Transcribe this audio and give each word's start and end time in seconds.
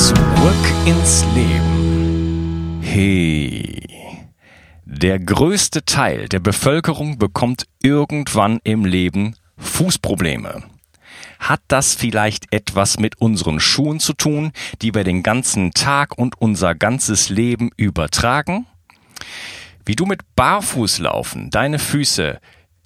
Zurück 0.00 0.16
ins 0.86 1.26
Leben. 1.34 2.80
Hey. 2.82 3.82
Der 4.86 5.18
größte 5.18 5.84
Teil 5.84 6.26
der 6.26 6.38
Bevölkerung 6.40 7.18
bekommt 7.18 7.66
irgendwann 7.82 8.60
im 8.64 8.86
Leben 8.86 9.36
Fußprobleme. 9.58 10.62
Hat 11.38 11.60
das 11.68 11.94
vielleicht 11.94 12.50
etwas 12.50 12.98
mit 12.98 13.20
unseren 13.20 13.60
Schuhen 13.60 14.00
zu 14.00 14.14
tun, 14.14 14.52
die 14.80 14.94
wir 14.94 15.04
den 15.04 15.22
ganzen 15.22 15.72
Tag 15.72 16.16
und 16.16 16.40
unser 16.40 16.74
ganzes 16.74 17.28
Leben 17.28 17.68
übertragen? 17.76 18.64
Wie 19.84 19.96
du 19.96 20.06
mit 20.06 20.22
Barfußlaufen 20.34 21.50
deine 21.50 21.78
Füße 21.78 22.40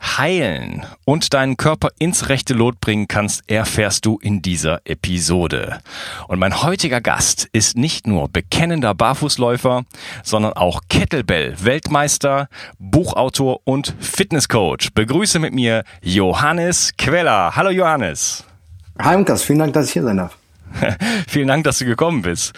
heilen 0.05 0.87
und 1.05 1.35
deinen 1.35 1.57
Körper 1.57 1.89
ins 1.99 2.29
rechte 2.29 2.55
Lot 2.55 2.81
bringen 2.81 3.09
kannst, 3.09 3.51
erfährst 3.51 4.07
du 4.07 4.19
in 4.21 4.43
dieser 4.43 4.81
Episode. 4.85 5.81
Und 6.29 6.39
mein 6.39 6.63
heutiger 6.63 7.01
Gast 7.01 7.49
ist 7.53 7.77
nicht 7.77 8.07
nur 8.07 8.29
bekennender 8.29 8.95
Barfußläufer, 8.95 9.85
sondern 10.23 10.53
auch 10.53 10.83
Kettlebell-Weltmeister, 10.89 12.49
Buchautor 12.79 13.61
und 13.65 13.95
Fitnesscoach. 13.99 14.91
Begrüße 14.95 15.39
mit 15.39 15.55
mir 15.55 15.85
Johannes 16.03 16.93
Queller. 16.97 17.57
Hallo 17.57 17.71
Johannes. 17.71 18.45
Hi 19.01 19.17
Unkas, 19.17 19.43
vielen 19.43 19.59
Dank, 19.59 19.73
dass 19.73 19.87
ich 19.87 19.93
hier 19.95 20.03
sein 20.03 20.19
darf. 20.19 20.37
Vielen 21.29 21.49
Dank, 21.49 21.65
dass 21.65 21.79
du 21.79 21.85
gekommen 21.85 22.23
bist. 22.23 22.53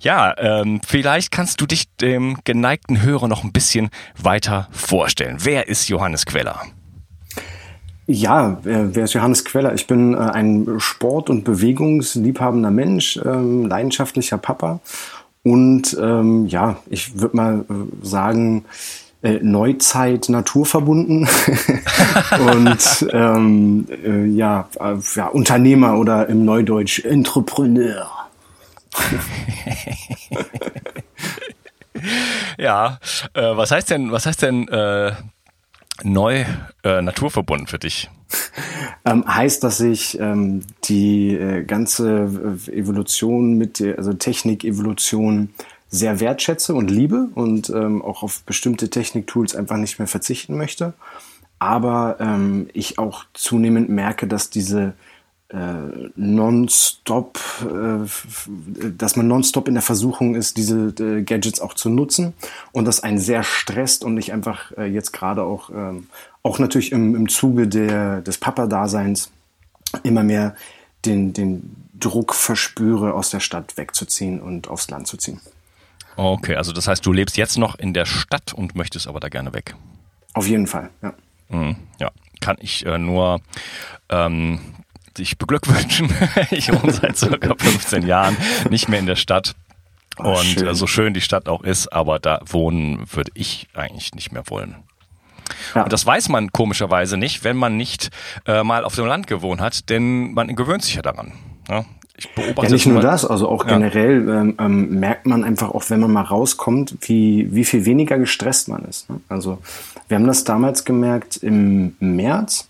Ja, 0.00 0.34
ähm, 0.36 0.80
vielleicht 0.86 1.30
kannst 1.30 1.60
du 1.60 1.66
dich 1.66 1.86
dem 1.96 2.38
geneigten 2.44 3.02
Hörer 3.02 3.28
noch 3.28 3.44
ein 3.44 3.52
bisschen 3.52 3.90
weiter 4.18 4.68
vorstellen. 4.70 5.38
Wer 5.40 5.68
ist 5.68 5.88
Johannes 5.88 6.26
Queller? 6.26 6.60
Ja, 8.06 8.58
wer 8.62 9.04
ist 9.04 9.14
Johannes 9.14 9.46
Queller? 9.46 9.72
Ich 9.74 9.86
bin 9.86 10.12
äh, 10.12 10.18
ein 10.18 10.78
Sport- 10.78 11.30
und 11.30 11.44
Bewegungsliebhabender 11.44 12.70
Mensch, 12.70 13.18
ähm, 13.24 13.64
leidenschaftlicher 13.66 14.36
Papa 14.36 14.80
und 15.42 15.96
ähm, 16.00 16.46
ja, 16.46 16.76
ich 16.86 17.18
würde 17.20 17.36
mal 17.36 17.60
äh, 17.60 18.06
sagen, 18.06 18.66
äh, 19.22 19.38
Neuzeit 19.42 20.28
naturverbunden 20.28 21.22
und 22.40 23.08
ähm, 23.12 23.86
äh, 24.04 24.26
ja, 24.26 24.68
äh, 24.78 24.96
ja, 25.14 25.28
Unternehmer 25.28 25.98
oder 25.98 26.28
im 26.28 26.44
Neudeutsch 26.44 27.02
Entrepreneur. 27.04 28.06
ja, 32.58 32.98
äh, 33.32 33.56
was 33.56 33.70
heißt 33.70 33.88
denn, 33.90 34.12
was 34.12 34.26
heißt 34.26 34.42
denn 34.42 34.68
äh, 34.68 35.12
neu 36.02 36.44
äh, 36.82 37.02
naturverbunden 37.02 37.66
für 37.66 37.78
dich? 37.78 38.10
Ähm, 39.06 39.22
heißt, 39.26 39.62
dass 39.62 39.80
ich 39.80 40.18
ähm, 40.18 40.62
die 40.84 41.34
äh, 41.34 41.62
ganze 41.62 42.22
Evolution 42.68 43.58
mit, 43.58 43.82
also 43.82 44.14
Technik-Evolution 44.14 45.50
sehr 45.88 46.20
wertschätze 46.20 46.74
und 46.74 46.90
liebe 46.90 47.28
und 47.34 47.68
ähm, 47.68 48.00
auch 48.00 48.22
auf 48.22 48.42
bestimmte 48.44 48.88
Techniktools 48.88 49.54
einfach 49.54 49.76
nicht 49.76 49.98
mehr 49.98 50.08
verzichten 50.08 50.56
möchte. 50.56 50.94
Aber 51.58 52.16
ähm, 52.18 52.68
ich 52.72 52.98
auch 52.98 53.26
zunehmend 53.34 53.90
merke, 53.90 54.26
dass 54.26 54.48
diese 54.48 54.94
äh, 55.54 56.10
nonstop, 56.16 57.38
äh, 57.62 58.08
dass 58.98 59.14
man 59.14 59.28
nonstop 59.28 59.68
in 59.68 59.74
der 59.74 59.82
Versuchung 59.82 60.34
ist, 60.34 60.56
diese 60.56 60.92
äh, 60.98 61.22
Gadgets 61.22 61.60
auch 61.60 61.74
zu 61.74 61.90
nutzen 61.90 62.34
und 62.72 62.86
das 62.86 63.04
einen 63.04 63.18
sehr 63.18 63.44
stresst 63.44 64.04
und 64.04 64.18
ich 64.18 64.32
einfach 64.32 64.72
äh, 64.76 64.86
jetzt 64.86 65.12
gerade 65.12 65.44
auch, 65.44 65.70
ähm, 65.70 66.08
auch 66.42 66.58
natürlich 66.58 66.90
im, 66.90 67.14
im 67.14 67.28
Zuge 67.28 67.68
der, 67.68 68.20
des 68.22 68.38
Papa-Daseins 68.38 69.30
immer 70.02 70.24
mehr 70.24 70.56
den, 71.04 71.32
den 71.32 71.76
Druck 72.00 72.34
verspüre, 72.34 73.14
aus 73.14 73.30
der 73.30 73.40
Stadt 73.40 73.76
wegzuziehen 73.76 74.40
und 74.40 74.68
aufs 74.68 74.90
Land 74.90 75.06
zu 75.06 75.16
ziehen. 75.16 75.40
Okay, 76.16 76.56
also 76.56 76.72
das 76.72 76.88
heißt, 76.88 77.06
du 77.06 77.12
lebst 77.12 77.36
jetzt 77.36 77.58
noch 77.58 77.78
in 77.78 77.94
der 77.94 78.06
Stadt 78.06 78.52
und 78.52 78.74
möchtest 78.74 79.06
aber 79.06 79.20
da 79.20 79.28
gerne 79.28 79.52
weg. 79.52 79.76
Auf 80.32 80.48
jeden 80.48 80.66
Fall, 80.66 80.90
ja. 81.00 81.14
Mhm, 81.48 81.76
ja, 82.00 82.10
kann 82.40 82.56
ich 82.58 82.84
äh, 82.86 82.98
nur 82.98 83.40
ähm, 84.08 84.58
dich 85.18 85.38
beglückwünschen. 85.38 86.12
ich 86.50 86.72
wohne 86.72 86.92
seit 86.92 87.16
circa 87.16 87.54
15 87.56 88.06
Jahren 88.06 88.36
nicht 88.70 88.88
mehr 88.88 88.98
in 88.98 89.06
der 89.06 89.16
Stadt. 89.16 89.54
Oh, 90.18 90.38
und 90.38 90.44
schön. 90.44 90.74
So 90.74 90.86
schön 90.86 91.14
die 91.14 91.20
Stadt 91.20 91.48
auch 91.48 91.62
ist, 91.62 91.88
aber 91.88 92.18
da 92.18 92.40
wohnen 92.46 93.04
würde 93.12 93.32
ich 93.34 93.68
eigentlich 93.74 94.14
nicht 94.14 94.32
mehr 94.32 94.44
wollen. 94.46 94.76
Ja. 95.74 95.82
Und 95.84 95.92
das 95.92 96.06
weiß 96.06 96.28
man 96.28 96.52
komischerweise 96.52 97.16
nicht, 97.16 97.44
wenn 97.44 97.56
man 97.56 97.76
nicht 97.76 98.10
äh, 98.46 98.62
mal 98.62 98.84
auf 98.84 98.94
dem 98.94 99.06
Land 99.06 99.26
gewohnt 99.26 99.60
hat, 99.60 99.90
denn 99.90 100.32
man 100.32 100.54
gewöhnt 100.54 100.82
sich 100.82 100.94
ja 100.94 101.02
daran. 101.02 101.32
Ja? 101.68 101.84
Ich 102.16 102.32
beobachte 102.32 102.70
ja, 102.70 102.74
nicht 102.74 102.86
nur 102.86 103.00
das, 103.00 103.24
also 103.24 103.48
auch 103.48 103.64
ja. 103.64 103.72
generell 103.72 104.28
ähm, 104.28 104.54
ähm, 104.58 105.00
merkt 105.00 105.26
man 105.26 105.42
einfach 105.42 105.70
auch, 105.70 105.90
wenn 105.90 105.98
man 105.98 106.12
mal 106.12 106.22
rauskommt, 106.22 106.96
wie, 107.00 107.48
wie 107.50 107.64
viel 107.64 107.84
weniger 107.86 108.18
gestresst 108.18 108.68
man 108.68 108.84
ist. 108.84 109.10
Ne? 109.10 109.20
Also 109.28 109.58
wir 110.06 110.16
haben 110.16 110.26
das 110.26 110.44
damals 110.44 110.84
gemerkt 110.84 111.36
im 111.38 111.96
März, 111.98 112.68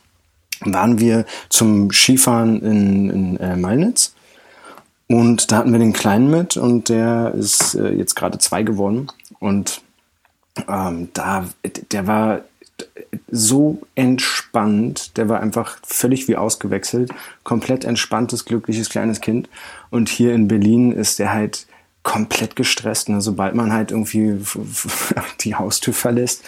waren 0.66 0.98
wir 0.98 1.24
zum 1.48 1.90
Skifahren 1.90 2.62
in, 2.62 3.10
in 3.10 3.36
äh, 3.38 3.56
Malnitz 3.56 4.14
und 5.08 5.50
da 5.50 5.58
hatten 5.58 5.72
wir 5.72 5.78
den 5.78 5.92
Kleinen 5.92 6.30
mit 6.30 6.56
und 6.56 6.88
der 6.88 7.34
ist 7.36 7.74
äh, 7.74 7.92
jetzt 7.92 8.14
gerade 8.14 8.38
zwei 8.38 8.62
geworden 8.62 9.08
und 9.40 9.82
ähm, 10.68 11.08
da, 11.12 11.46
der 11.90 12.06
war 12.06 12.40
so 13.30 13.82
entspannt, 13.94 15.16
der 15.16 15.28
war 15.28 15.40
einfach 15.40 15.78
völlig 15.84 16.28
wie 16.28 16.36
ausgewechselt, 16.36 17.10
komplett 17.42 17.84
entspanntes, 17.84 18.44
glückliches 18.44 18.88
kleines 18.88 19.20
Kind. 19.20 19.48
Und 19.90 20.08
hier 20.08 20.34
in 20.34 20.48
Berlin 20.48 20.92
ist 20.92 21.18
der 21.18 21.32
halt 21.32 21.66
komplett 22.02 22.56
gestresst. 22.56 23.08
Ne? 23.08 23.20
Sobald 23.20 23.54
man 23.54 23.72
halt 23.72 23.90
irgendwie 23.90 24.38
die 25.40 25.54
Haustür 25.54 25.94
verlässt, 25.94 26.44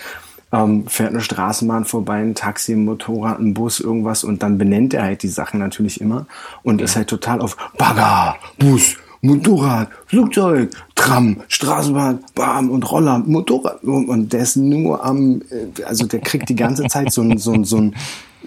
ähm, 0.57 0.87
fährt 0.87 1.11
eine 1.11 1.21
Straßenbahn 1.21 1.85
vorbei, 1.85 2.19
ein 2.19 2.35
Taxi, 2.35 2.73
ein 2.73 2.85
Motorrad, 2.85 3.39
ein 3.39 3.55
Bus, 3.55 3.81
irgendwas 3.81 4.25
und 4.25 4.43
dann 4.43 4.59
benennt 4.59 4.95
er 4.95 5.03
halt 5.03 5.23
die 5.23 5.29
Sachen 5.29 5.61
natürlich 5.61 6.01
immer 6.01 6.27
und 6.63 6.81
ja. 6.81 6.85
ist 6.85 6.97
halt 6.97 7.09
total 7.09 7.41
auf 7.41 7.57
Bagger, 7.77 8.37
Bus, 8.59 8.97
Motorrad, 9.21 9.89
Flugzeug, 10.07 10.71
Tram, 10.95 11.43
Straßenbahn, 11.49 12.21
Bam 12.35 12.71
und 12.71 12.91
Roller, 12.91 13.19
Motorrad. 13.19 13.83
Und 13.83 14.33
der 14.33 14.41
ist 14.41 14.57
nur 14.57 15.05
am, 15.05 15.43
äh, 15.51 15.83
also 15.85 16.07
der 16.07 16.21
kriegt 16.21 16.49
die 16.49 16.57
ganze 16.57 16.85
Zeit 16.85 17.13
so 17.13 17.23
ein, 17.23 17.39
so 17.39 17.53
ein, 17.53 17.65
so 17.65 17.79
ein 17.79 17.95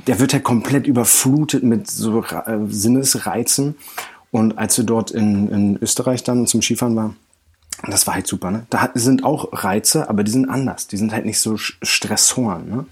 der 0.07 0.19
wird 0.19 0.33
ja 0.33 0.39
komplett 0.39 0.87
überflutet 0.87 1.63
mit 1.63 1.89
so 1.89 2.23
äh, 2.23 2.57
Sinnesreizen. 2.69 3.75
Und 4.31 4.57
als 4.57 4.77
wir 4.77 4.85
dort 4.85 5.11
in, 5.11 5.49
in 5.49 5.79
Österreich 5.81 6.23
dann 6.23 6.47
zum 6.47 6.61
Skifahren 6.61 6.95
waren, 6.95 7.15
das 7.87 8.07
war 8.07 8.15
halt 8.15 8.27
super, 8.27 8.51
ne? 8.51 8.65
Da 8.69 8.89
sind 8.93 9.23
auch 9.23 9.49
Reize, 9.51 10.09
aber 10.09 10.23
die 10.23 10.31
sind 10.31 10.49
anders. 10.49 10.87
Die 10.87 10.97
sind 10.97 11.13
halt 11.13 11.25
nicht 11.25 11.39
so 11.39 11.57
Stressoren, 11.57 12.69
ne? 12.69 12.85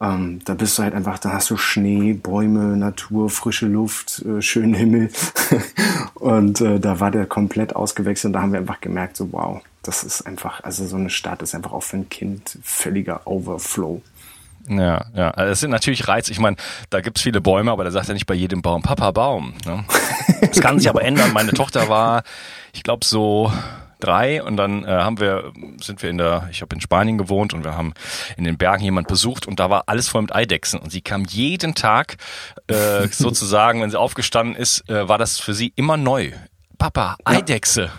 Ähm, 0.00 0.38
da 0.44 0.54
bist 0.54 0.78
du 0.78 0.84
halt 0.84 0.94
einfach, 0.94 1.18
da 1.18 1.32
hast 1.32 1.50
du 1.50 1.56
Schnee, 1.56 2.12
Bäume, 2.12 2.76
Natur, 2.76 3.30
frische 3.30 3.66
Luft, 3.66 4.24
äh, 4.24 4.40
schönen 4.40 4.74
Himmel. 4.74 5.10
und 6.14 6.60
äh, 6.60 6.78
da 6.78 7.00
war 7.00 7.10
der 7.10 7.26
komplett 7.26 7.74
ausgewechselt 7.74 8.26
und 8.28 8.32
da 8.34 8.42
haben 8.42 8.52
wir 8.52 8.60
einfach 8.60 8.80
gemerkt, 8.80 9.16
so 9.16 9.32
wow, 9.32 9.60
das 9.82 10.04
ist 10.04 10.22
einfach, 10.22 10.62
also 10.62 10.86
so 10.86 10.96
eine 10.96 11.10
Stadt 11.10 11.42
ist 11.42 11.54
einfach 11.54 11.72
auch 11.72 11.82
für 11.82 11.96
ein 11.96 12.08
Kind 12.08 12.58
völliger 12.62 13.22
Overflow. 13.26 14.00
Ja, 14.68 15.06
ja. 15.14 15.30
Also 15.30 15.52
es 15.52 15.60
sind 15.60 15.70
natürlich 15.70 16.06
Reize. 16.08 16.30
Ich 16.30 16.38
meine, 16.38 16.56
da 16.90 17.00
gibt's 17.00 17.22
viele 17.22 17.40
Bäume, 17.40 17.72
aber 17.72 17.84
da 17.84 17.90
sagt 17.90 18.08
ja 18.08 18.14
nicht 18.14 18.26
bei 18.26 18.34
jedem 18.34 18.62
Baum 18.62 18.82
Papa 18.82 19.10
Baum. 19.10 19.54
Ne? 19.64 19.84
Das 20.40 20.60
kann 20.60 20.78
sich 20.78 20.88
aber 20.88 21.02
ändern. 21.02 21.32
Meine 21.32 21.52
Tochter 21.52 21.88
war, 21.88 22.22
ich 22.72 22.84
glaube, 22.84 23.04
so 23.04 23.52
drei 24.00 24.42
und 24.42 24.56
dann 24.56 24.84
äh, 24.84 24.88
haben 24.88 25.20
wir, 25.20 25.52
sind 25.80 26.02
wir 26.02 26.10
in 26.10 26.18
der, 26.18 26.48
ich 26.50 26.62
habe 26.62 26.74
in 26.74 26.80
Spanien 26.80 27.18
gewohnt 27.18 27.54
und 27.54 27.64
wir 27.64 27.76
haben 27.76 27.94
in 28.36 28.44
den 28.44 28.56
Bergen 28.56 28.84
jemand 28.84 29.08
besucht 29.08 29.46
und 29.46 29.60
da 29.60 29.70
war 29.70 29.84
alles 29.86 30.08
voll 30.08 30.22
mit 30.22 30.34
Eidechsen 30.34 30.80
und 30.80 30.90
sie 30.90 31.00
kam 31.00 31.24
jeden 31.24 31.74
Tag 31.74 32.16
äh, 32.68 33.06
sozusagen, 33.10 33.82
wenn 33.82 33.90
sie 33.90 33.98
aufgestanden 33.98 34.56
ist, 34.56 34.88
äh, 34.88 35.08
war 35.08 35.18
das 35.18 35.38
für 35.38 35.54
sie 35.54 35.72
immer 35.76 35.96
neu. 35.96 36.32
Papa, 36.78 37.16
Eidechse. 37.24 37.90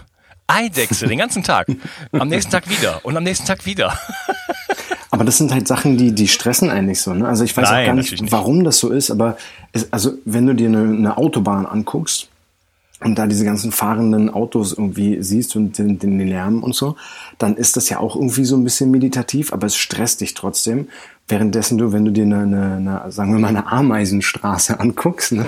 Eidechse, 0.48 1.08
den 1.08 1.20
ganzen 1.20 1.44
Tag. 1.44 1.68
Am 2.12 2.28
nächsten 2.28 2.52
Tag 2.52 2.70
wieder 2.70 3.06
und 3.06 3.16
am 3.16 3.24
nächsten 3.24 3.46
Tag 3.46 3.66
wieder. 3.66 3.98
Aber 5.12 5.24
das 5.24 5.38
sind 5.38 5.52
halt 5.52 5.68
Sachen, 5.68 5.98
die, 5.98 6.14
die 6.14 6.28
stressen 6.28 6.70
eigentlich 6.70 7.02
so. 7.02 7.14
Ne? 7.14 7.28
Also 7.28 7.44
ich 7.44 7.56
weiß 7.56 7.70
Nein, 7.70 7.84
auch 7.84 7.88
gar 7.88 7.96
nicht, 7.96 8.12
nicht, 8.22 8.32
warum 8.32 8.64
das 8.64 8.78
so 8.78 8.90
ist, 8.90 9.10
aber 9.10 9.38
es, 9.74 9.92
also 9.92 10.14
wenn 10.26 10.46
du 10.46 10.54
dir 10.54 10.68
eine, 10.68 10.84
eine 10.84 11.18
Autobahn 11.18 11.66
anguckst, 11.66 12.29
und 13.02 13.18
da 13.18 13.28
diese 13.28 13.46
ganzen 13.46 13.72
fahrenden 13.72 14.30
Autos 14.30 14.74
irgendwie 14.74 15.22
siehst 15.22 15.56
und 15.56 15.78
den, 15.78 16.00
den 16.00 16.20
Lärm 16.20 16.64
und 16.64 16.76
so, 16.76 16.96
dann 17.38 17.56
ist 17.56 17.78
das 17.78 17.90
ja 17.90 18.00
auch 18.00 18.16
irgendwie 18.16 18.44
so 18.44 18.58
ein 18.58 18.64
bisschen 18.64 18.92
meditativ, 18.92 19.54
aber 19.54 19.68
es 19.68 19.78
stresst 19.78 20.22
dich 20.22 20.34
trotzdem. 20.34 20.90
Währenddessen 21.28 21.78
du, 21.78 21.94
wenn 21.94 22.06
du 22.06 22.12
dir 22.12 22.24
eine, 22.24 22.40
eine, 22.40 22.76
eine 22.76 23.12
sagen 23.12 23.32
wir 23.32 23.40
mal, 23.40 23.50
eine 23.50 23.68
Ameisenstraße 23.68 24.80
anguckst, 24.80 25.32
ne, 25.32 25.46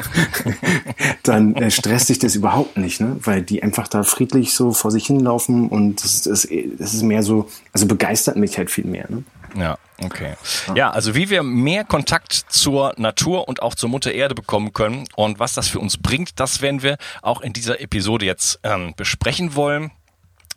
dann 1.23 1.55
äh, 1.55 1.71
stresst 1.71 2.09
dich 2.09 2.19
das 2.19 2.35
überhaupt 2.35 2.77
nicht, 2.77 3.01
ne, 3.01 3.17
weil 3.23 3.41
die 3.41 3.63
einfach 3.63 3.87
da 3.87 4.03
friedlich 4.03 4.53
so 4.53 4.71
vor 4.71 4.91
sich 4.91 5.07
hinlaufen 5.07 5.67
und 5.67 6.03
das, 6.03 6.21
das, 6.21 6.47
das 6.77 6.93
ist 6.93 7.03
mehr 7.03 7.23
so, 7.23 7.47
also 7.73 7.85
begeistert 7.85 8.37
mich 8.37 8.57
halt 8.57 8.71
viel 8.71 8.85
mehr. 8.85 9.07
Ne? 9.09 9.23
Ja. 9.55 9.77
Okay. 10.03 10.35
Ja, 10.75 10.89
also 10.89 11.13
wie 11.15 11.29
wir 11.29 11.43
mehr 11.43 11.83
Kontakt 11.83 12.33
zur 12.33 12.93
Natur 12.97 13.47
und 13.47 13.61
auch 13.61 13.75
zur 13.75 13.89
Mutter 13.89 14.11
Erde 14.11 14.33
bekommen 14.33 14.73
können 14.73 15.07
und 15.15 15.39
was 15.39 15.53
das 15.53 15.67
für 15.67 15.79
uns 15.79 15.97
bringt, 15.97 16.39
das 16.39 16.61
werden 16.61 16.81
wir 16.81 16.97
auch 17.21 17.41
in 17.41 17.53
dieser 17.53 17.79
Episode 17.81 18.25
jetzt 18.25 18.59
ähm, 18.63 18.93
besprechen 18.95 19.55
wollen. 19.55 19.91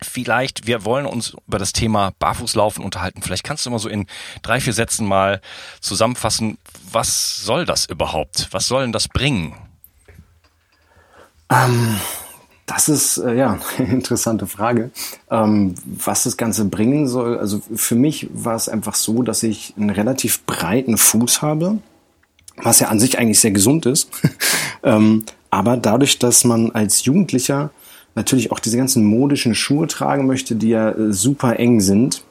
Vielleicht, 0.03 0.67
wir 0.67 0.85
wollen 0.85 1.07
uns 1.07 1.37
über 1.47 1.59
das 1.59 1.73
Thema 1.73 2.13
Barfußlaufen 2.19 2.85
unterhalten. 2.85 3.23
Vielleicht 3.23 3.45
kannst 3.45 3.65
du 3.65 3.71
mal 3.71 3.79
so 3.79 3.89
in 3.89 4.07
drei, 4.43 4.61
vier 4.61 4.73
Sätzen 4.73 5.07
mal 5.07 5.41
zusammenfassen, 5.81 6.59
was 6.91 7.39
soll 7.39 7.65
das 7.65 7.87
überhaupt? 7.87 8.49
Was 8.51 8.67
soll 8.67 8.83
denn 8.83 8.93
das 8.93 9.09
bringen? 9.09 9.57
Ähm, 11.51 12.01
das 12.67 12.89
ist 12.89 13.19
äh, 13.19 13.35
ja 13.35 13.59
eine 13.79 13.89
interessante 13.89 14.47
Frage. 14.47 14.91
Ähm, 15.31 15.75
was 15.85 16.25
das 16.25 16.37
Ganze 16.37 16.65
bringen 16.67 17.09
soll, 17.09 17.39
also 17.39 17.61
für 17.75 17.95
mich 17.95 18.29
war 18.33 18.57
es 18.57 18.69
einfach 18.69 18.95
so, 18.95 19.23
dass 19.23 19.43
ich 19.43 19.75
einen 19.77 19.91
relativ 19.91 20.45
breiten 20.45 20.97
Fuß 20.97 21.43
habe, 21.43 21.79
was 22.57 22.81
ja 22.81 22.89
an 22.89 23.01
sich 23.01 23.19
eigentlich 23.19 23.41
sehr 23.41 23.51
gesund 23.51 23.87
ist. 23.87 24.11
ähm, 24.83 25.25
aber 25.51 25.77
dadurch, 25.77 26.19
dass 26.19 26.45
man 26.45 26.73
als 26.73 27.05
Jugendlicher 27.05 27.71
natürlich 28.15 28.53
auch 28.53 28.61
diese 28.61 28.77
ganzen 28.77 29.05
modischen 29.05 29.55
Schuhe 29.55 29.87
tragen 29.87 30.27
möchte, 30.27 30.57
die 30.57 30.69
ja 30.71 30.91
äh, 30.91 31.13
super 31.13 31.59
eng 31.59 31.81
sind, 31.81 32.25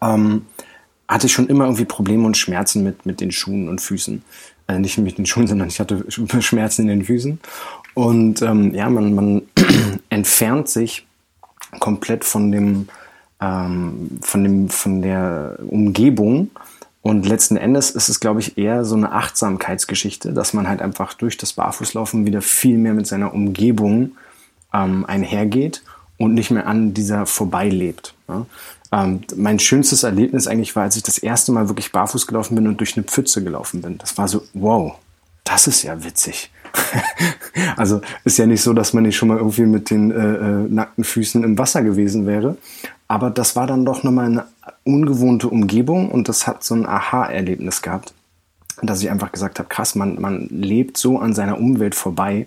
ähm, 0.00 0.46
hatte 1.08 1.26
ich 1.26 1.32
schon 1.32 1.48
immer 1.48 1.64
irgendwie 1.64 1.84
Probleme 1.84 2.26
und 2.26 2.36
Schmerzen 2.36 2.82
mit, 2.82 3.06
mit 3.06 3.20
den 3.20 3.30
Schuhen 3.30 3.68
und 3.68 3.80
Füßen. 3.80 4.22
Äh, 4.66 4.78
nicht 4.78 4.96
mit 4.98 5.18
den 5.18 5.26
Schuhen, 5.26 5.46
sondern 5.46 5.68
ich 5.68 5.80
hatte 5.80 6.04
Schmerzen 6.40 6.82
in 6.82 6.88
den 6.88 7.04
Füßen. 7.04 7.38
Und 7.94 8.42
ähm, 8.42 8.74
ja, 8.74 8.90
man, 8.90 9.14
man 9.14 9.42
entfernt 10.08 10.68
sich 10.68 11.06
komplett 11.80 12.24
von 12.24 12.50
dem, 12.52 12.88
ähm, 13.40 14.18
von 14.20 14.42
dem, 14.42 14.68
von 14.68 15.02
der 15.02 15.58
Umgebung. 15.68 16.50
Und 17.02 17.26
letzten 17.26 17.56
Endes 17.56 17.90
ist 17.90 18.08
es, 18.08 18.18
glaube 18.18 18.40
ich, 18.40 18.56
eher 18.56 18.84
so 18.84 18.96
eine 18.96 19.12
Achtsamkeitsgeschichte, 19.12 20.32
dass 20.32 20.54
man 20.54 20.68
halt 20.68 20.80
einfach 20.80 21.14
durch 21.14 21.36
das 21.36 21.52
Barfußlaufen 21.52 22.26
wieder 22.26 22.40
viel 22.40 22.78
mehr 22.78 22.94
mit 22.94 23.06
seiner 23.06 23.34
Umgebung 23.34 24.12
ähm, 24.72 25.04
einhergeht 25.04 25.82
und 26.18 26.34
nicht 26.34 26.50
mehr 26.50 26.66
an 26.66 26.94
dieser 26.94 27.26
vorbeilebt. 27.26 28.14
Ja? 28.28 28.46
Ähm, 28.92 29.20
mein 29.36 29.58
schönstes 29.58 30.02
Erlebnis 30.02 30.46
eigentlich 30.46 30.74
war, 30.76 30.84
als 30.84 30.96
ich 30.96 31.02
das 31.02 31.18
erste 31.18 31.52
Mal 31.52 31.68
wirklich 31.68 31.92
barfuß 31.92 32.26
gelaufen 32.26 32.54
bin 32.54 32.66
und 32.66 32.78
durch 32.78 32.96
eine 32.96 33.04
Pfütze 33.04 33.42
gelaufen 33.44 33.82
bin. 33.82 33.98
Das 33.98 34.16
war 34.16 34.28
so, 34.28 34.42
wow, 34.54 34.96
das 35.44 35.66
ist 35.66 35.82
ja 35.82 36.02
witzig. 36.02 36.50
also 37.76 38.00
ist 38.24 38.38
ja 38.38 38.46
nicht 38.46 38.62
so, 38.62 38.72
dass 38.72 38.92
man 38.92 39.04
nicht 39.04 39.16
schon 39.16 39.28
mal 39.28 39.38
irgendwie 39.38 39.66
mit 39.66 39.90
den 39.90 40.10
äh, 40.10 40.16
äh, 40.16 40.68
nackten 40.68 41.04
Füßen 41.04 41.44
im 41.44 41.58
Wasser 41.58 41.82
gewesen 41.82 42.26
wäre. 42.26 42.56
Aber 43.06 43.30
das 43.30 43.54
war 43.54 43.66
dann 43.66 43.84
doch 43.84 44.02
nochmal 44.02 44.26
eine 44.26 44.46
ungewohnte 44.84 45.48
Umgebung 45.48 46.10
und 46.10 46.28
das 46.28 46.46
hat 46.46 46.64
so 46.64 46.74
ein 46.74 46.86
Aha-Erlebnis 46.86 47.82
gehabt, 47.82 48.14
dass 48.82 49.02
ich 49.02 49.10
einfach 49.10 49.30
gesagt 49.30 49.58
habe, 49.58 49.68
krass, 49.68 49.94
man, 49.94 50.20
man 50.20 50.48
lebt 50.50 50.96
so 50.96 51.18
an 51.18 51.34
seiner 51.34 51.58
Umwelt 51.58 51.94
vorbei. 51.94 52.46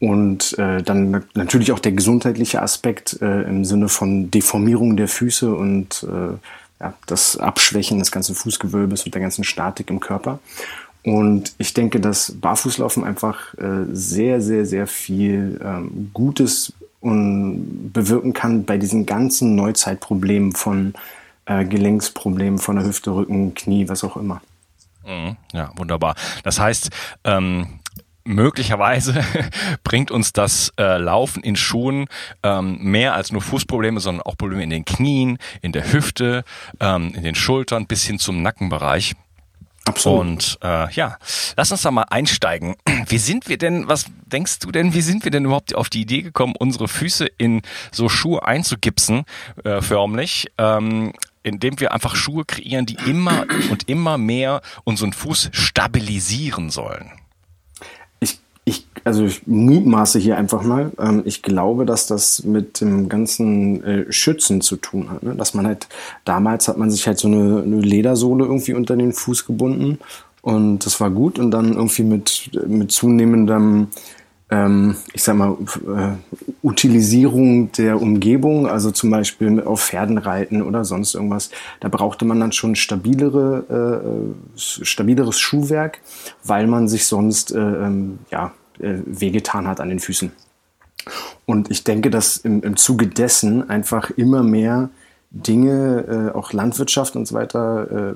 Und 0.00 0.58
äh, 0.58 0.82
dann 0.82 1.22
natürlich 1.34 1.70
auch 1.70 1.78
der 1.78 1.92
gesundheitliche 1.92 2.60
Aspekt 2.60 3.22
äh, 3.22 3.42
im 3.42 3.64
Sinne 3.64 3.88
von 3.88 4.32
Deformierung 4.32 4.96
der 4.96 5.06
Füße 5.06 5.54
und 5.54 6.04
äh, 6.10 6.36
ja, 6.80 6.94
das 7.06 7.36
Abschwächen 7.36 8.00
des 8.00 8.10
ganzen 8.10 8.34
Fußgewölbes 8.34 9.04
und 9.04 9.14
der 9.14 9.22
ganzen 9.22 9.44
Statik 9.44 9.90
im 9.90 10.00
Körper. 10.00 10.40
Und 11.04 11.54
ich 11.58 11.74
denke, 11.74 12.00
dass 12.00 12.32
Barfußlaufen 12.40 13.04
einfach 13.04 13.54
äh, 13.54 13.86
sehr, 13.92 14.40
sehr, 14.40 14.66
sehr 14.66 14.86
viel 14.86 15.60
ähm, 15.62 16.10
Gutes 16.14 16.72
und 17.00 17.92
bewirken 17.92 18.32
kann 18.32 18.64
bei 18.64 18.78
diesen 18.78 19.06
ganzen 19.06 19.56
Neuzeitproblemen 19.56 20.52
von 20.52 20.94
äh, 21.46 21.64
Gelenksproblemen 21.64 22.58
von 22.58 22.76
der 22.76 22.84
Hüfte, 22.84 23.10
Rücken, 23.10 23.54
Knie, 23.54 23.88
was 23.88 24.04
auch 24.04 24.16
immer. 24.16 24.40
Mhm. 25.04 25.36
Ja, 25.52 25.72
wunderbar. 25.76 26.14
Das 26.44 26.60
heißt, 26.60 26.90
ähm, 27.24 27.80
möglicherweise 28.24 29.24
bringt 29.84 30.12
uns 30.12 30.32
das 30.32 30.72
äh, 30.78 30.98
Laufen 30.98 31.42
in 31.42 31.56
Schuhen 31.56 32.06
ähm, 32.44 32.78
mehr 32.80 33.14
als 33.14 33.32
nur 33.32 33.42
Fußprobleme, 33.42 33.98
sondern 33.98 34.22
auch 34.22 34.36
Probleme 34.36 34.62
in 34.62 34.70
den 34.70 34.84
Knien, 34.84 35.38
in 35.60 35.72
der 35.72 35.92
Hüfte, 35.92 36.44
ähm, 36.78 37.12
in 37.14 37.24
den 37.24 37.34
Schultern 37.34 37.86
bis 37.86 38.04
hin 38.04 38.20
zum 38.20 38.42
Nackenbereich. 38.42 39.14
Absolut. 39.84 40.20
Und 40.20 40.58
äh, 40.62 40.92
ja, 40.92 41.18
lass 41.56 41.72
uns 41.72 41.82
da 41.82 41.90
mal 41.90 42.04
einsteigen. 42.04 42.76
Wie 43.06 43.18
sind 43.18 43.48
wir 43.48 43.58
denn, 43.58 43.88
was 43.88 44.06
denkst 44.26 44.60
du 44.60 44.70
denn, 44.70 44.94
wie 44.94 45.02
sind 45.02 45.24
wir 45.24 45.30
denn 45.30 45.44
überhaupt 45.44 45.74
auf 45.74 45.90
die 45.90 46.02
Idee 46.02 46.22
gekommen, 46.22 46.54
unsere 46.58 46.88
Füße 46.88 47.26
in 47.26 47.62
so 47.90 48.08
Schuhe 48.08 48.46
einzugipsen, 48.46 49.24
äh, 49.64 49.82
förmlich? 49.82 50.46
Ähm, 50.56 51.12
indem 51.42 51.80
wir 51.80 51.92
einfach 51.92 52.14
Schuhe 52.14 52.44
kreieren, 52.44 52.86
die 52.86 52.96
immer 53.06 53.44
und 53.70 53.88
immer 53.88 54.16
mehr 54.16 54.62
unseren 54.84 55.12
Fuß 55.12 55.50
stabilisieren 55.52 56.70
sollen 56.70 57.10
also 59.04 59.24
ich 59.24 59.46
mutmaße 59.46 60.18
hier 60.18 60.36
einfach 60.36 60.62
mal. 60.62 60.92
Ähm, 60.98 61.22
ich 61.24 61.42
glaube, 61.42 61.86
dass 61.86 62.06
das 62.06 62.44
mit 62.44 62.80
dem 62.80 63.08
ganzen 63.08 63.82
äh, 63.84 64.12
Schützen 64.12 64.60
zu 64.60 64.76
tun 64.76 65.10
hat. 65.10 65.22
Ne? 65.22 65.34
Dass 65.34 65.54
man 65.54 65.66
halt, 65.66 65.88
damals 66.24 66.68
hat 66.68 66.78
man 66.78 66.90
sich 66.90 67.06
halt 67.06 67.18
so 67.18 67.28
eine, 67.28 67.62
eine 67.62 67.80
Ledersohle 67.80 68.44
irgendwie 68.44 68.74
unter 68.74 68.96
den 68.96 69.12
Fuß 69.12 69.46
gebunden 69.46 69.98
und 70.42 70.84
das 70.84 71.00
war 71.00 71.10
gut. 71.10 71.38
Und 71.38 71.50
dann 71.50 71.72
irgendwie 71.72 72.04
mit, 72.04 72.50
mit 72.66 72.92
zunehmendem, 72.92 73.88
ähm, 74.50 74.96
ich 75.12 75.22
sag 75.22 75.36
mal, 75.36 75.56
äh, 75.86 76.66
Utilisierung 76.66 77.72
der 77.72 78.00
Umgebung, 78.00 78.66
also 78.66 78.90
zum 78.90 79.10
Beispiel 79.10 79.62
auf 79.62 79.82
Pferden 79.82 80.18
reiten 80.18 80.62
oder 80.62 80.84
sonst 80.84 81.14
irgendwas, 81.14 81.50
da 81.80 81.88
brauchte 81.88 82.24
man 82.24 82.38
dann 82.38 82.52
schon 82.52 82.76
stabilere, 82.76 84.02
äh, 84.54 84.60
stabileres 84.84 85.40
Schuhwerk, 85.40 86.00
weil 86.44 86.66
man 86.66 86.88
sich 86.88 87.06
sonst 87.06 87.52
äh, 87.52 87.58
ähm, 87.58 88.18
ja, 88.30 88.52
äh, 88.80 88.98
wehgetan 89.04 89.66
hat 89.66 89.80
an 89.80 89.88
den 89.88 90.00
Füßen. 90.00 90.32
Und 91.46 91.70
ich 91.70 91.84
denke, 91.84 92.10
dass 92.10 92.36
im, 92.36 92.62
im 92.62 92.76
Zuge 92.76 93.06
dessen 93.06 93.68
einfach 93.68 94.10
immer 94.10 94.42
mehr 94.42 94.90
Dinge, 95.34 96.30
äh, 96.32 96.36
auch 96.36 96.52
Landwirtschaft 96.52 97.16
und 97.16 97.26
so 97.26 97.34
weiter, 97.34 98.10
äh, 98.10 98.14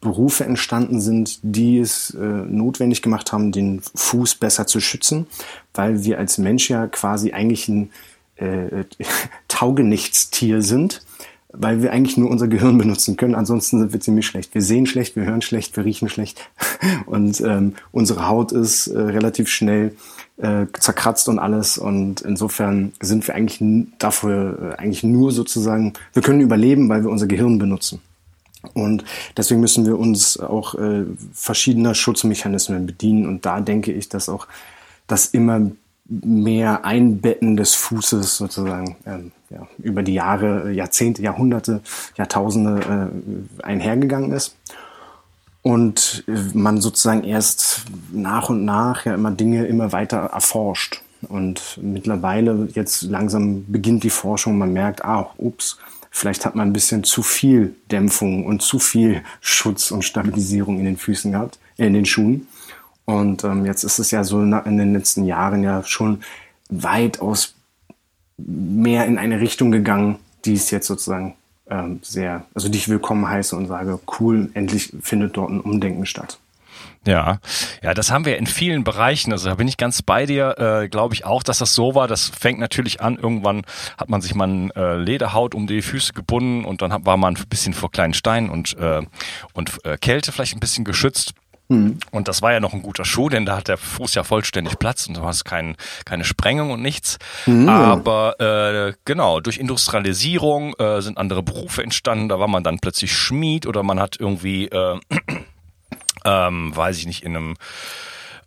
Berufe 0.00 0.44
entstanden 0.44 1.00
sind, 1.00 1.40
die 1.42 1.78
es 1.78 2.14
äh, 2.14 2.24
notwendig 2.24 3.02
gemacht 3.02 3.32
haben, 3.32 3.52
den 3.52 3.82
Fuß 3.94 4.36
besser 4.36 4.66
zu 4.66 4.80
schützen, 4.80 5.26
weil 5.74 6.04
wir 6.04 6.18
als 6.18 6.38
Mensch 6.38 6.70
ja 6.70 6.86
quasi 6.86 7.32
eigentlich 7.32 7.68
ein 7.68 7.90
äh, 8.36 8.84
Taugenichtstier 9.48 10.62
sind, 10.62 11.02
weil 11.52 11.82
wir 11.82 11.92
eigentlich 11.92 12.16
nur 12.16 12.30
unser 12.30 12.48
Gehirn 12.48 12.78
benutzen 12.78 13.16
können. 13.16 13.34
Ansonsten 13.34 13.78
sind 13.78 13.92
wir 13.92 14.00
ziemlich 14.00 14.26
schlecht. 14.26 14.54
Wir 14.54 14.62
sehen 14.62 14.86
schlecht, 14.86 15.16
wir 15.16 15.24
hören 15.24 15.42
schlecht, 15.42 15.76
wir 15.76 15.84
riechen 15.84 16.08
schlecht 16.08 16.50
und 17.06 17.40
ähm, 17.40 17.74
unsere 17.92 18.28
Haut 18.28 18.52
ist 18.52 18.88
äh, 18.88 18.98
relativ 18.98 19.48
schnell 19.48 19.94
äh, 20.38 20.66
zerkratzt 20.78 21.28
und 21.28 21.38
alles. 21.38 21.78
Und 21.78 22.20
insofern 22.20 22.92
sind 23.00 23.26
wir 23.26 23.34
eigentlich 23.34 23.86
dafür 23.98 24.74
äh, 24.78 24.80
eigentlich 24.80 25.04
nur 25.04 25.32
sozusagen, 25.32 25.94
wir 26.12 26.22
können 26.22 26.40
überleben, 26.40 26.88
weil 26.88 27.02
wir 27.02 27.10
unser 27.10 27.26
Gehirn 27.26 27.58
benutzen. 27.58 28.00
Und 28.74 29.04
deswegen 29.36 29.60
müssen 29.60 29.86
wir 29.86 29.98
uns 29.98 30.38
auch 30.38 30.74
äh, 30.74 31.04
verschiedener 31.32 31.94
Schutzmechanismen 31.94 32.86
bedienen. 32.86 33.26
Und 33.26 33.46
da 33.46 33.60
denke 33.60 33.92
ich, 33.92 34.08
dass 34.08 34.28
auch 34.28 34.46
das 35.06 35.26
immer 35.26 35.70
mehr 36.08 36.84
Einbetten 36.84 37.56
des 37.56 37.74
Fußes 37.74 38.36
sozusagen 38.38 38.96
ähm, 39.06 39.32
ja, 39.50 39.66
über 39.78 40.02
die 40.02 40.14
Jahre, 40.14 40.72
Jahrzehnte, 40.72 41.22
Jahrhunderte, 41.22 41.80
Jahrtausende 42.16 43.10
äh, 43.60 43.62
einhergegangen 43.62 44.32
ist 44.32 44.56
und 45.62 46.24
man 46.54 46.80
sozusagen 46.80 47.24
erst 47.24 47.84
nach 48.10 48.48
und 48.48 48.64
nach 48.64 49.04
ja 49.04 49.14
immer 49.14 49.30
Dinge 49.30 49.66
immer 49.66 49.92
weiter 49.92 50.18
erforscht. 50.18 51.02
Und 51.28 51.78
mittlerweile 51.82 52.68
jetzt 52.74 53.02
langsam 53.02 53.64
beginnt 53.66 54.04
die 54.04 54.10
Forschung, 54.10 54.56
man 54.56 54.72
merkt, 54.72 55.04
ah, 55.04 55.30
ups, 55.36 55.78
vielleicht 56.10 56.46
hat 56.46 56.54
man 56.54 56.68
ein 56.68 56.72
bisschen 56.72 57.04
zu 57.04 57.22
viel 57.22 57.74
Dämpfung 57.90 58.46
und 58.46 58.62
zu 58.62 58.78
viel 58.78 59.22
Schutz 59.40 59.90
und 59.90 60.04
Stabilisierung 60.04 60.78
in 60.78 60.84
den 60.84 60.96
Füßen 60.96 61.32
gehabt, 61.32 61.58
äh, 61.76 61.86
in 61.86 61.94
den 61.94 62.06
Schuhen. 62.06 62.46
Und 63.08 63.42
ähm, 63.42 63.64
jetzt 63.64 63.84
ist 63.84 63.98
es 63.98 64.10
ja 64.10 64.22
so 64.22 64.42
in 64.42 64.76
den 64.76 64.92
letzten 64.92 65.24
Jahren 65.24 65.62
ja 65.62 65.82
schon 65.82 66.20
weitaus 66.68 67.54
mehr 68.36 69.06
in 69.06 69.16
eine 69.16 69.40
Richtung 69.40 69.70
gegangen, 69.70 70.18
die 70.44 70.52
es 70.52 70.70
jetzt 70.70 70.88
sozusagen 70.88 71.34
ähm, 71.70 72.00
sehr, 72.02 72.44
also 72.54 72.68
die 72.68 72.76
ich 72.76 72.90
willkommen 72.90 73.26
heiße 73.26 73.56
und 73.56 73.66
sage, 73.66 73.98
cool, 74.20 74.50
endlich 74.52 74.92
findet 75.00 75.38
dort 75.38 75.48
ein 75.48 75.62
Umdenken 75.62 76.04
statt. 76.04 76.38
Ja, 77.06 77.38
ja, 77.82 77.94
das 77.94 78.10
haben 78.10 78.26
wir 78.26 78.36
in 78.36 78.46
vielen 78.46 78.84
Bereichen. 78.84 79.32
Also 79.32 79.48
da 79.48 79.54
bin 79.54 79.68
ich 79.68 79.78
ganz 79.78 80.02
bei 80.02 80.26
dir. 80.26 80.58
Äh, 80.58 80.88
Glaube 80.90 81.14
ich 81.14 81.24
auch, 81.24 81.42
dass 81.42 81.56
das 81.56 81.74
so 81.74 81.94
war. 81.94 82.08
Das 82.08 82.28
fängt 82.28 82.58
natürlich 82.58 83.00
an. 83.00 83.16
Irgendwann 83.16 83.62
hat 83.96 84.10
man 84.10 84.20
sich 84.20 84.34
mal 84.34 84.50
eine 84.50 84.76
äh, 84.76 84.96
Lederhaut 84.98 85.54
um 85.54 85.66
die 85.66 85.80
Füße 85.80 86.12
gebunden 86.12 86.66
und 86.66 86.82
dann 86.82 86.92
hat, 86.92 87.06
war 87.06 87.16
man 87.16 87.36
ein 87.36 87.48
bisschen 87.48 87.72
vor 87.72 87.90
kleinen 87.90 88.12
Steinen 88.12 88.50
und 88.50 88.76
äh, 88.76 89.00
und 89.54 89.82
äh, 89.86 89.96
Kälte 89.96 90.30
vielleicht 90.30 90.54
ein 90.54 90.60
bisschen 90.60 90.84
geschützt. 90.84 91.32
Mhm. 91.68 91.98
Und 92.10 92.28
das 92.28 92.40
war 92.40 92.52
ja 92.52 92.60
noch 92.60 92.72
ein 92.72 92.82
guter 92.82 93.04
Schuh, 93.04 93.28
denn 93.28 93.44
da 93.44 93.58
hat 93.58 93.68
der 93.68 93.76
Fuß 93.76 94.14
ja 94.14 94.24
vollständig 94.24 94.78
Platz 94.78 95.06
und 95.06 95.16
du 95.16 95.22
hast 95.22 95.44
kein, 95.44 95.76
keine 96.04 96.24
Sprengung 96.24 96.70
und 96.70 96.82
nichts. 96.82 97.18
Mhm. 97.46 97.68
Aber 97.68 98.40
äh, 98.40 98.94
genau, 99.04 99.40
durch 99.40 99.58
Industrialisierung 99.58 100.74
äh, 100.74 101.02
sind 101.02 101.18
andere 101.18 101.42
Berufe 101.42 101.82
entstanden. 101.82 102.28
Da 102.28 102.40
war 102.40 102.48
man 102.48 102.64
dann 102.64 102.78
plötzlich 102.78 103.12
Schmied 103.12 103.66
oder 103.66 103.82
man 103.82 104.00
hat 104.00 104.16
irgendwie 104.18 104.66
äh, 104.68 104.98
ähm, 106.24 106.74
weiß 106.74 106.98
ich 106.98 107.06
nicht, 107.06 107.22
in 107.22 107.36
einem 107.36 107.54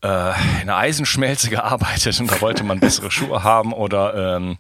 äh, 0.03 0.07
in 0.61 0.69
einer 0.69 0.77
Eisenschmelze 0.77 1.49
gearbeitet 1.49 2.19
und 2.19 2.31
da 2.31 2.41
wollte 2.41 2.63
man 2.63 2.79
bessere 2.79 3.11
Schuhe 3.11 3.43
haben 3.43 3.73
oder 3.73 4.35
ähm, 4.35 4.57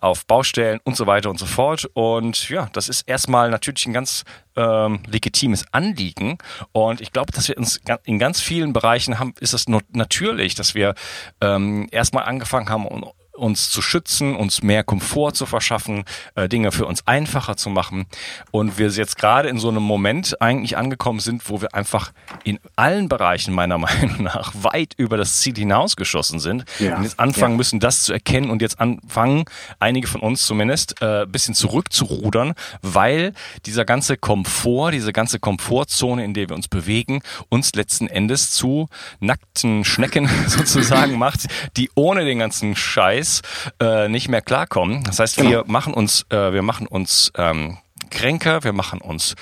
auf 0.00 0.26
Baustellen 0.26 0.80
und 0.84 0.96
so 0.96 1.06
weiter 1.06 1.30
und 1.30 1.38
so 1.38 1.46
fort. 1.46 1.88
Und 1.94 2.48
ja, 2.48 2.68
das 2.72 2.88
ist 2.88 3.02
erstmal 3.02 3.50
natürlich 3.50 3.86
ein 3.86 3.92
ganz 3.92 4.24
ähm, 4.56 5.00
legitimes 5.06 5.64
Anliegen. 5.72 6.38
Und 6.72 7.00
ich 7.00 7.12
glaube, 7.12 7.32
dass 7.32 7.48
wir 7.48 7.58
uns 7.58 7.80
in 8.04 8.18
ganz 8.18 8.40
vielen 8.40 8.72
Bereichen 8.72 9.18
haben, 9.18 9.34
ist 9.40 9.52
es 9.52 9.66
natürlich, 9.92 10.54
dass 10.54 10.74
wir 10.74 10.94
ähm, 11.40 11.88
erstmal 11.90 12.24
angefangen 12.24 12.68
haben, 12.68 12.86
uns 13.34 13.68
zu 13.68 13.82
schützen, 13.82 14.36
uns 14.36 14.62
mehr 14.62 14.84
Komfort 14.84 15.32
zu 15.32 15.46
verschaffen, 15.46 16.04
äh, 16.36 16.48
Dinge 16.48 16.70
für 16.70 16.86
uns 16.86 17.06
einfacher 17.06 17.56
zu 17.56 17.68
machen. 17.68 18.06
Und 18.50 18.78
wir 18.78 18.88
jetzt 18.88 19.18
gerade 19.18 19.48
in 19.48 19.58
so 19.58 19.68
einem 19.68 19.82
Moment 19.82 20.40
eigentlich 20.40 20.76
angekommen 20.76 21.20
sind, 21.20 21.48
wo 21.48 21.60
wir 21.60 21.74
einfach 21.74 22.12
in 22.44 22.60
allen 22.76 23.08
Bereichen 23.08 23.52
meiner 23.52 23.78
Meinung 23.84 24.22
nach 24.22 24.52
weit 24.54 24.94
über 24.96 25.16
das 25.16 25.40
Ziel 25.40 25.54
hinausgeschossen 25.54 26.38
sind. 26.38 26.64
Ja. 26.78 26.96
Und 26.96 27.02
jetzt 27.02 27.18
anfangen 27.18 27.54
ja. 27.54 27.58
müssen, 27.58 27.80
das 27.80 28.02
zu 28.04 28.12
erkennen 28.12 28.50
und 28.50 28.62
jetzt 28.62 28.80
anfangen, 28.80 29.44
einige 29.80 30.06
von 30.06 30.20
uns 30.20 30.46
zumindest, 30.46 31.02
äh, 31.02 31.26
bisschen 31.26 31.54
zurückzurudern, 31.54 32.54
weil 32.82 33.32
dieser 33.66 33.84
ganze 33.84 34.16
Komfort, 34.16 34.92
diese 34.92 35.12
ganze 35.12 35.40
Komfortzone, 35.40 36.24
in 36.24 36.34
der 36.34 36.48
wir 36.48 36.56
uns 36.56 36.68
bewegen, 36.68 37.20
uns 37.48 37.74
letzten 37.74 38.06
Endes 38.06 38.52
zu 38.52 38.88
nackten 39.18 39.84
Schnecken 39.84 40.28
sozusagen 40.46 41.18
macht, 41.18 41.46
die 41.76 41.90
ohne 41.94 42.24
den 42.24 42.38
ganzen 42.38 42.76
Scheiß 42.76 43.23
Preis 43.24 43.42
äh, 43.80 44.08
nicht 44.08 44.28
mehr 44.28 44.42
klarkommen. 44.42 45.02
Das 45.04 45.18
heißt, 45.18 45.38
wir 45.38 45.62
genau. 45.62 45.64
machen 45.66 45.94
uns, 45.94 46.26
äh, 46.30 46.52
wir 46.52 46.62
machen 46.62 46.86
uns 46.86 47.32
ähm, 47.36 47.78
kränker, 48.10 48.64
wir 48.64 48.72
machen 48.72 49.00
uns 49.00 49.34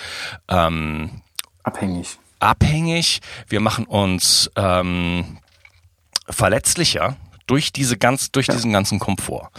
ähm, 0.49 1.23
abhängig. 1.63 2.19
Abhängig, 2.39 3.21
wir 3.49 3.61
machen 3.61 3.85
uns 3.85 4.51
ähm, 4.57 5.39
verletzlicher 6.29 7.17
durch 7.47 7.73
diese 7.73 7.97
ganz 7.99 8.31
durch 8.31 8.47
ja. 8.47 8.55
diesen 8.55 8.73
ganzen 8.73 9.01
Komfort 9.01 9.51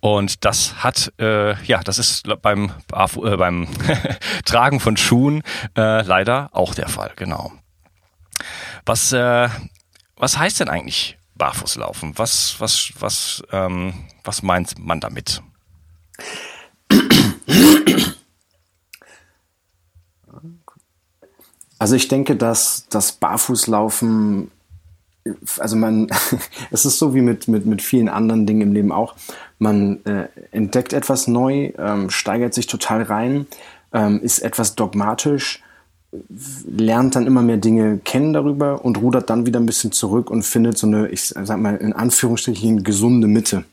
und 0.00 0.44
das 0.44 0.82
hat 0.82 1.12
äh, 1.20 1.54
ja 1.64 1.80
das 1.82 1.98
ist 1.98 2.26
beim 2.42 2.72
äh, 2.92 3.36
beim 3.36 3.68
Tragen 4.44 4.80
von 4.80 4.96
Schuhen 4.96 5.42
äh, 5.76 6.02
leider 6.02 6.50
auch 6.52 6.74
der 6.74 6.88
Fall 6.88 7.12
genau 7.14 7.52
was 8.84 9.12
äh, 9.12 9.48
was 10.16 10.38
heißt 10.38 10.58
denn 10.58 10.68
eigentlich 10.68 11.16
barfuß 11.36 11.76
laufen. 11.76 12.12
Was, 12.16 12.56
was, 12.58 12.92
was, 12.98 13.42
ähm, 13.52 13.94
was 14.22 14.42
meint 14.42 14.78
man 14.78 15.00
damit? 15.00 15.42
Also 21.78 21.96
ich 21.96 22.08
denke, 22.08 22.36
dass 22.36 22.86
das 22.88 23.12
Barfußlaufen, 23.12 24.50
also 25.58 25.76
man, 25.76 26.08
es 26.70 26.84
ist 26.84 26.98
so 26.98 27.14
wie 27.14 27.20
mit, 27.20 27.48
mit, 27.48 27.66
mit 27.66 27.82
vielen 27.82 28.08
anderen 28.08 28.46
Dingen 28.46 28.62
im 28.62 28.72
Leben 28.72 28.92
auch. 28.92 29.16
Man 29.58 30.04
äh, 30.06 30.28
entdeckt 30.52 30.92
etwas 30.92 31.26
neu, 31.26 31.72
ähm, 31.76 32.10
steigert 32.10 32.54
sich 32.54 32.66
total 32.66 33.02
rein, 33.02 33.46
ähm, 33.92 34.20
ist 34.20 34.38
etwas 34.38 34.76
dogmatisch, 34.76 35.63
lernt 36.66 37.16
dann 37.16 37.26
immer 37.26 37.42
mehr 37.42 37.56
Dinge 37.56 37.98
kennen 37.98 38.32
darüber 38.32 38.84
und 38.84 38.98
rudert 38.98 39.30
dann 39.30 39.46
wieder 39.46 39.60
ein 39.60 39.66
bisschen 39.66 39.92
zurück 39.92 40.30
und 40.30 40.44
findet 40.44 40.78
so 40.78 40.86
eine, 40.86 41.08
ich 41.08 41.28
sag 41.28 41.58
mal 41.58 41.76
in 41.76 41.92
Anführungsstrichen, 41.92 42.84
gesunde 42.84 43.26
Mitte. 43.26 43.64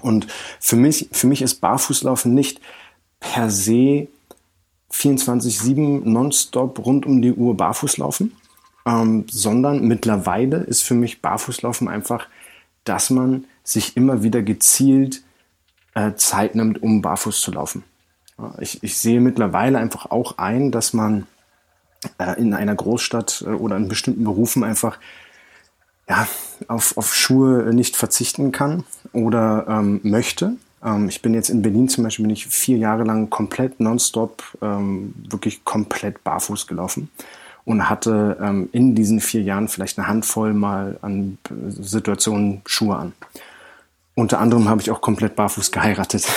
Und 0.00 0.26
für 0.58 0.76
mich, 0.76 1.08
für 1.12 1.26
mich 1.26 1.42
ist 1.42 1.56
Barfußlaufen 1.60 2.34
nicht 2.34 2.60
per 3.20 3.50
se 3.50 4.08
24-7 4.92 6.08
nonstop 6.08 6.84
rund 6.84 7.06
um 7.06 7.22
die 7.22 7.32
Uhr 7.32 7.56
Barfußlaufen, 7.56 8.32
ähm, 8.86 9.26
sondern 9.30 9.86
mittlerweile 9.86 10.58
ist 10.58 10.82
für 10.82 10.94
mich 10.94 11.22
Barfußlaufen 11.22 11.88
einfach, 11.88 12.26
dass 12.84 13.10
man 13.10 13.44
sich 13.62 13.96
immer 13.96 14.22
wieder 14.22 14.42
gezielt 14.42 15.22
äh, 15.94 16.14
Zeit 16.14 16.54
nimmt, 16.54 16.82
um 16.82 17.02
barfuß 17.02 17.40
zu 17.40 17.52
laufen. 17.52 17.84
Ich, 18.60 18.82
ich 18.82 18.96
sehe 18.96 19.20
mittlerweile 19.20 19.78
einfach 19.78 20.10
auch 20.10 20.38
ein, 20.38 20.70
dass 20.70 20.92
man 20.92 21.26
in 22.38 22.54
einer 22.54 22.74
Großstadt 22.74 23.44
äh, 23.46 23.50
oder 23.50 23.76
in 23.76 23.88
bestimmten 23.88 24.24
Berufen 24.24 24.64
einfach 24.64 24.98
ja, 26.08 26.26
auf, 26.68 26.96
auf 26.96 27.14
Schuhe 27.14 27.72
nicht 27.72 27.96
verzichten 27.96 28.52
kann 28.52 28.84
oder 29.12 29.66
ähm, 29.68 30.00
möchte. 30.02 30.56
Ähm, 30.82 31.08
ich 31.08 31.22
bin 31.22 31.34
jetzt 31.34 31.50
in 31.50 31.62
Berlin 31.62 31.88
zum 31.88 32.04
Beispiel, 32.04 32.24
bin 32.24 32.32
ich 32.32 32.46
vier 32.46 32.78
Jahre 32.78 33.04
lang 33.04 33.30
komplett 33.30 33.80
nonstop, 33.80 34.42
ähm, 34.62 35.14
wirklich 35.28 35.64
komplett 35.64 36.24
barfuß 36.24 36.66
gelaufen 36.66 37.10
und 37.64 37.88
hatte 37.88 38.38
ähm, 38.40 38.68
in 38.72 38.94
diesen 38.94 39.20
vier 39.20 39.42
Jahren 39.42 39.68
vielleicht 39.68 39.98
eine 39.98 40.08
Handvoll 40.08 40.52
mal 40.52 40.98
an 41.02 41.38
Situationen 41.68 42.62
Schuhe 42.66 42.96
an. 42.96 43.12
Unter 44.14 44.40
anderem 44.40 44.68
habe 44.68 44.80
ich 44.80 44.90
auch 44.90 45.00
komplett 45.00 45.36
barfuß 45.36 45.70
geheiratet. 45.70 46.28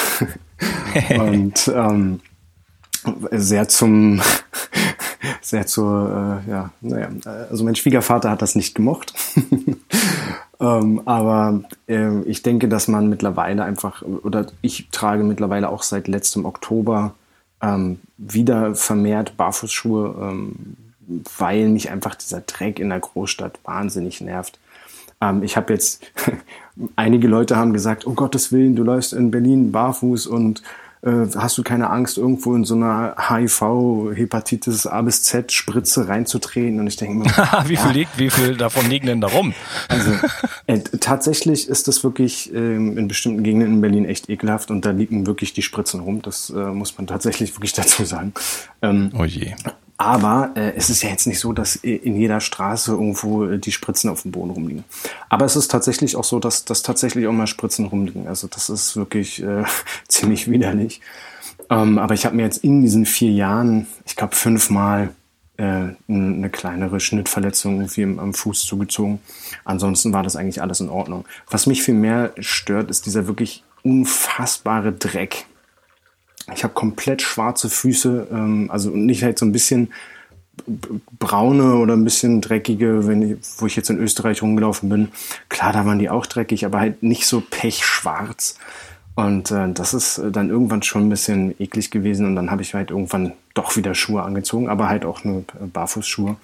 und 1.17 1.71
ähm, 1.73 2.19
sehr 3.31 3.67
zum 3.67 4.21
sehr 5.41 5.65
zur, 5.67 6.41
äh, 6.45 6.49
ja, 6.49 6.71
naja, 6.81 7.09
also 7.49 7.63
mein 7.63 7.75
Schwiegervater 7.75 8.29
hat 8.29 8.41
das 8.41 8.55
nicht 8.55 8.75
gemocht. 8.75 9.13
ähm, 10.59 11.01
aber 11.05 11.63
äh, 11.87 12.21
ich 12.23 12.43
denke, 12.43 12.67
dass 12.67 12.87
man 12.87 13.09
mittlerweile 13.09 13.63
einfach, 13.63 14.01
oder 14.01 14.47
ich 14.61 14.89
trage 14.91 15.23
mittlerweile 15.23 15.69
auch 15.69 15.83
seit 15.83 16.07
letztem 16.07 16.45
Oktober 16.45 17.15
ähm, 17.61 17.99
wieder 18.17 18.75
vermehrt 18.75 19.37
Barfußschuhe, 19.37 20.15
ähm, 20.21 20.75
weil 21.37 21.69
mich 21.69 21.89
einfach 21.89 22.15
dieser 22.15 22.41
Dreck 22.41 22.79
in 22.79 22.89
der 22.89 22.99
Großstadt 22.99 23.59
wahnsinnig 23.63 24.21
nervt. 24.21 24.59
Ähm, 25.21 25.43
ich 25.43 25.55
habe 25.57 25.73
jetzt, 25.73 26.03
einige 26.95 27.27
Leute 27.27 27.55
haben 27.55 27.73
gesagt, 27.73 28.05
um 28.05 28.15
Gottes 28.15 28.51
Willen, 28.51 28.75
du 28.75 28.83
läufst 28.83 29.13
in 29.13 29.31
Berlin 29.31 29.71
barfuß 29.71 30.27
und 30.27 30.61
hast 31.05 31.57
du 31.57 31.63
keine 31.63 31.89
Angst, 31.89 32.17
irgendwo 32.17 32.55
in 32.55 32.63
so 32.63 32.75
einer 32.75 33.15
HIV-Hepatitis 33.17 34.87
A 34.87 35.01
bis 35.01 35.23
Z 35.23 35.51
Spritze 35.51 36.07
reinzutreten? 36.07 36.79
Und 36.79 36.87
ich 36.87 36.95
denke 36.95 37.15
mir, 37.15 37.25
wie 37.65 37.75
viel 37.75 37.91
liegt, 37.91 38.17
wie 38.17 38.29
viel 38.29 38.55
davon 38.55 38.89
liegen 38.89 39.07
denn 39.07 39.19
da 39.19 39.27
rum? 39.27 39.53
Also 39.89 40.11
äh, 40.67 40.79
tatsächlich 40.79 41.67
ist 41.67 41.87
das 41.87 42.03
wirklich 42.03 42.53
äh, 42.53 42.75
in 42.75 43.07
bestimmten 43.07 43.43
Gegenden 43.43 43.73
in 43.73 43.81
Berlin 43.81 44.05
echt 44.05 44.29
ekelhaft 44.29 44.71
und 44.71 44.85
da 44.85 44.91
liegen 44.91 45.27
wirklich 45.27 45.53
die 45.53 45.61
Spritzen 45.61 45.99
rum. 45.99 46.21
Das 46.21 46.49
äh, 46.49 46.59
muss 46.59 46.97
man 46.97 47.07
tatsächlich 47.07 47.53
wirklich 47.55 47.73
dazu 47.73 48.05
sagen. 48.05 48.33
Ähm, 48.81 49.11
oh 49.17 49.25
je. 49.25 49.53
Aber 49.97 50.51
äh, 50.55 50.73
es 50.75 50.89
ist 50.89 51.03
ja 51.03 51.09
jetzt 51.09 51.27
nicht 51.27 51.39
so, 51.39 51.53
dass 51.53 51.75
in 51.75 52.15
jeder 52.15 52.39
Straße 52.39 52.91
irgendwo 52.91 53.45
äh, 53.45 53.59
die 53.59 53.71
Spritzen 53.71 54.09
auf 54.09 54.23
dem 54.23 54.31
Boden 54.31 54.49
rumliegen. 54.49 54.83
Aber 55.29 55.45
es 55.45 55.55
ist 55.55 55.69
tatsächlich 55.69 56.15
auch 56.15 56.23
so, 56.23 56.39
dass, 56.39 56.65
dass 56.65 56.81
tatsächlich 56.81 57.27
auch 57.27 57.31
mal 57.31 57.47
Spritzen 57.47 57.85
rumliegen. 57.85 58.27
Also 58.27 58.47
das 58.47 58.69
ist 58.69 58.95
wirklich 58.95 59.43
äh, 59.43 59.63
ziemlich 60.07 60.49
widerlich. 60.49 61.01
Ähm, 61.69 61.99
aber 61.99 62.13
ich 62.13 62.25
habe 62.25 62.35
mir 62.35 62.43
jetzt 62.43 62.63
in 62.63 62.81
diesen 62.81 63.05
vier 63.05 63.31
Jahren, 63.31 63.87
ich 64.05 64.15
glaube, 64.15 64.35
fünfmal 64.35 65.09
äh, 65.57 65.89
eine 66.07 66.49
kleinere 66.49 66.99
Schnittverletzung 66.99 67.81
irgendwie 67.81 68.03
am 68.03 68.33
Fuß 68.33 68.65
zugezogen. 68.65 69.19
Ansonsten 69.65 70.11
war 70.11 70.23
das 70.23 70.35
eigentlich 70.35 70.61
alles 70.61 70.79
in 70.79 70.89
Ordnung. 70.89 71.25
Was 71.49 71.67
mich 71.67 71.83
viel 71.83 71.93
mehr 71.93 72.33
stört, 72.39 72.89
ist 72.89 73.05
dieser 73.05 73.27
wirklich 73.27 73.63
unfassbare 73.83 74.93
Dreck, 74.93 75.45
ich 76.53 76.63
habe 76.63 76.73
komplett 76.73 77.21
schwarze 77.21 77.69
Füße, 77.69 78.27
ähm, 78.31 78.69
also 78.71 78.89
nicht 78.89 79.23
halt 79.23 79.39
so 79.39 79.45
ein 79.45 79.51
bisschen 79.51 79.89
braune 81.19 81.75
oder 81.75 81.93
ein 81.93 82.03
bisschen 82.03 82.41
dreckige, 82.41 83.07
wenn 83.07 83.21
ich, 83.21 83.37
wo 83.57 83.65
ich 83.65 83.75
jetzt 83.75 83.89
in 83.89 83.97
Österreich 83.97 84.41
rumgelaufen 84.41 84.89
bin. 84.89 85.09
Klar, 85.49 85.73
da 85.73 85.85
waren 85.85 85.99
die 85.99 86.09
auch 86.09 86.25
dreckig, 86.25 86.65
aber 86.65 86.79
halt 86.79 87.01
nicht 87.01 87.25
so 87.25 87.41
pechschwarz. 87.41 88.57
Und 89.15 89.51
äh, 89.51 89.71
das 89.71 89.93
ist 89.93 90.21
dann 90.31 90.49
irgendwann 90.49 90.83
schon 90.83 91.05
ein 91.05 91.09
bisschen 91.09 91.55
eklig 91.59 91.91
gewesen 91.91 92.25
und 92.25 92.35
dann 92.35 92.51
habe 92.51 92.61
ich 92.61 92.73
halt 92.73 92.91
irgendwann 92.91 93.33
doch 93.53 93.75
wieder 93.75 93.93
Schuhe 93.93 94.23
angezogen, 94.23 94.69
aber 94.69 94.89
halt 94.89 95.05
auch 95.05 95.23
nur 95.23 95.43
Barfußschuhe. 95.71 96.35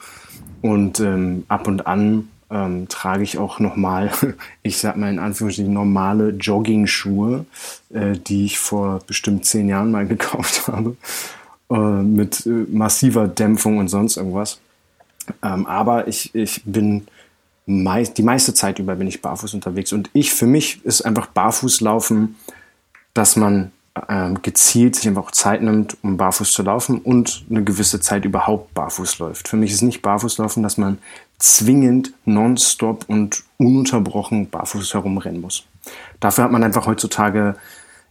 Und 0.62 1.00
ähm, 1.00 1.46
ab 1.48 1.68
und 1.68 1.88
an 1.88 2.30
ähm, 2.52 2.88
trage 2.88 3.24
ich 3.24 3.38
auch 3.38 3.60
nochmal, 3.60 4.12
ich 4.64 4.78
sag 4.78 4.98
mal 4.98 5.10
in 5.10 5.20
Anführungsstrichen, 5.20 5.74
normale 5.74 6.30
Jogging-Schuhe, 6.32 7.46
äh, 7.94 8.14
die 8.14 8.46
ich 8.46 8.60
vor 8.60 9.00
bestimmt 9.06 9.46
zehn 9.46 9.70
Jahren 9.70 9.92
mal 9.92 10.08
gekauft 10.08 10.68
habe, 10.68 10.96
äh, 11.70 11.78
mit 11.78 12.46
äh, 12.46 12.66
massiver 12.70 13.28
Dämpfung 13.28 13.78
und 13.78 13.88
sonst 13.88 14.18
irgendwas. 14.18 14.60
Ähm, 15.44 15.68
aber 15.68 16.08
ich, 16.08 16.34
ich 16.34 16.64
bin 16.66 17.08
meist, 17.66 18.18
die 18.18 18.24
meiste 18.24 18.54
Zeit 18.54 18.80
über 18.80 18.96
bin 18.96 19.08
ich 19.08 19.22
barfuß 19.22 19.54
unterwegs. 19.54 19.94
Und 19.94 20.10
ich, 20.14 20.34
für 20.34 20.48
mich 20.48 20.84
ist 20.86 21.04
einfach 21.04 21.28
Barfußlaufen, 21.28 22.36
dass 23.14 23.36
man 23.36 23.72
ähm, 24.08 24.42
gezielt 24.42 24.96
sich 24.96 25.08
einfach 25.08 25.24
auch 25.24 25.32
Zeit 25.32 25.62
nimmt, 25.62 25.98
um 26.04 26.18
barfuß 26.18 26.54
zu 26.54 26.64
laufen 26.64 27.00
und 27.00 27.46
eine 27.50 27.64
gewisse 27.64 28.00
Zeit 28.00 28.26
überhaupt 28.26 28.74
barfuß 28.74 29.20
läuft. 29.20 29.48
Für 29.48 29.58
mich 29.58 29.72
ist 29.72 29.82
nicht 29.82 30.02
Barfußlaufen, 30.02 30.64
dass 30.64 30.78
man 30.78 31.00
zwingend 31.40 32.14
nonstop 32.26 33.06
und 33.08 33.44
ununterbrochen 33.58 34.50
barfuß 34.50 34.94
herumrennen 34.94 35.42
muss. 35.42 35.66
Dafür 36.20 36.44
hat 36.44 36.52
man 36.52 36.64
einfach 36.64 36.86
heutzutage, 36.86 37.56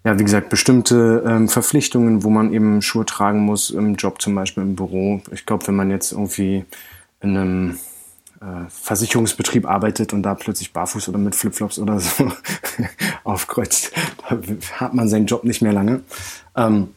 ja, 0.03 0.19
wie 0.19 0.25
gesagt, 0.25 0.49
bestimmte 0.49 1.23
ähm, 1.27 1.49
Verpflichtungen, 1.49 2.25
wo 2.25 2.31
man 2.31 2.53
eben 2.53 2.81
Schuhe 2.83 3.05
tragen 3.05 3.41
muss, 3.41 3.71
im 3.71 3.95
Job 3.97 4.21
zum 4.23 4.35
Beispiel, 4.35 4.63
im 4.63 4.77
Büro. 4.77 5.21
Ich 5.31 5.45
glaube, 5.45 5.67
wenn 5.69 5.77
man 5.77 5.91
jetzt 5.91 6.13
irgendwie 6.13 6.65
in 7.21 7.37
einem 7.37 7.79
äh, 8.41 8.69
Versicherungsbetrieb 8.71 9.69
arbeitet 9.69 10.15
und 10.15 10.23
da 10.23 10.35
plötzlich 10.35 10.73
barfuß 10.73 11.09
oder 11.11 11.19
mit 11.19 11.35
Flipflops 11.35 11.79
oder 11.79 12.01
so 12.01 12.33
aufkreuzt, 13.25 13.93
da 14.29 14.39
hat 14.77 14.95
man 14.95 15.09
seinen 15.09 15.27
Job 15.27 15.45
nicht 15.45 15.61
mehr 15.61 15.73
lange. 15.75 16.01
Ähm, 16.57 16.89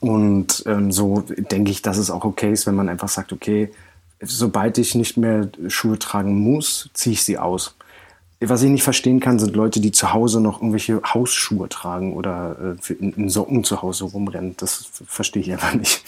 und 0.00 0.62
ähm, 0.66 0.92
so 0.92 1.20
denke 1.20 1.70
ich, 1.70 1.82
dass 1.82 1.98
es 1.98 2.10
auch 2.10 2.24
okay 2.24 2.52
ist, 2.52 2.66
wenn 2.66 2.74
man 2.74 2.88
einfach 2.88 3.08
sagt, 3.08 3.32
okay, 3.32 3.70
sobald 4.20 4.78
ich 4.78 4.94
nicht 4.94 5.16
mehr 5.16 5.50
Schuhe 5.68 5.98
tragen 5.98 6.40
muss, 6.40 6.90
ziehe 6.92 7.14
ich 7.14 7.22
sie 7.22 7.38
aus. 7.38 7.76
Was 8.40 8.62
ich 8.62 8.70
nicht 8.70 8.84
verstehen 8.84 9.18
kann, 9.18 9.40
sind 9.40 9.56
Leute, 9.56 9.80
die 9.80 9.90
zu 9.90 10.12
Hause 10.12 10.40
noch 10.40 10.58
irgendwelche 10.58 11.02
Hausschuhe 11.02 11.68
tragen 11.68 12.14
oder 12.14 12.76
äh, 12.88 12.92
in, 12.92 13.28
Socken 13.28 13.64
zu 13.64 13.82
Hause 13.82 14.04
rumrennen. 14.04 14.54
Das 14.56 14.88
verstehe 15.06 15.42
ich 15.42 15.52
einfach 15.52 15.74
nicht. 15.74 16.04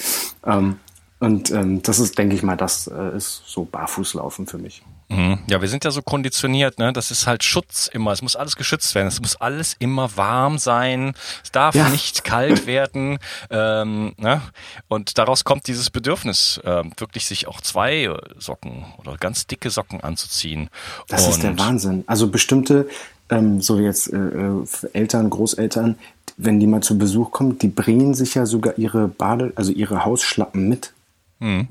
Ähm, 0.46 0.76
und 1.18 1.50
ähm, 1.50 1.82
das 1.82 1.98
ist, 1.98 2.16
denke 2.16 2.34
ich 2.34 2.42
mal, 2.42 2.56
das 2.56 2.86
äh, 2.86 3.16
ist 3.16 3.42
so 3.46 3.64
Barfußlaufen 3.64 4.46
für 4.46 4.58
mich. 4.58 4.82
Mhm. 5.10 5.40
Ja, 5.48 5.60
wir 5.60 5.68
sind 5.68 5.84
ja 5.84 5.90
so 5.90 6.02
konditioniert, 6.02 6.78
ne? 6.78 6.92
Das 6.92 7.10
ist 7.10 7.26
halt 7.26 7.42
Schutz 7.42 7.88
immer. 7.88 8.12
Es 8.12 8.22
muss 8.22 8.36
alles 8.36 8.54
geschützt 8.54 8.94
werden. 8.94 9.08
Es 9.08 9.20
muss 9.20 9.34
alles 9.36 9.74
immer 9.80 10.16
warm 10.16 10.56
sein. 10.58 11.14
Es 11.42 11.50
darf 11.50 11.74
ja. 11.74 11.88
nicht 11.88 12.22
kalt 12.22 12.66
werden. 12.68 13.18
Ähm, 13.50 14.14
ne? 14.18 14.40
Und 14.86 15.18
daraus 15.18 15.44
kommt 15.44 15.66
dieses 15.66 15.90
Bedürfnis, 15.90 16.60
äh, 16.64 16.84
wirklich 16.96 17.26
sich 17.26 17.48
auch 17.48 17.60
zwei 17.60 18.16
Socken 18.38 18.84
oder 18.98 19.16
ganz 19.16 19.48
dicke 19.48 19.70
Socken 19.70 20.00
anzuziehen. 20.00 20.70
Das 21.08 21.24
Und 21.24 21.30
ist 21.30 21.42
der 21.42 21.58
Wahnsinn. 21.58 22.04
Also 22.06 22.28
bestimmte, 22.28 22.88
ähm, 23.30 23.60
so 23.60 23.80
wie 23.80 23.82
jetzt 23.82 24.12
äh, 24.12 24.16
äh, 24.16 24.64
Eltern, 24.92 25.28
Großeltern, 25.28 25.98
wenn 26.36 26.60
die 26.60 26.68
mal 26.68 26.82
zu 26.82 26.96
Besuch 26.96 27.32
kommen, 27.32 27.58
die 27.58 27.68
bringen 27.68 28.14
sich 28.14 28.36
ja 28.36 28.46
sogar 28.46 28.78
ihre 28.78 29.08
Bade, 29.08 29.52
also 29.56 29.72
ihre 29.72 30.04
Hausschlappen 30.04 30.68
mit. 30.68 30.92
Mhm. 31.40 31.66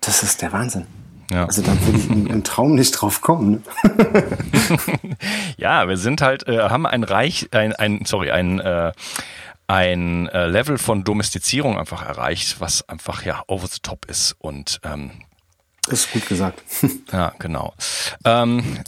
Das 0.00 0.22
ist 0.22 0.40
der 0.40 0.52
Wahnsinn. 0.52 0.86
Ja. 1.30 1.46
Also 1.46 1.62
da 1.62 1.72
würde 1.84 1.98
ich 1.98 2.10
im, 2.10 2.44
Traum 2.44 2.74
nicht 2.74 2.92
drauf 2.92 3.20
kommen. 3.20 3.62
Ne? 3.82 4.24
ja, 5.56 5.88
wir 5.88 5.96
sind 5.96 6.20
halt, 6.20 6.46
äh, 6.46 6.58
haben 6.58 6.86
ein 6.86 7.04
Reich, 7.04 7.48
ein, 7.52 7.72
ein 7.72 8.04
sorry, 8.04 8.30
ein 8.30 8.60
äh, 8.60 8.92
ein 9.66 10.28
äh, 10.28 10.46
Level 10.46 10.76
von 10.76 11.04
Domestizierung 11.04 11.78
einfach 11.78 12.02
erreicht, 12.02 12.60
was 12.60 12.86
einfach 12.88 13.24
ja 13.24 13.42
over 13.46 13.66
the 13.66 13.78
top 13.82 14.04
ist 14.06 14.36
und 14.38 14.78
ähm, 14.84 15.10
ist 15.88 16.12
gut 16.12 16.26
gesagt. 16.26 16.62
ja, 17.12 17.32
genau. 17.38 17.74
Ähm, 18.24 18.78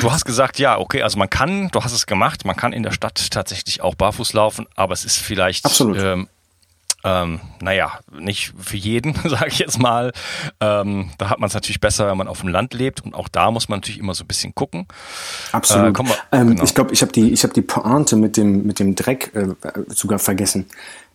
du 0.00 0.12
hast 0.12 0.24
gesagt, 0.24 0.58
ja, 0.58 0.78
okay, 0.78 1.02
also 1.02 1.18
man 1.18 1.28
kann, 1.28 1.68
du 1.70 1.82
hast 1.82 1.92
es 1.92 2.06
gemacht, 2.06 2.44
man 2.44 2.56
kann 2.56 2.72
in 2.72 2.82
der 2.82 2.92
Stadt 2.92 3.30
tatsächlich 3.30 3.82
auch 3.82 3.94
barfuß 3.94 4.32
laufen, 4.32 4.66
aber 4.76 4.94
es 4.94 5.04
ist 5.04 5.16
vielleicht 5.16 5.64
Absolut. 5.64 5.98
Ähm, 5.98 6.28
ähm, 7.04 7.40
naja, 7.60 7.98
nicht 8.12 8.52
für 8.58 8.76
jeden, 8.76 9.14
sage 9.24 9.48
ich 9.48 9.58
jetzt 9.58 9.78
mal. 9.78 10.12
Ähm, 10.60 11.10
da 11.18 11.30
hat 11.30 11.40
man 11.40 11.48
es 11.48 11.54
natürlich 11.54 11.80
besser, 11.80 12.08
wenn 12.08 12.16
man 12.16 12.28
auf 12.28 12.40
dem 12.40 12.48
Land 12.48 12.74
lebt 12.74 13.04
und 13.04 13.14
auch 13.14 13.28
da 13.28 13.50
muss 13.50 13.68
man 13.68 13.78
natürlich 13.78 14.00
immer 14.00 14.14
so 14.14 14.24
ein 14.24 14.26
bisschen 14.26 14.54
gucken. 14.54 14.86
Absolut. 15.52 15.98
Äh, 15.98 16.02
wir, 16.02 16.16
ähm, 16.32 16.48
genau. 16.48 16.64
Ich 16.64 16.74
glaube, 16.74 16.92
ich 16.92 17.02
habe 17.02 17.12
die, 17.12 17.32
ich 17.32 17.42
habe 17.42 17.54
die 17.54 17.62
Pointe 17.62 18.16
mit 18.16 18.36
dem 18.36 18.66
mit 18.66 18.78
dem 18.78 18.94
Dreck 18.94 19.32
äh, 19.34 19.48
sogar 19.88 20.18
vergessen. 20.18 20.66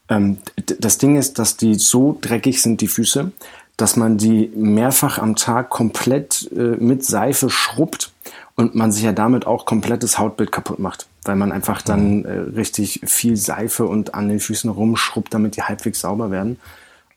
Ähm, 0.09 0.37
das 0.79 0.97
Ding 0.97 1.15
ist, 1.15 1.39
dass 1.39 1.57
die 1.57 1.75
so 1.75 2.17
dreckig 2.19 2.61
sind 2.61 2.81
die 2.81 2.87
Füße, 2.87 3.31
dass 3.77 3.95
man 3.95 4.17
die 4.17 4.51
mehrfach 4.55 5.17
am 5.17 5.35
Tag 5.35 5.69
komplett 5.69 6.49
äh, 6.51 6.77
mit 6.77 7.03
Seife 7.03 7.49
schrubbt 7.49 8.11
und 8.55 8.75
man 8.75 8.91
sich 8.91 9.03
ja 9.03 9.11
damit 9.11 9.47
auch 9.47 9.65
komplettes 9.65 10.17
Hautbild 10.17 10.51
kaputt 10.51 10.79
macht 10.79 11.07
weil 11.25 11.35
man 11.35 11.51
einfach 11.51 11.81
dann 11.81 12.19
mhm. 12.19 12.25
äh, 12.25 12.31
richtig 12.55 13.01
viel 13.05 13.37
Seife 13.37 13.85
und 13.85 14.13
an 14.13 14.29
den 14.29 14.39
Füßen 14.39 14.69
rumschrubbt, 14.69 15.33
damit 15.33 15.55
die 15.55 15.63
halbwegs 15.63 16.01
sauber 16.01 16.31
werden. 16.31 16.57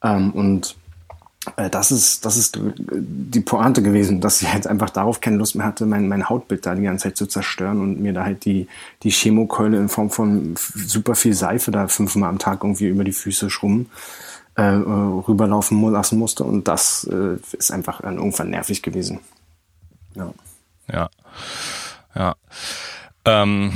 Ähm, 0.03 0.33
und 0.33 0.77
äh, 1.57 1.71
das 1.71 1.91
ist, 1.91 2.25
das 2.25 2.37
ist 2.37 2.59
die 2.61 3.41
Pointe 3.41 3.83
gewesen, 3.83 4.21
dass 4.21 4.43
ich 4.43 4.53
halt 4.53 4.67
einfach 4.67 4.91
darauf 4.91 5.21
keine 5.21 5.37
Lust 5.37 5.55
mehr 5.55 5.67
hatte, 5.67 5.87
mein, 5.87 6.09
mein 6.09 6.29
Hautbild 6.29 6.67
da 6.67 6.75
die 6.75 6.83
ganze 6.83 7.05
Zeit 7.05 7.17
zu 7.17 7.27
zerstören 7.27 7.81
und 7.81 8.01
mir 8.01 8.13
da 8.13 8.25
halt 8.25 8.45
die, 8.45 8.69
die 9.03 9.11
Chemokeule 9.11 9.79
in 9.79 9.89
Form 9.89 10.11
von 10.11 10.55
super 10.57 11.15
viel 11.15 11.35
Seife 11.35 11.71
da 11.71 11.89
fünfmal 11.89 12.31
am 12.31 12.39
Tag 12.39 12.65
irgendwie 12.65 12.89
über 12.89 13.05
die 13.05 13.13
Füße 13.13 13.51
schrubben, 13.51 13.91
äh, 14.57 14.63
rüberlaufen 14.63 15.81
lassen 15.91 16.19
musste. 16.19 16.45
Und 16.45 16.69
das 16.69 17.09
äh, 17.11 17.39
ist 17.57 17.71
einfach 17.71 18.03
irgendwann 18.03 18.51
nervig 18.51 18.83
gewesen. 18.83 19.21
Ja. 20.15 20.33
Ja. 20.93 21.11
Ja. 22.15 22.35
Ähm, 23.29 23.73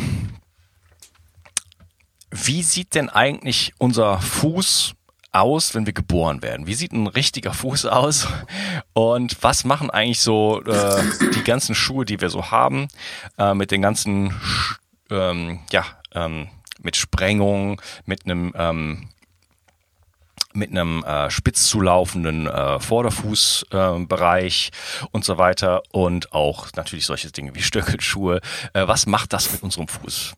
wie 2.30 2.62
sieht 2.62 2.94
denn 2.94 3.10
eigentlich 3.10 3.74
unser 3.76 4.18
Fuß 4.18 4.94
aus, 5.32 5.74
wenn 5.74 5.84
wir 5.84 5.92
geboren 5.92 6.42
werden? 6.42 6.66
Wie 6.66 6.72
sieht 6.74 6.92
ein 6.92 7.06
richtiger 7.06 7.52
Fuß 7.52 7.86
aus? 7.86 8.28
Und 8.94 9.42
was 9.42 9.64
machen 9.64 9.90
eigentlich 9.90 10.20
so 10.20 10.62
äh, 10.62 11.02
die 11.34 11.44
ganzen 11.44 11.74
Schuhe, 11.74 12.06
die 12.06 12.20
wir 12.20 12.30
so 12.30 12.50
haben, 12.50 12.88
äh, 13.36 13.52
mit 13.52 13.70
den 13.70 13.82
ganzen, 13.82 14.34
ähm, 15.10 15.60
ja, 15.70 15.84
ähm, 16.14 16.48
mit 16.80 16.96
Sprengung, 16.96 17.80
mit 18.06 18.24
einem 18.24 18.52
ähm, 18.56 19.08
mit 20.54 20.70
einem 20.70 21.02
äh, 21.04 21.30
spitz 21.30 21.66
zulaufenden 21.66 22.46
äh, 22.46 22.78
Vorderfußbereich 22.80 24.70
äh, 24.70 25.06
und 25.12 25.24
so 25.24 25.38
weiter 25.38 25.82
und 25.92 26.32
auch 26.32 26.68
natürlich 26.76 27.06
solche 27.06 27.30
Dinge 27.30 27.54
wie 27.54 27.62
Stöckelschuhe. 27.62 28.40
Äh, 28.72 28.86
was 28.86 29.06
macht 29.06 29.32
das 29.32 29.52
mit 29.52 29.62
unserem 29.62 29.88
Fuß? 29.88 30.34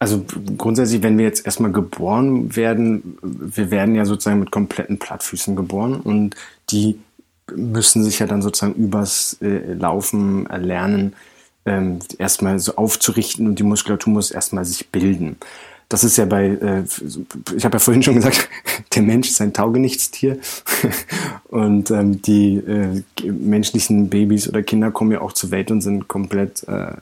Also 0.00 0.24
grundsätzlich, 0.56 1.02
wenn 1.02 1.18
wir 1.18 1.24
jetzt 1.24 1.44
erstmal 1.44 1.72
geboren 1.72 2.54
werden, 2.54 3.18
wir 3.22 3.70
werden 3.72 3.96
ja 3.96 4.04
sozusagen 4.04 4.38
mit 4.38 4.52
kompletten 4.52 4.98
Plattfüßen 4.98 5.56
geboren 5.56 5.96
und 6.00 6.36
die 6.70 7.00
müssen 7.54 8.04
sich 8.04 8.20
ja 8.20 8.26
dann 8.26 8.42
sozusagen 8.42 8.74
übers 8.74 9.38
äh, 9.40 9.72
Laufen 9.72 10.46
erlernen, 10.46 11.16
ähm, 11.66 11.98
erstmal 12.18 12.58
so 12.60 12.76
aufzurichten 12.76 13.46
und 13.46 13.58
die 13.58 13.64
Muskulatur 13.64 14.12
muss 14.12 14.30
erstmal 14.30 14.64
sich 14.64 14.88
bilden. 14.90 15.36
Das 15.88 16.04
ist 16.04 16.18
ja 16.18 16.26
bei, 16.26 16.48
äh, 16.48 16.84
ich 17.56 17.64
habe 17.64 17.76
ja 17.76 17.78
vorhin 17.78 18.02
schon 18.02 18.16
gesagt, 18.16 18.48
der 18.94 19.02
Mensch 19.02 19.28
ist 19.28 19.40
ein 19.40 19.52
Taugenichtstier. 19.52 20.38
und 21.48 21.90
ähm, 21.90 22.20
die 22.22 22.56
äh, 22.56 23.02
menschlichen 23.24 24.10
Babys 24.10 24.48
oder 24.48 24.62
Kinder 24.62 24.90
kommen 24.90 25.12
ja 25.12 25.20
auch 25.20 25.32
zur 25.32 25.50
Welt 25.50 25.70
und 25.70 25.80
sind 25.80 26.08
komplett 26.08 26.66
äh, 26.68 26.92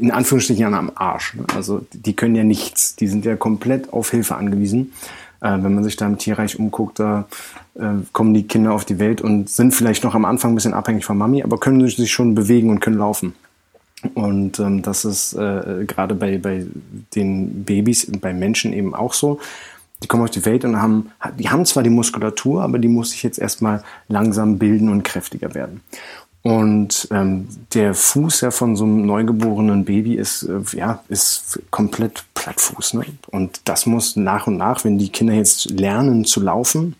in 0.00 0.10
Anführungsstrichen 0.10 0.74
am 0.74 0.92
Arsch. 0.94 1.34
Ne? 1.34 1.44
Also 1.54 1.84
die 1.92 2.14
können 2.14 2.34
ja 2.34 2.44
nichts. 2.44 2.96
Die 2.96 3.06
sind 3.06 3.24
ja 3.24 3.36
komplett 3.36 3.92
auf 3.92 4.10
Hilfe 4.10 4.36
angewiesen. 4.36 4.92
Äh, 5.40 5.58
wenn 5.62 5.74
man 5.74 5.84
sich 5.84 5.96
da 5.96 6.06
im 6.06 6.18
Tierreich 6.18 6.58
umguckt, 6.58 7.00
da 7.00 7.26
äh, 7.74 7.94
kommen 8.12 8.34
die 8.34 8.46
Kinder 8.46 8.72
auf 8.72 8.84
die 8.84 8.98
Welt 8.98 9.20
und 9.20 9.50
sind 9.50 9.74
vielleicht 9.74 10.04
noch 10.04 10.14
am 10.14 10.24
Anfang 10.24 10.52
ein 10.52 10.54
bisschen 10.54 10.74
abhängig 10.74 11.04
von 11.04 11.18
Mami, 11.18 11.42
aber 11.42 11.58
können 11.58 11.86
sich 11.88 12.12
schon 12.12 12.34
bewegen 12.34 12.70
und 12.70 12.80
können 12.80 12.98
laufen. 12.98 13.34
Und 14.14 14.58
ähm, 14.58 14.82
das 14.82 15.04
ist 15.04 15.34
äh, 15.34 15.84
gerade 15.86 16.14
bei, 16.14 16.38
bei 16.38 16.66
den 17.14 17.64
Babys, 17.64 18.10
bei 18.20 18.32
Menschen 18.32 18.72
eben 18.72 18.94
auch 18.94 19.12
so. 19.12 19.38
Die 20.02 20.08
kommen 20.08 20.24
auf 20.24 20.30
die 20.30 20.44
Welt 20.44 20.64
und 20.64 20.82
haben, 20.82 21.12
die 21.38 21.48
haben 21.48 21.64
zwar 21.64 21.84
die 21.84 21.90
Muskulatur, 21.90 22.62
aber 22.62 22.78
die 22.78 22.88
muss 22.88 23.10
sich 23.10 23.22
jetzt 23.22 23.38
erstmal 23.38 23.84
langsam 24.08 24.58
bilden 24.58 24.88
und 24.88 25.04
kräftiger 25.04 25.54
werden. 25.54 25.80
Und 26.42 27.06
ähm, 27.12 27.46
der 27.72 27.94
Fuß 27.94 28.40
ja 28.40 28.50
von 28.50 28.74
so 28.74 28.82
einem 28.84 29.06
neugeborenen 29.06 29.84
Baby 29.84 30.16
ist 30.16 30.42
äh, 30.42 30.76
ja 30.76 31.00
ist 31.08 31.60
komplett 31.70 32.24
Plattfuß. 32.34 32.94
Ne? 32.94 33.04
Und 33.30 33.60
das 33.64 33.86
muss 33.86 34.16
nach 34.16 34.48
und 34.48 34.56
nach, 34.56 34.84
wenn 34.84 34.98
die 34.98 35.10
Kinder 35.10 35.34
jetzt 35.34 35.70
lernen 35.70 36.24
zu 36.24 36.40
laufen, 36.40 36.96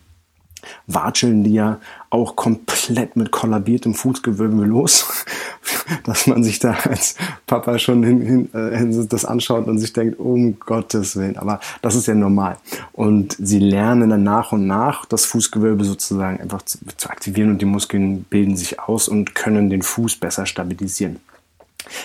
watscheln 0.87 1.43
die 1.43 1.55
ja 1.55 1.79
auch 2.13 2.35
komplett 2.35 3.15
mit 3.15 3.31
kollabiertem 3.31 3.95
Fußgewölbe 3.95 4.63
los, 4.65 5.25
dass 6.05 6.27
man 6.27 6.43
sich 6.43 6.59
da 6.59 6.73
als 6.83 7.15
Papa 7.47 7.79
schon 7.79 8.03
hin, 8.03 8.21
hin, 8.21 8.53
äh, 8.53 9.07
das 9.07 9.25
anschaut 9.25 9.65
und 9.65 9.79
sich 9.79 9.93
denkt, 9.93 10.19
um 10.19 10.59
Gottes 10.59 11.15
Willen, 11.15 11.37
aber 11.37 11.59
das 11.81 11.95
ist 11.95 12.07
ja 12.07 12.13
normal. 12.13 12.57
Und 12.91 13.35
sie 13.39 13.57
lernen 13.57 14.11
dann 14.11 14.21
nach 14.21 14.51
und 14.51 14.67
nach 14.67 15.05
das 15.05 15.25
Fußgewölbe 15.25 15.83
sozusagen 15.85 16.39
einfach 16.39 16.61
zu, 16.61 16.77
zu 16.97 17.09
aktivieren 17.09 17.49
und 17.49 17.61
die 17.61 17.65
Muskeln 17.65 18.23
bilden 18.25 18.55
sich 18.55 18.79
aus 18.79 19.07
und 19.07 19.33
können 19.33 19.71
den 19.71 19.81
Fuß 19.81 20.17
besser 20.17 20.45
stabilisieren. 20.45 21.19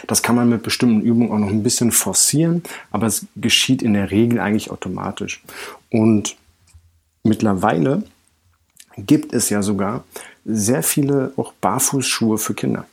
Das 0.07 0.23
kann 0.23 0.37
man 0.37 0.49
mit 0.49 0.63
bestimmten 0.63 1.03
Übungen 1.03 1.31
auch 1.31 1.39
noch 1.39 1.51
ein 1.51 1.63
bisschen 1.63 1.93
forcieren, 1.93 2.63
aber 2.91 3.07
es 3.07 3.27
geschieht 3.37 3.83
in 3.83 3.93
der 3.93 4.11
Regel 4.11 4.41
eigentlich 4.41 4.71
automatisch. 4.71 5.43
Und 5.91 6.37
mittlerweile 7.23 8.05
gibt 9.07 9.33
es 9.33 9.51
ja 9.51 9.63
sogar 9.63 10.05
sehr 10.45 10.83
viele 10.83 11.33
auch 11.37 11.53
Barfußschuhe 11.61 12.39
für 12.39 12.55
Kinder. 12.55 12.87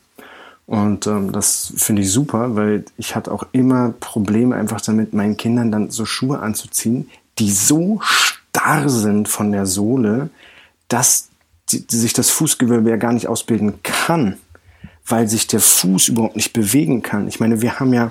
Und 0.66 1.06
ähm, 1.06 1.32
das 1.32 1.72
finde 1.76 2.02
ich 2.02 2.10
super, 2.10 2.56
weil 2.56 2.84
ich 2.96 3.14
hatte 3.14 3.30
auch 3.30 3.46
immer 3.52 3.94
Probleme 4.00 4.56
einfach 4.56 4.80
damit, 4.80 5.14
meinen 5.14 5.36
Kindern 5.36 5.70
dann 5.70 5.90
so 5.90 6.04
Schuhe 6.04 6.40
anzuziehen, 6.40 7.08
die 7.38 7.50
so 7.50 8.00
starr 8.02 8.88
sind 8.88 9.28
von 9.28 9.52
der 9.52 9.66
Sohle, 9.66 10.30
dass 10.88 11.28
die, 11.70 11.86
die 11.86 11.96
sich 11.96 12.12
das 12.12 12.30
Fußgewölbe 12.30 12.90
ja 12.90 12.96
gar 12.96 13.12
nicht 13.12 13.28
ausbilden 13.28 13.74
kann, 13.82 14.38
weil 15.06 15.28
sich 15.28 15.46
der 15.46 15.60
Fuß 15.60 16.08
überhaupt 16.08 16.36
nicht 16.36 16.52
bewegen 16.52 17.02
kann. 17.02 17.28
Ich 17.28 17.38
meine, 17.38 17.62
wir 17.62 17.78
haben 17.78 17.92
ja 17.92 18.10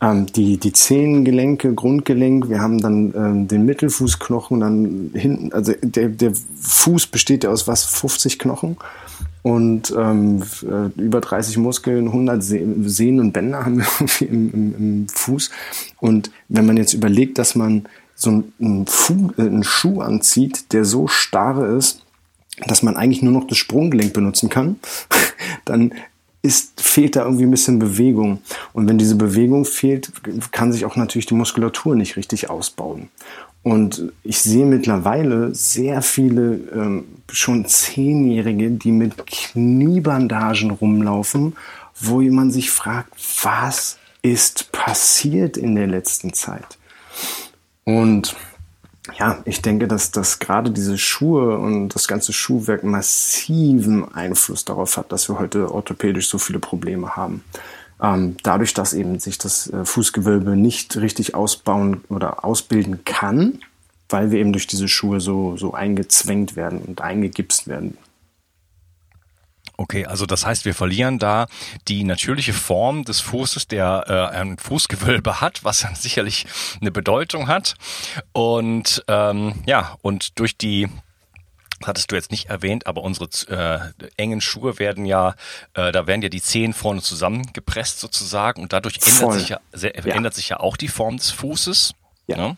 ähm, 0.00 0.26
die, 0.26 0.58
die 0.58 0.72
Zehengelenke, 0.72 1.74
Grundgelenk, 1.74 2.48
wir 2.48 2.60
haben 2.60 2.80
dann 2.80 3.14
ähm, 3.16 3.48
den 3.48 3.64
Mittelfußknochen, 3.64 4.60
dann 4.60 5.10
hinten, 5.14 5.52
also 5.52 5.72
der, 5.82 6.08
der 6.08 6.32
Fuß 6.60 7.06
besteht 7.06 7.44
ja 7.44 7.50
aus 7.50 7.66
was, 7.66 7.84
50 7.84 8.38
Knochen 8.38 8.76
und 9.42 9.94
ähm, 9.96 10.42
äh, 10.62 11.00
über 11.00 11.20
30 11.20 11.56
Muskeln, 11.58 12.08
100 12.08 12.42
Sehnen 12.42 13.20
und 13.20 13.32
Bänder 13.32 13.64
haben 13.64 13.78
wir 13.78 13.86
irgendwie 14.00 14.24
im, 14.24 14.50
im, 14.52 14.74
im 14.76 15.08
Fuß. 15.08 15.50
Und 16.00 16.30
wenn 16.48 16.66
man 16.66 16.76
jetzt 16.76 16.94
überlegt, 16.94 17.38
dass 17.38 17.54
man 17.54 17.86
so 18.16 18.42
einen, 18.60 18.86
Fu 18.86 19.30
äh, 19.38 19.42
einen 19.42 19.62
Schuh 19.62 20.00
anzieht, 20.00 20.72
der 20.72 20.84
so 20.84 21.06
starr 21.06 21.76
ist, 21.76 22.02
dass 22.66 22.82
man 22.82 22.96
eigentlich 22.96 23.22
nur 23.22 23.32
noch 23.32 23.46
das 23.46 23.58
Sprunggelenk 23.58 24.12
benutzen 24.12 24.48
kann, 24.48 24.80
dann 25.64 25.94
ist, 26.46 26.80
fehlt 26.80 27.16
da 27.16 27.24
irgendwie 27.24 27.44
ein 27.44 27.50
bisschen 27.50 27.78
Bewegung. 27.78 28.40
Und 28.72 28.88
wenn 28.88 28.98
diese 28.98 29.16
Bewegung 29.16 29.64
fehlt, 29.64 30.12
kann 30.52 30.72
sich 30.72 30.84
auch 30.84 30.96
natürlich 30.96 31.26
die 31.26 31.34
Muskulatur 31.34 31.94
nicht 31.94 32.16
richtig 32.16 32.48
ausbauen. 32.48 33.08
Und 33.62 34.12
ich 34.22 34.38
sehe 34.38 34.64
mittlerweile 34.64 35.52
sehr 35.52 36.00
viele 36.00 36.60
ähm, 36.72 37.04
schon 37.32 37.66
Zehnjährige, 37.66 38.70
die 38.70 38.92
mit 38.92 39.26
Kniebandagen 39.26 40.70
rumlaufen, 40.70 41.56
wo 42.00 42.20
man 42.22 42.52
sich 42.52 42.70
fragt, 42.70 43.12
was 43.42 43.98
ist 44.22 44.70
passiert 44.70 45.56
in 45.56 45.74
der 45.74 45.88
letzten 45.88 46.32
Zeit? 46.32 46.78
Und 47.84 48.36
ja, 49.18 49.38
ich 49.44 49.62
denke, 49.62 49.88
dass, 49.88 50.10
dass 50.10 50.38
gerade 50.38 50.70
diese 50.70 50.98
Schuhe 50.98 51.58
und 51.58 51.90
das 51.90 52.08
ganze 52.08 52.32
Schuhwerk 52.32 52.84
massiven 52.84 54.12
Einfluss 54.12 54.64
darauf 54.64 54.96
hat, 54.96 55.12
dass 55.12 55.28
wir 55.28 55.38
heute 55.38 55.72
orthopädisch 55.72 56.28
so 56.28 56.38
viele 56.38 56.58
Probleme 56.58 57.16
haben. 57.16 57.44
Ähm, 58.02 58.36
dadurch, 58.42 58.74
dass 58.74 58.92
eben 58.92 59.18
sich 59.18 59.38
das 59.38 59.68
äh, 59.68 59.84
Fußgewölbe 59.84 60.56
nicht 60.56 60.96
richtig 60.96 61.34
ausbauen 61.34 62.02
oder 62.08 62.44
ausbilden 62.44 63.04
kann, 63.04 63.60
weil 64.08 64.30
wir 64.30 64.38
eben 64.38 64.52
durch 64.52 64.66
diese 64.66 64.88
Schuhe 64.88 65.20
so, 65.20 65.56
so 65.56 65.72
eingezwängt 65.72 66.56
werden 66.56 66.80
und 66.80 67.00
eingegipst 67.00 67.68
werden. 67.68 67.96
Okay, 69.78 70.06
also 70.06 70.24
das 70.24 70.46
heißt, 70.46 70.64
wir 70.64 70.74
verlieren 70.74 71.18
da 71.18 71.46
die 71.86 72.04
natürliche 72.04 72.54
Form 72.54 73.04
des 73.04 73.20
Fußes, 73.20 73.68
der 73.68 74.04
äh, 74.08 74.36
ein 74.36 74.58
Fußgewölbe 74.58 75.40
hat, 75.40 75.64
was 75.64 75.80
dann 75.80 75.94
sicherlich 75.94 76.46
eine 76.80 76.90
Bedeutung 76.90 77.48
hat. 77.48 77.74
Und 78.32 79.04
ähm, 79.08 79.62
ja, 79.66 79.96
und 80.02 80.38
durch 80.38 80.56
die 80.56 80.88
das 81.80 81.88
hattest 81.88 82.10
du 82.10 82.16
jetzt 82.16 82.30
nicht 82.30 82.48
erwähnt, 82.48 82.86
aber 82.86 83.02
unsere 83.02 83.28
äh, 83.48 84.08
engen 84.16 84.40
Schuhe 84.40 84.78
werden 84.78 85.04
ja, 85.04 85.34
äh, 85.74 85.92
da 85.92 86.06
werden 86.06 86.22
ja 86.22 86.30
die 86.30 86.40
Zehen 86.40 86.72
vorne 86.72 87.02
zusammengepresst 87.02 88.00
sozusagen 88.00 88.62
und 88.62 88.72
dadurch 88.72 88.98
ändert 89.06 89.34
sich 89.34 89.48
ja, 89.50 89.60
sehr, 89.72 89.94
ja. 89.94 90.14
ändert 90.14 90.34
sich 90.34 90.48
ja 90.48 90.60
auch 90.60 90.78
die 90.78 90.88
Form 90.88 91.18
des 91.18 91.30
Fußes. 91.32 91.92
Ja. 92.28 92.36
Ne? 92.36 92.56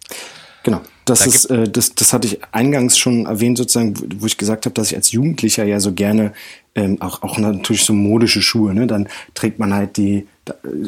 Genau. 0.62 0.80
Das 1.04 1.20
da 1.20 1.24
ist, 1.24 1.44
äh, 1.46 1.68
das, 1.68 1.94
das 1.94 2.12
hatte 2.12 2.28
ich 2.28 2.40
eingangs 2.52 2.98
schon 2.98 3.26
erwähnt, 3.26 3.58
sozusagen, 3.58 3.94
wo 4.20 4.26
ich 4.26 4.36
gesagt 4.36 4.66
habe, 4.66 4.74
dass 4.74 4.90
ich 4.90 4.96
als 4.96 5.10
Jugendlicher 5.10 5.64
ja 5.64 5.80
so 5.80 5.92
gerne 5.92 6.32
ähm, 6.78 7.02
auch, 7.02 7.22
auch 7.22 7.38
natürlich 7.38 7.84
so 7.84 7.92
modische 7.92 8.40
Schuhe, 8.40 8.72
ne? 8.72 8.86
Dann 8.86 9.08
trägt 9.34 9.58
man 9.58 9.74
halt 9.74 9.96
die, 9.96 10.28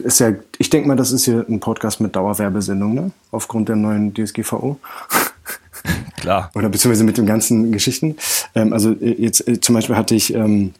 ist 0.05 0.21
ja, 0.21 0.33
ich 0.59 0.71
denke 0.71 0.87
mal, 0.87 0.97
das 0.97 1.11
ist 1.11 1.25
hier 1.25 1.45
ein 1.49 1.59
Podcast 1.59 2.01
mit 2.01 2.15
Dauerwerbesendung, 2.15 2.95
ne? 2.95 3.11
Aufgrund 3.33 3.69
der 3.69 3.77
neuen 3.77 4.15
DSGVO. 4.15 4.79
Klar. 6.17 6.51
Oder 6.55 6.69
beziehungsweise 6.69 7.03
mit 7.03 7.19
den 7.19 7.27
ganzen 7.27 7.73
Geschichten. 7.73 8.17
Ähm, 8.55 8.73
also 8.73 8.93
äh, 8.93 9.21
jetzt 9.21 9.49
äh, 9.49 9.61
zum 9.61 9.75
Beispiel 9.75 9.97
hatte 9.97 10.15
ich 10.15 10.33
ähm, 10.33 10.75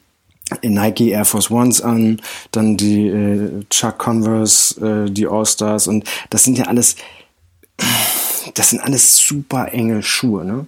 Nike 0.63 1.11
Air 1.11 1.25
Force 1.25 1.51
Ones 1.51 1.81
an, 1.81 2.21
dann 2.53 2.77
die 2.77 3.09
äh, 3.09 3.65
Chuck 3.69 3.99
Converse, 3.99 5.07
äh, 5.07 5.11
die 5.11 5.27
All-Stars 5.27 5.89
und 5.89 6.05
das 6.31 6.45
sind 6.45 6.57
ja 6.57 6.67
alles, 6.67 6.95
das 8.55 8.71
sind 8.71 8.81
alles 8.81 9.17
super 9.17 9.73
enge 9.73 10.03
Schuhe, 10.03 10.45
ne? 10.45 10.67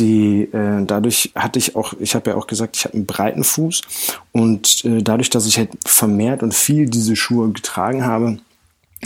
Die, 0.00 0.42
äh, 0.52 0.84
dadurch 0.84 1.30
hatte 1.36 1.58
ich 1.58 1.76
auch, 1.76 1.94
ich 2.00 2.14
habe 2.16 2.30
ja 2.30 2.36
auch 2.36 2.48
gesagt, 2.48 2.76
ich 2.76 2.84
habe 2.84 2.94
einen 2.94 3.06
breiten 3.06 3.44
Fuß 3.44 3.82
und 4.32 4.84
äh, 4.84 5.02
dadurch, 5.02 5.30
dass 5.30 5.46
ich 5.46 5.58
halt 5.58 5.70
vermehrt 5.86 6.42
und 6.42 6.54
viel 6.54 6.86
diese 6.86 7.14
Schuhe 7.14 7.50
getragen 7.52 8.04
habe, 8.04 8.38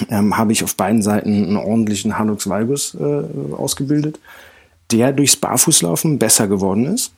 ähm, 0.09 0.37
habe 0.37 0.53
ich 0.53 0.65
auf 0.65 0.77
beiden 0.77 1.03
Seiten 1.03 1.33
einen 1.33 1.57
ordentlichen 1.57 2.19
Hallux 2.19 2.49
valgus 2.49 2.95
äh, 2.95 3.25
ausgebildet 3.55 4.19
der 4.91 5.13
durchs 5.13 5.37
Barfußlaufen 5.37 6.19
besser 6.19 6.49
geworden 6.49 6.87
ist, 6.87 7.13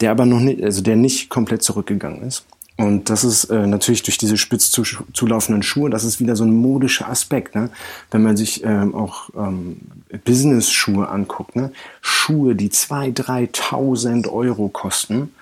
der 0.00 0.10
aber 0.10 0.26
noch 0.26 0.40
nicht, 0.40 0.62
also 0.62 0.82
der 0.82 0.96
nicht 0.96 1.28
komplett 1.30 1.62
zurückgegangen 1.62 2.22
ist. 2.22 2.44
Und 2.76 3.08
das 3.08 3.22
ist 3.22 3.44
äh, 3.44 3.66
natürlich 3.66 4.02
durch 4.02 4.18
diese 4.18 4.36
spitz 4.36 4.70
zu, 4.72 4.82
zulaufenden 5.12 5.62
Schuhe, 5.62 5.90
das 5.90 6.02
ist 6.02 6.18
wieder 6.18 6.34
so 6.34 6.44
ein 6.44 6.54
modischer 6.54 7.08
Aspekt. 7.08 7.54
Ne? 7.54 7.70
Wenn 8.10 8.22
man 8.22 8.36
sich 8.36 8.64
ähm, 8.64 8.94
auch 8.96 9.30
ähm, 9.36 9.76
Business-Schuhe 10.24 11.08
anguckt, 11.08 11.54
ne? 11.54 11.72
Schuhe, 12.00 12.56
die 12.56 12.70
2.000, 12.70 13.52
3.000 13.52 14.28
Euro 14.28 14.68
kosten, 14.68 15.32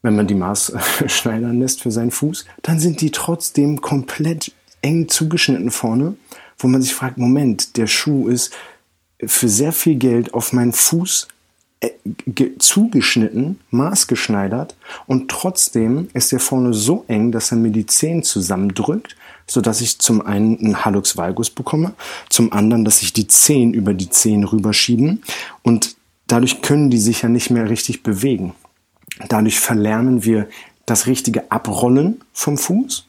wenn 0.00 0.16
man 0.16 0.26
die 0.26 0.34
Maß 0.34 0.72
schneidern 1.06 1.60
lässt 1.60 1.82
für 1.82 1.90
seinen 1.90 2.10
Fuß, 2.10 2.46
dann 2.62 2.80
sind 2.80 3.02
die 3.02 3.10
trotzdem 3.10 3.82
komplett 3.82 4.52
eng 4.80 5.08
zugeschnitten 5.08 5.70
vorne, 5.70 6.16
wo 6.58 6.68
man 6.68 6.80
sich 6.80 6.94
fragt, 6.94 7.18
Moment, 7.18 7.76
der 7.76 7.86
Schuh 7.86 8.28
ist 8.28 8.54
für 9.22 9.48
sehr 9.48 9.72
viel 9.72 9.96
Geld 9.96 10.32
auf 10.32 10.52
meinen 10.52 10.72
Fuß 10.72 11.28
zugeschnitten, 12.58 13.60
maßgeschneidert 13.70 14.76
und 15.06 15.30
trotzdem 15.30 16.08
ist 16.12 16.32
der 16.32 16.40
vorne 16.40 16.74
so 16.74 17.04
eng, 17.08 17.32
dass 17.32 17.50
er 17.50 17.58
mir 17.58 17.70
die 17.70 17.86
Zehen 17.86 18.22
zusammendrückt, 18.22 19.16
so 19.46 19.60
dass 19.60 19.80
ich 19.80 19.98
zum 19.98 20.22
einen 20.22 20.58
einen 20.58 20.84
Hallux 20.84 21.16
valgus 21.16 21.50
bekomme, 21.50 21.94
zum 22.28 22.52
anderen, 22.52 22.84
dass 22.84 23.00
sich 23.00 23.12
die 23.12 23.26
Zehen 23.26 23.74
über 23.74 23.94
die 23.94 24.10
Zehen 24.10 24.44
rüberschieben 24.44 25.22
und 25.62 25.96
dadurch 26.26 26.62
können 26.62 26.90
die 26.90 26.98
sich 26.98 27.22
ja 27.22 27.28
nicht 27.28 27.50
mehr 27.50 27.68
richtig 27.68 28.02
bewegen. 28.02 28.54
Dadurch 29.28 29.60
verlernen 29.60 30.24
wir 30.24 30.48
das 30.86 31.06
richtige 31.06 31.50
Abrollen 31.50 32.20
vom 32.32 32.58
Fuß, 32.58 33.06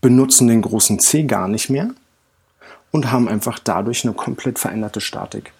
benutzen 0.00 0.48
den 0.48 0.62
großen 0.62 0.98
Zeh 0.98 1.24
gar 1.24 1.48
nicht 1.48 1.70
mehr 1.70 1.90
und 2.90 3.10
haben 3.10 3.28
einfach 3.28 3.58
dadurch 3.58 4.04
eine 4.04 4.14
komplett 4.14 4.58
veränderte 4.58 5.00
Statik. 5.00 5.52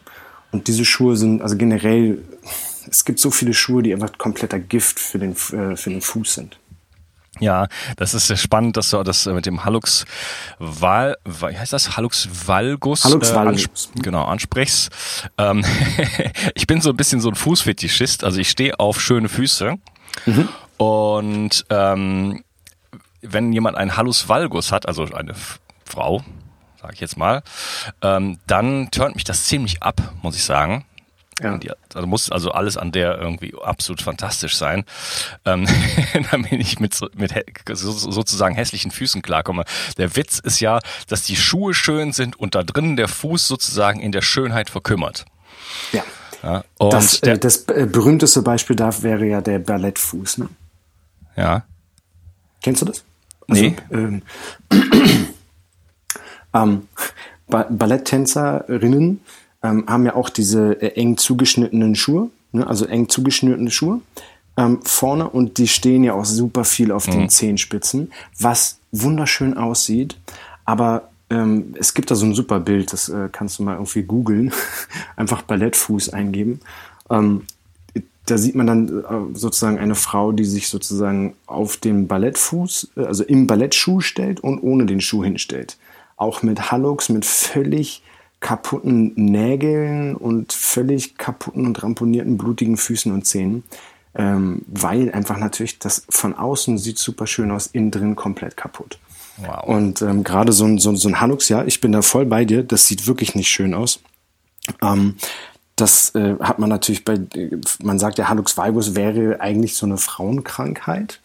Und 0.53 0.69
diese 0.69 0.85
Schuhe 0.85 1.17
sind, 1.17 1.43
also 1.43 1.57
generell, 1.57 2.23
es 2.89 3.05
gibt 3.05 3.19
so 3.19 3.31
viele 3.31 3.55
Schuhe, 3.55 3.83
die 3.83 3.93
einfach 3.93 4.17
kompletter 4.19 4.59
Gift 4.59 4.99
für 4.99 5.19
den, 5.19 5.33
äh, 5.33 5.77
für 5.77 5.91
den 5.91 6.01
Fuß 6.01 6.35
sind. 6.35 6.59
Ja, 7.39 7.69
das 7.97 8.15
ist 8.15 8.29
sehr 8.29 8.37
spannend, 8.37 8.77
dass 8.77 8.91
du 8.91 9.03
das 9.03 9.27
mit 9.27 9.45
dem 9.45 9.65
Hallux 9.65 10.07
Val, 10.59 11.17
wie 11.25 11.59
heißt 11.59 11.73
das? 11.73 11.97
Hallux 11.97 12.29
Valgus, 12.47 13.05
Valgus. 13.05 13.31
Äh, 13.31 13.37
ans 13.37 13.91
genau, 14.03 14.25
ansprichst. 14.25 14.91
Ähm, 15.37 15.63
ich 16.55 16.67
bin 16.67 16.81
so 16.81 16.91
ein 16.91 16.97
bisschen 16.97 17.21
so 17.21 17.29
ein 17.29 17.35
Fußfetischist, 17.35 18.25
also 18.25 18.41
ich 18.41 18.49
stehe 18.49 18.81
auf 18.81 19.01
schöne 19.01 19.29
Füße 19.29 19.75
mhm. 20.25 20.49
und 20.79 21.67
ähm, 21.69 22.43
wenn 23.21 23.53
jemand 23.53 23.77
einen 23.77 23.97
Hallux 23.97 24.29
Valgus 24.29 24.73
hat, 24.73 24.89
also 24.89 25.05
eine 25.05 25.35
Frau, 25.85 26.23
sage 26.87 26.95
ich 26.95 27.01
jetzt 27.01 27.17
mal, 27.17 27.43
ähm, 28.01 28.39
dann 28.47 28.91
turnt 28.93 29.17
mich 29.17 29.25
das 29.25 29.45
ziemlich 29.45 29.83
ab, 29.83 30.15
muss 30.23 30.37
ich 30.37 30.45
sagen. 30.45 30.85
Ja. 31.43 31.59
Die, 31.59 31.71
also 31.93 32.07
muss 32.07 32.31
also 32.31 32.53
alles 32.53 32.79
an 32.79 32.93
der 32.93 33.19
irgendwie 33.19 33.55
absolut 33.61 34.01
fantastisch 34.01 34.57
sein, 34.57 34.85
ähm, 35.45 35.67
damit 36.31 36.53
ich 36.53 36.79
mit, 36.79 36.99
mit 37.15 37.35
so, 37.73 37.91
sozusagen 37.91 38.55
hässlichen 38.55 38.91
Füßen 38.91 39.21
klarkomme. 39.21 39.65
Der 39.99 40.15
Witz 40.17 40.39
ist 40.39 40.61
ja, 40.61 40.79
dass 41.09 41.23
die 41.23 41.37
Schuhe 41.37 41.75
schön 41.75 42.13
sind 42.13 42.39
und 42.39 42.55
da 42.55 42.63
drinnen 42.63 42.97
der 42.97 43.09
Fuß 43.09 43.49
sozusagen 43.49 44.01
in 44.01 44.13
der 44.13 44.23
Schönheit 44.23 44.71
verkümmert. 44.71 45.27
Ja. 45.93 46.05
ja 46.43 46.65
das, 46.79 47.21
äh, 47.21 47.37
das 47.37 47.65
äh, 47.65 47.87
berühmteste 47.91 48.43
Beispiel 48.43 48.77
da 48.77 49.03
wäre 49.03 49.27
ja 49.27 49.41
der 49.41 49.59
Ballettfuß. 49.59 50.39
Ne? 50.39 50.49
Ja. 51.37 51.65
Kennst 52.63 52.81
du 52.81 52.87
das? 52.87 53.05
Also, 53.49 53.63
nee. 53.63 53.77
Ähm, 53.91 54.23
ähm, 56.57 56.83
ba 57.49 57.67
Balletttänzerinnen 57.71 59.21
ähm, 59.63 59.85
haben 59.87 60.05
ja 60.05 60.15
auch 60.15 60.29
diese 60.29 60.81
äh, 60.81 61.01
eng 61.01 61.17
zugeschnittenen 61.17 61.95
Schuhe, 61.95 62.31
ne? 62.53 62.67
also 62.67 62.87
eng 62.87 63.09
zugeschnittene 63.09 63.71
Schuhe 63.71 64.01
ähm, 64.57 64.81
vorne 64.83 65.29
und 65.29 65.59
die 65.59 65.69
stehen 65.69 66.05
ja 66.05 66.15
auch 66.15 66.25
super 66.25 66.65
viel 66.65 66.93
auf 66.93 67.07
mhm. 67.07 67.13
den 67.13 67.29
Zehenspitzen, 67.29 68.13
was 68.39 68.79
wunderschön 68.93 69.57
aussieht, 69.57 70.17
aber 70.65 71.11
ähm, 71.29 71.75
es 71.79 71.95
gibt 71.95 72.11
da 72.11 72.15
so 72.15 72.25
ein 72.25 72.35
super 72.35 72.61
Bild, 72.61 72.93
das 72.93 73.09
äh, 73.09 73.29
kannst 73.31 73.59
du 73.59 73.65
mal 73.65 73.75
irgendwie 73.75 74.03
googeln, 74.03 74.53
einfach 75.17 75.43
Ballettfuß 75.43 76.11
eingeben. 76.11 76.61
Ähm, 77.11 77.43
da 78.27 78.39
sieht 78.39 78.55
man 78.55 78.67
dann 78.67 78.89
äh, 78.89 79.39
sozusagen 79.39 79.79
eine 79.79 79.95
Frau, 79.95 80.33
die 80.33 80.45
sich 80.45 80.69
sozusagen 80.69 81.35
auf 81.47 81.77
den 81.77 82.07
Ballettfuß, 82.09 82.93
äh, 82.97 83.05
also 83.05 83.25
im 83.25 83.47
Ballettschuh 83.47 84.01
stellt 84.01 84.41
und 84.41 84.61
ohne 84.61 84.87
den 84.87 85.01
Schuh 85.01 85.25
hinstellt. 85.25 85.77
Auch 86.17 86.43
mit 86.43 86.71
Hallux, 86.71 87.09
mit 87.09 87.25
völlig 87.25 88.03
kaputten 88.41 89.13
Nägeln 89.17 90.15
und 90.15 90.53
völlig 90.53 91.17
kaputten 91.17 91.67
und 91.67 91.83
ramponierten, 91.83 92.39
blutigen 92.39 92.77
Füßen 92.77 93.13
und 93.13 93.27
Zähnen. 93.27 93.65
Ähm, 94.15 94.63
weil 94.67 95.13
einfach 95.13 95.39
natürlich 95.39 95.79
das 95.79 96.07
von 96.09 96.35
außen 96.35 96.79
sieht 96.79 96.99
super 96.99 97.27
schön 97.27 97.51
aus, 97.51 97.67
innen 97.67 97.91
drin 97.91 98.17
komplett 98.17 98.57
kaputt. 98.57 98.99
Wow. 99.39 99.65
Und 99.65 100.01
ähm, 100.01 100.25
gerade 100.25 100.53
so 100.53 100.65
ein, 100.65 100.79
so, 100.79 100.95
so 100.95 101.09
ein 101.09 101.21
Hallux, 101.21 101.49
ja, 101.51 101.65
ich 101.65 101.81
bin 101.81 101.93
da 101.93 102.01
voll 102.01 102.25
bei 102.25 102.45
dir, 102.47 102.63
das 102.63 102.87
sieht 102.87 103.07
wirklich 103.07 103.35
nicht 103.35 103.49
schön 103.49 103.75
aus. 103.75 104.01
Ähm, 104.83 105.17
das 105.77 106.15
äh, 106.15 106.37
hat 106.41 106.59
man 106.59 106.71
natürlich 106.71 107.05
bei, 107.05 107.21
man 107.83 107.99
sagt 107.99 108.19
ja, 108.19 108.29
Hallux 108.31 108.57
valgus 108.57 108.95
wäre 108.95 109.41
eigentlich 109.41 109.77
so 109.77 109.85
eine 109.85 109.99
Frauenkrankheit. 109.99 111.21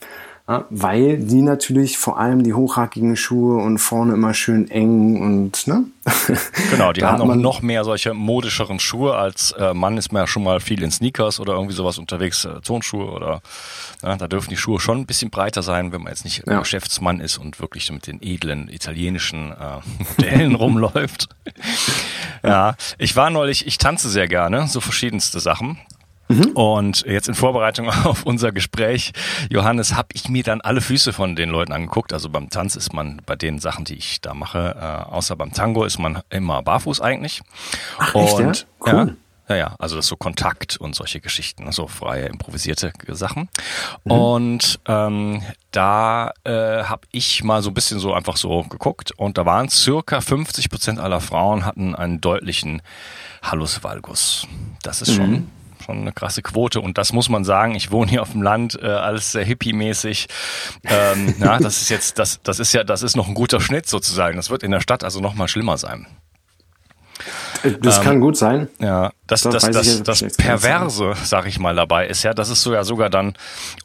Ja, 0.48 0.66
weil 0.70 1.20
die 1.20 1.42
natürlich 1.42 1.98
vor 1.98 2.20
allem 2.20 2.44
die 2.44 2.54
hochhackigen 2.54 3.16
Schuhe 3.16 3.64
und 3.64 3.78
vorne 3.78 4.14
immer 4.14 4.34
schön 4.34 4.70
eng 4.70 5.22
und 5.22 5.68
ne? 5.68 5.86
Genau, 6.72 6.94
die 6.94 7.04
haben 7.04 7.22
auch 7.22 7.36
noch 7.36 7.62
mehr 7.62 7.84
solche 7.84 8.14
modischeren 8.14 8.80
Schuhe 8.80 9.16
als 9.16 9.52
äh, 9.52 9.74
Mann 9.74 9.98
ist 9.98 10.12
man 10.12 10.24
ja 10.24 10.28
schon 10.28 10.44
mal 10.44 10.60
viel 10.60 10.82
in 10.82 10.92
Sneakers 10.92 11.40
oder 11.40 11.54
irgendwie 11.54 11.76
sowas 11.76 12.00
unterwegs, 12.00 12.44
äh, 12.46 12.62
Zonschuhe 12.64 13.12
oder 13.12 13.42
ja, 14.02 14.16
da 14.18 14.28
dürfen 14.28 14.50
die 14.50 14.58
Schuhe 14.58 14.80
schon 14.80 15.00
ein 15.00 15.06
bisschen 15.06 15.30
breiter 15.30 15.62
sein, 15.62 15.92
wenn 15.92 16.02
man 16.02 16.12
jetzt 16.12 16.26
nicht 16.26 16.44
ja. 16.48 16.60
Geschäftsmann 16.60 17.20
ist 17.20 17.38
und 17.38 17.60
wirklich 17.60 17.92
mit 17.92 18.08
den 18.08 18.20
edlen 18.22 18.68
italienischen 18.68 19.52
äh, 19.52 19.80
Modellen 20.18 20.56
rumläuft. 20.56 21.30
ja, 22.44 22.76
ich 22.98 23.16
war 23.16 23.30
neulich, 23.30 23.68
ich 23.68 23.78
tanze 23.78 24.10
sehr 24.10 24.28
gerne, 24.28 24.68
so 24.68 24.82
verschiedenste 24.82 25.40
Sachen. 25.40 25.78
Mhm. 26.32 26.52
Und 26.54 27.06
jetzt 27.06 27.28
in 27.28 27.36
Vorbereitung 27.36 27.90
auf 28.06 28.26
unser 28.26 28.52
Gespräch, 28.52 29.12
Johannes, 29.50 29.96
habe 29.96 30.10
ich 30.14 30.30
mir 30.30 30.44
dann 30.44 30.62
alle 30.62 30.82
Füße 30.82 31.14
von 31.14 31.36
den 31.36 31.50
Leuten 31.50 31.72
angeguckt. 31.72 32.14
Also 32.14 32.30
beim 32.30 32.50
Tanz 32.50 32.76
ist 32.76 32.94
man 32.94 33.22
bei 33.26 33.36
den 33.36 33.60
Sachen, 33.60 33.86
die 33.86 33.96
ich 33.96 34.22
da 34.22 34.34
mache, 34.34 34.76
äh, 34.80 35.12
außer 35.12 35.36
beim 35.36 35.52
Tango 35.52 35.84
ist 35.84 36.00
man 36.00 36.22
immer 36.30 36.62
barfuß 36.62 37.02
eigentlich. 37.02 37.42
Ach, 37.98 38.16
echt, 38.16 38.34
und 38.34 38.68
ja? 38.86 38.94
Cool. 38.94 39.08
Ja, 39.08 39.16
ja, 39.52 39.58
ja, 39.58 39.76
also 39.80 39.98
das 39.98 40.06
ist 40.06 40.10
so 40.10 40.16
Kontakt 40.16 40.78
und 40.78 40.96
solche 40.96 41.20
Geschichten, 41.20 41.70
so 41.74 41.88
freie, 41.88 42.28
improvisierte 42.28 42.94
Sachen. 43.10 43.50
Mhm. 44.06 44.12
Und 44.12 44.80
ähm, 44.88 45.42
da 45.72 46.32
äh, 46.46 46.84
habe 46.84 47.02
ich 47.12 47.44
mal 47.44 47.62
so 47.62 47.70
ein 47.72 47.74
bisschen 47.74 48.00
so 48.00 48.14
einfach 48.14 48.38
so 48.38 48.64
geguckt 48.64 49.12
und 49.12 49.38
da 49.38 49.46
waren 49.46 49.68
circa 49.68 50.22
50 50.22 50.70
Prozent 50.70 51.00
aller 51.00 51.20
Frauen 51.20 51.66
hatten 51.66 51.96
einen 51.96 52.22
deutlichen 52.22 52.82
Hallus 53.42 53.84
valgus. 53.84 54.48
Das 54.84 55.02
ist 55.02 55.10
mhm. 55.10 55.16
schon 55.16 55.48
schon 55.82 56.00
eine 56.00 56.12
krasse 56.12 56.42
Quote. 56.42 56.82
Und 56.82 56.98
das 56.98 57.14
muss 57.14 57.30
man 57.30 57.44
sagen, 57.44 57.76
ich 57.76 57.92
wohne 57.92 58.10
hier 58.10 58.22
auf 58.22 58.32
dem 58.32 58.42
Land, 58.42 58.80
äh, 58.82 58.88
alles 58.88 59.32
sehr 59.32 59.46
hippie-mäßig. 59.46 60.28
Ähm, 60.84 61.36
ja, 61.40 61.60
das 61.60 61.82
ist 61.82 61.90
jetzt, 61.90 62.20
das, 62.20 62.42
das 62.44 62.60
ist 62.60 62.74
ja, 62.74 62.84
das 62.84 63.04
ist 63.04 63.16
noch 63.16 63.28
ein 63.28 63.34
guter 63.34 63.60
Schnitt 63.60 63.88
sozusagen. 63.88 64.38
Das 64.38 64.50
wird 64.50 64.64
in 64.64 64.72
der 64.72 64.82
Stadt 64.82 65.04
also 65.04 65.20
noch 65.20 65.34
mal 65.34 65.48
schlimmer 65.48 65.78
sein. 65.78 66.08
Das 67.82 67.98
ähm, 67.98 68.04
kann 68.04 68.20
gut 68.20 68.38
sein. 68.38 68.68
Ja, 68.80 69.12
das, 69.28 69.44
das, 69.44 69.70
das, 69.70 70.04
das, 70.04 70.22
das 70.22 70.38
Perverse, 70.38 71.14
sag 71.24 71.46
ich 71.46 71.60
mal, 71.60 71.76
dabei 71.76 72.08
ist 72.08 72.24
ja, 72.24 72.34
dass 72.34 72.50
es 72.50 72.64
so 72.64 72.74
ja 72.74 72.84
sogar 72.84 73.10
dann 73.10 73.34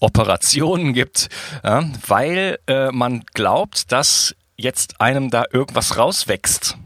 Operationen 0.01 0.95
gibt, 0.95 1.29
ja, 1.63 1.85
weil 2.07 2.59
äh, 2.67 2.91
man 2.91 3.25
glaubt, 3.35 3.93
dass 3.93 4.35
jetzt 4.57 5.01
einem 5.01 5.31
da 5.31 5.45
irgendwas 5.53 5.99
rauswächst 5.99 6.79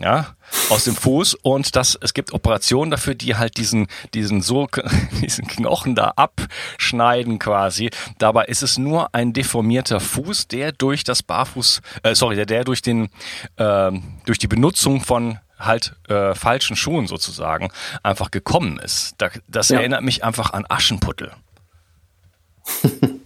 ja, 0.00 0.26
aus 0.70 0.84
dem 0.84 0.94
Fuß 0.94 1.34
und 1.42 1.74
das, 1.76 1.98
es 2.00 2.14
gibt 2.14 2.32
Operationen 2.32 2.90
dafür, 2.90 3.14
die 3.14 3.36
halt 3.36 3.56
diesen, 3.56 3.88
diesen 4.14 4.40
so, 4.40 4.68
diesen 5.22 5.46
Knochen 5.46 5.94
da 5.94 6.12
abschneiden 6.16 7.38
quasi. 7.38 7.90
Dabei 8.18 8.44
ist 8.44 8.62
es 8.62 8.78
nur 8.78 9.14
ein 9.14 9.32
deformierter 9.32 10.00
Fuß, 10.00 10.48
der 10.48 10.72
durch 10.72 11.04
das 11.04 11.22
Barfuß, 11.22 11.80
äh, 12.02 12.14
sorry, 12.14 12.36
der, 12.36 12.46
der 12.46 12.64
durch 12.64 12.82
den, 12.82 13.08
äh, 13.56 13.90
durch 14.24 14.38
die 14.38 14.48
Benutzung 14.48 15.00
von 15.02 15.38
halt 15.58 15.96
äh, 16.08 16.34
falschen 16.34 16.76
Schuhen 16.76 17.08
sozusagen 17.08 17.70
einfach 18.02 18.30
gekommen 18.30 18.78
ist. 18.78 19.16
das 19.48 19.68
ja. 19.70 19.78
erinnert 19.80 20.02
mich 20.02 20.22
einfach 20.22 20.52
an 20.52 20.64
Aschenputtel. 20.68 21.32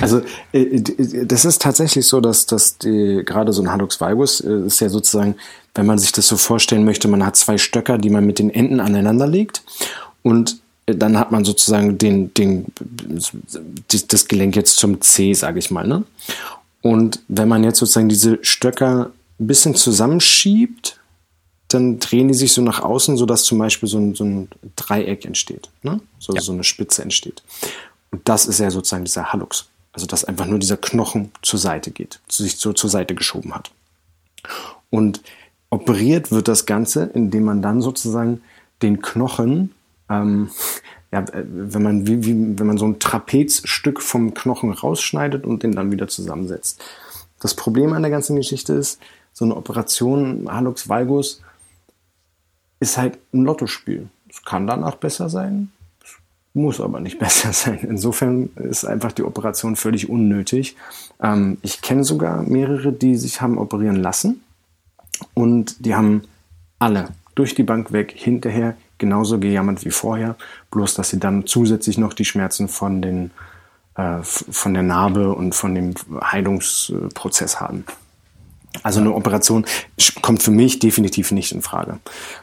Also 0.00 0.22
äh, 0.52 0.80
das 1.24 1.44
ist 1.44 1.62
tatsächlich 1.62 2.06
so, 2.06 2.20
dass, 2.20 2.46
dass 2.46 2.78
die, 2.78 3.22
gerade 3.24 3.52
so 3.52 3.62
ein 3.62 3.70
Hallux 3.70 4.00
valgus 4.00 4.40
äh, 4.40 4.66
ist 4.66 4.80
ja 4.80 4.88
sozusagen, 4.88 5.36
wenn 5.74 5.86
man 5.86 5.98
sich 5.98 6.12
das 6.12 6.26
so 6.26 6.36
vorstellen 6.36 6.84
möchte, 6.84 7.08
man 7.08 7.24
hat 7.24 7.36
zwei 7.36 7.58
Stöcker, 7.58 7.98
die 7.98 8.10
man 8.10 8.24
mit 8.24 8.38
den 8.38 8.50
Enden 8.50 8.80
aneinander 8.80 9.26
legt 9.26 9.62
und 10.22 10.60
äh, 10.86 10.94
dann 10.94 11.18
hat 11.18 11.32
man 11.32 11.44
sozusagen 11.44 11.98
den, 11.98 12.32
den, 12.34 12.66
das 14.08 14.28
Gelenk 14.28 14.56
jetzt 14.56 14.76
zum 14.76 15.00
C, 15.00 15.34
sage 15.34 15.58
ich 15.58 15.70
mal. 15.70 15.86
Ne? 15.86 16.04
Und 16.82 17.20
wenn 17.28 17.48
man 17.48 17.64
jetzt 17.64 17.78
sozusagen 17.78 18.08
diese 18.08 18.38
Stöcker 18.42 19.10
ein 19.38 19.46
bisschen 19.46 19.74
zusammenschiebt, 19.74 20.98
dann 21.68 22.00
drehen 22.00 22.28
die 22.28 22.34
sich 22.34 22.52
so 22.52 22.62
nach 22.62 22.80
außen, 22.80 23.16
sodass 23.16 23.44
zum 23.44 23.58
Beispiel 23.58 23.88
so 23.88 23.98
ein, 23.98 24.14
so 24.14 24.24
ein 24.24 24.48
Dreieck 24.74 25.24
entsteht, 25.24 25.68
ne? 25.82 26.00
so, 26.18 26.34
ja. 26.34 26.40
so 26.40 26.52
eine 26.52 26.64
Spitze 26.64 27.02
entsteht. 27.02 27.42
Und 28.10 28.28
das 28.28 28.46
ist 28.46 28.58
ja 28.60 28.70
sozusagen 28.70 29.04
dieser 29.04 29.32
Hallux. 29.32 29.68
Also 29.92 30.06
dass 30.06 30.24
einfach 30.24 30.46
nur 30.46 30.58
dieser 30.58 30.76
Knochen 30.76 31.32
zur 31.42 31.58
Seite 31.58 31.90
geht, 31.90 32.20
sich 32.28 32.58
so 32.58 32.72
zur 32.72 32.90
Seite 32.90 33.14
geschoben 33.14 33.54
hat. 33.54 33.70
Und 34.88 35.20
operiert 35.68 36.30
wird 36.30 36.48
das 36.48 36.66
Ganze, 36.66 37.04
indem 37.04 37.44
man 37.44 37.62
dann 37.62 37.80
sozusagen 37.80 38.40
den 38.82 39.02
Knochen, 39.02 39.74
ähm, 40.08 40.50
ja, 41.12 41.24
wenn 41.32 41.82
man 41.82 42.06
wie, 42.06 42.24
wie, 42.24 42.58
wenn 42.58 42.66
man 42.66 42.78
so 42.78 42.86
ein 42.86 43.00
Trapezstück 43.00 44.00
vom 44.00 44.32
Knochen 44.32 44.72
rausschneidet 44.72 45.44
und 45.44 45.62
den 45.62 45.72
dann 45.72 45.90
wieder 45.90 46.08
zusammensetzt. 46.08 46.82
Das 47.40 47.54
Problem 47.54 47.92
an 47.92 48.02
der 48.02 48.10
ganzen 48.10 48.36
Geschichte 48.36 48.74
ist, 48.74 49.00
so 49.32 49.44
eine 49.44 49.56
Operation 49.56 50.48
Hallux 50.50 50.88
valgus 50.88 51.42
ist 52.80 52.96
halt 52.96 53.18
ein 53.32 53.44
Lottospiel. 53.44 54.08
Es 54.28 54.44
kann 54.44 54.66
danach 54.66 54.96
besser 54.96 55.28
sein, 55.28 55.72
muss 56.54 56.80
aber 56.80 57.00
nicht 57.00 57.18
besser 57.20 57.52
sein. 57.52 57.80
Insofern 57.82 58.50
ist 58.56 58.84
einfach 58.84 59.12
die 59.12 59.22
Operation 59.22 59.76
völlig 59.76 60.08
unnötig. 60.08 60.76
Ähm, 61.22 61.58
ich 61.62 61.82
kenne 61.82 62.04
sogar 62.04 62.42
mehrere, 62.42 62.92
die 62.92 63.16
sich 63.16 63.40
haben 63.40 63.58
operieren 63.58 63.96
lassen 63.96 64.42
und 65.34 65.84
die 65.84 65.94
haben 65.94 66.22
alle 66.78 67.08
durch 67.34 67.54
die 67.54 67.62
Bank 67.62 67.92
weg 67.92 68.12
hinterher 68.16 68.76
genauso 68.98 69.38
gejammert 69.38 69.84
wie 69.84 69.90
vorher, 69.90 70.36
bloß 70.70 70.94
dass 70.94 71.10
sie 71.10 71.18
dann 71.18 71.46
zusätzlich 71.46 71.98
noch 71.98 72.12
die 72.12 72.24
Schmerzen 72.24 72.68
von 72.68 73.00
den 73.00 73.30
äh, 73.94 74.22
von 74.22 74.74
der 74.74 74.82
Narbe 74.82 75.34
und 75.34 75.54
von 75.54 75.74
dem 75.74 75.94
Heilungsprozess 76.22 77.60
haben. 77.60 77.84
Also 78.82 79.00
eine 79.00 79.12
Operation 79.14 79.66
kommt 80.22 80.42
für 80.42 80.52
mich 80.52 80.78
definitiv 80.78 81.32
nicht 81.32 81.52
in 81.52 81.60
Frage. 81.60 81.98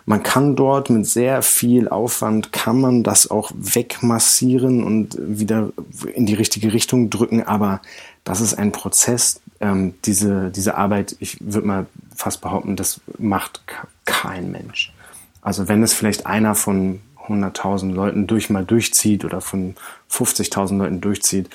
Man 0.06 0.24
kann 0.24 0.56
dort 0.56 0.90
mit 0.90 1.08
sehr 1.08 1.42
viel 1.42 1.88
Aufwand, 1.88 2.52
kann 2.52 2.82
man 2.82 3.04
das 3.04 3.32
auch 3.32 3.52
wegmassieren 3.56 4.84
und 4.84 5.18
wieder 5.20 5.72
in 6.14 6.26
die 6.26 6.34
richtige 6.34 6.74
Richtung 6.74 7.10
drücken, 7.10 7.44
aber 7.44 7.82
das 8.24 8.42
ist 8.42 8.56
ein 8.56 8.74
Prozess, 8.74 9.40
ähm, 9.62 9.94
diese, 10.06 10.52
diese 10.52 10.76
Arbeit, 10.76 11.16
ich 11.20 11.38
würde 11.40 11.68
mal 11.68 11.86
fast 12.16 12.42
behaupten, 12.42 12.76
das 12.76 13.00
macht 13.18 13.62
kein 14.06 14.52
Mensch. 14.52 14.94
Also 15.42 15.68
wenn 15.70 15.82
es 15.82 15.94
vielleicht 15.94 16.26
einer 16.26 16.56
von 16.56 17.00
100.000 17.28 17.94
Leuten 17.94 18.28
durch 18.28 18.50
mal 18.50 18.66
durchzieht 18.66 19.24
oder 19.26 19.42
von 19.42 19.76
50.000 20.12 20.78
Leuten 20.78 21.02
durchzieht, 21.02 21.50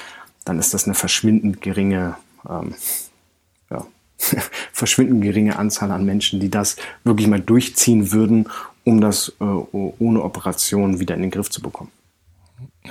dann 0.45 0.59
ist 0.59 0.75
das 0.75 0.85
eine 0.85 0.95
verschwindend 0.95 1.61
geringe 1.61 2.17
ähm, 2.49 2.75
verschwindend 4.73 5.23
geringe 5.23 5.59
Anzahl 5.59 5.91
an 5.91 6.05
Menschen, 6.05 6.41
die 6.41 6.51
das 6.51 6.77
wirklich 7.05 7.29
mal 7.29 7.41
durchziehen 7.41 8.13
würden, 8.13 8.49
um 8.85 9.01
das 9.01 9.33
äh, 9.41 9.45
ohne 9.45 10.23
Operation 10.23 11.01
wieder 11.01 11.15
in 11.15 11.23
den 11.23 11.31
Griff 11.31 11.51
zu 11.51 11.63
bekommen. 11.63 11.91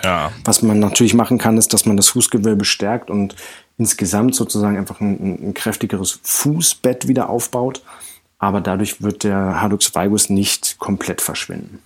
Ja. 0.03 0.31
Was 0.45 0.61
man 0.61 0.79
natürlich 0.79 1.13
machen 1.13 1.37
kann, 1.37 1.57
ist, 1.57 1.73
dass 1.73 1.85
man 1.85 1.97
das 1.97 2.09
Fußgewölbe 2.09 2.65
stärkt 2.65 3.09
und 3.09 3.35
insgesamt 3.77 4.35
sozusagen 4.35 4.77
einfach 4.77 5.01
ein, 5.01 5.49
ein 5.49 5.53
kräftigeres 5.53 6.19
Fußbett 6.23 7.07
wieder 7.07 7.29
aufbaut. 7.29 7.81
Aber 8.39 8.61
dadurch 8.61 9.01
wird 9.01 9.23
der 9.23 9.61
Hallux 9.61 9.93
valgus 9.93 10.29
nicht 10.29 10.79
komplett 10.79 11.21
verschwinden. 11.21 11.79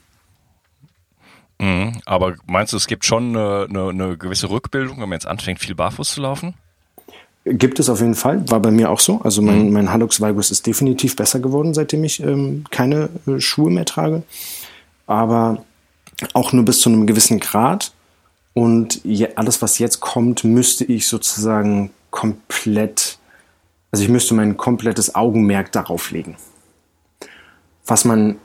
Mhm, 1.59 2.01
aber 2.05 2.35
meinst 2.45 2.73
du, 2.73 2.77
es 2.77 2.87
gibt 2.87 3.05
schon 3.05 3.35
eine, 3.35 3.67
eine, 3.69 3.89
eine 3.89 4.17
gewisse 4.17 4.49
Rückbildung, 4.49 4.97
wenn 4.97 5.09
man 5.09 5.17
jetzt 5.17 5.27
anfängt, 5.27 5.59
viel 5.59 5.75
barfuß 5.75 6.13
zu 6.13 6.21
laufen? 6.21 6.53
Gibt 7.45 7.79
es 7.79 7.89
auf 7.89 8.01
jeden 8.01 8.15
Fall, 8.15 8.49
war 8.49 8.59
bei 8.59 8.71
mir 8.71 8.89
auch 8.89 8.99
so. 8.99 9.21
Also 9.21 9.43
mein, 9.43 9.67
mhm. 9.67 9.73
mein 9.73 9.91
Hallux 9.91 10.19
valgus 10.19 10.49
ist 10.49 10.65
definitiv 10.65 11.15
besser 11.15 11.39
geworden, 11.39 11.75
seitdem 11.75 12.03
ich 12.03 12.19
ähm, 12.21 12.63
keine 12.71 13.09
äh, 13.27 13.39
Schuhe 13.39 13.69
mehr 13.69 13.85
trage. 13.85 14.23
Aber 15.05 15.63
auch 16.33 16.53
nur 16.53 16.65
bis 16.65 16.79
zu 16.79 16.89
einem 16.89 17.05
gewissen 17.05 17.39
Grad. 17.39 17.93
Und 18.55 19.03
je, 19.03 19.35
alles, 19.35 19.61
was 19.61 19.77
jetzt 19.77 19.99
kommt, 19.99 20.43
müsste 20.43 20.85
ich 20.85 21.07
sozusagen 21.07 21.91
komplett, 22.09 23.19
also 23.91 24.03
ich 24.03 24.09
müsste 24.09 24.33
mein 24.33 24.57
komplettes 24.57 25.13
Augenmerk 25.13 25.71
darauf 25.71 26.09
legen. 26.09 26.37
Was 27.85 28.05
man 28.05 28.37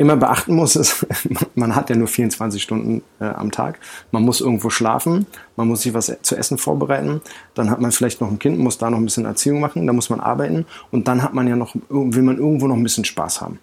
immer 0.00 0.16
beachten 0.16 0.54
muss, 0.54 0.76
ist, 0.76 1.06
man 1.54 1.76
hat 1.76 1.90
ja 1.90 1.96
nur 1.96 2.08
24 2.08 2.62
Stunden 2.62 3.02
äh, 3.20 3.24
am 3.26 3.50
Tag. 3.50 3.78
Man 4.12 4.22
muss 4.22 4.40
irgendwo 4.40 4.70
schlafen, 4.70 5.26
man 5.56 5.68
muss 5.68 5.82
sich 5.82 5.92
was 5.92 6.10
zu 6.22 6.36
essen 6.36 6.56
vorbereiten, 6.56 7.20
dann 7.54 7.70
hat 7.70 7.82
man 7.82 7.92
vielleicht 7.92 8.22
noch 8.22 8.30
ein 8.30 8.38
Kind, 8.38 8.58
muss 8.58 8.78
da 8.78 8.88
noch 8.88 8.96
ein 8.96 9.04
bisschen 9.04 9.26
Erziehung 9.26 9.60
machen, 9.60 9.86
dann 9.86 9.94
muss 9.94 10.08
man 10.08 10.20
arbeiten 10.20 10.64
und 10.90 11.06
dann 11.06 11.22
hat 11.22 11.34
man 11.34 11.46
ja 11.46 11.54
noch, 11.54 11.74
will 11.90 12.22
man 12.22 12.38
irgendwo 12.38 12.66
noch 12.66 12.76
ein 12.76 12.82
bisschen 12.82 13.04
Spaß 13.04 13.42
haben. 13.42 13.58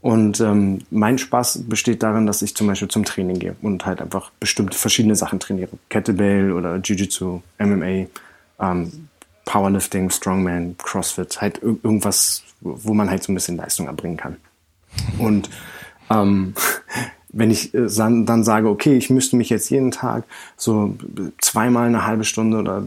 Und 0.00 0.40
ähm, 0.40 0.80
mein 0.90 1.18
Spaß 1.18 1.62
besteht 1.68 2.02
darin, 2.02 2.26
dass 2.26 2.42
ich 2.42 2.56
zum 2.56 2.66
Beispiel 2.66 2.88
zum 2.88 3.04
Training 3.04 3.38
gehe 3.38 3.56
und 3.62 3.86
halt 3.86 4.00
einfach 4.00 4.32
bestimmte 4.40 4.76
verschiedene 4.76 5.14
Sachen 5.14 5.38
trainiere. 5.38 5.70
Kettlebell 5.88 6.52
oder 6.52 6.76
Jiu-Jitsu, 6.76 7.42
MMA, 7.58 8.06
ähm, 8.60 9.08
Powerlifting, 9.44 10.10
Strongman, 10.10 10.76
CrossFit, 10.78 11.40
halt 11.40 11.62
irgendwas, 11.62 12.42
wo 12.60 12.92
man 12.92 13.08
halt 13.08 13.22
so 13.22 13.30
ein 13.30 13.36
bisschen 13.36 13.56
Leistung 13.56 13.86
erbringen 13.86 14.16
kann. 14.16 14.36
Und 15.18 15.48
ähm, 16.10 16.54
wenn 17.28 17.50
ich 17.50 17.74
äh, 17.74 17.86
dann 17.88 18.44
sage, 18.44 18.68
okay, 18.68 18.96
ich 18.96 19.10
müsste 19.10 19.36
mich 19.36 19.50
jetzt 19.50 19.70
jeden 19.70 19.90
Tag 19.90 20.24
so 20.56 20.96
zweimal 21.38 21.86
eine 21.86 22.06
halbe 22.06 22.24
Stunde 22.24 22.58
oder 22.58 22.86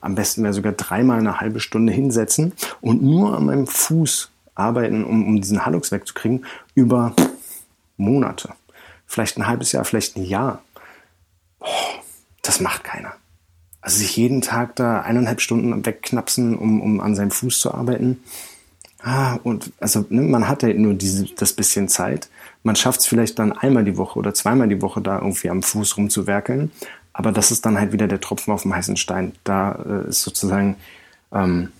am 0.00 0.14
besten 0.14 0.42
wäre 0.42 0.54
sogar 0.54 0.72
dreimal 0.72 1.18
eine 1.18 1.40
halbe 1.40 1.60
Stunde 1.60 1.92
hinsetzen 1.92 2.52
und 2.80 3.02
nur 3.02 3.36
an 3.36 3.46
meinem 3.46 3.66
Fuß 3.66 4.30
arbeiten, 4.54 5.04
um, 5.04 5.26
um 5.26 5.40
diesen 5.40 5.64
Hallux 5.64 5.92
wegzukriegen, 5.92 6.46
über 6.74 7.14
Monate. 7.96 8.50
Vielleicht 9.06 9.36
ein 9.36 9.46
halbes 9.46 9.72
Jahr, 9.72 9.84
vielleicht 9.84 10.16
ein 10.16 10.24
Jahr. 10.24 10.62
Oh, 11.60 11.66
das 12.42 12.60
macht 12.60 12.84
keiner. 12.84 13.12
Also 13.80 13.98
sich 13.98 14.16
jeden 14.16 14.42
Tag 14.42 14.76
da 14.76 15.00
eineinhalb 15.00 15.40
Stunden 15.40 15.84
wegknapsen, 15.84 16.56
um, 16.56 16.80
um 16.80 17.00
an 17.00 17.14
seinem 17.14 17.30
Fuß 17.30 17.58
zu 17.60 17.72
arbeiten. 17.74 18.22
Ah, 19.02 19.38
und 19.42 19.72
also 19.80 20.04
ne, 20.10 20.22
man 20.22 20.46
hat 20.46 20.62
ja 20.62 20.72
nur 20.74 20.94
diese, 20.94 21.24
das 21.34 21.52
bisschen 21.52 21.88
Zeit. 21.88 22.28
Man 22.62 22.76
schafft 22.76 23.00
es 23.00 23.06
vielleicht 23.06 23.38
dann 23.38 23.52
einmal 23.52 23.84
die 23.84 23.96
Woche 23.96 24.18
oder 24.18 24.34
zweimal 24.34 24.68
die 24.68 24.82
Woche 24.82 25.00
da 25.00 25.18
irgendwie 25.18 25.48
am 25.48 25.62
Fuß 25.62 25.96
rumzuwerkeln. 25.96 26.70
Aber 27.12 27.32
das 27.32 27.50
ist 27.50 27.64
dann 27.66 27.78
halt 27.78 27.92
wieder 27.92 28.08
der 28.08 28.20
Tropfen 28.20 28.52
auf 28.52 28.62
dem 28.62 28.74
heißen 28.74 28.96
Stein. 28.96 29.32
Da 29.44 29.72
äh, 29.72 30.08
ist 30.08 30.22
sozusagen, 30.22 30.76
ähm, 31.32 31.70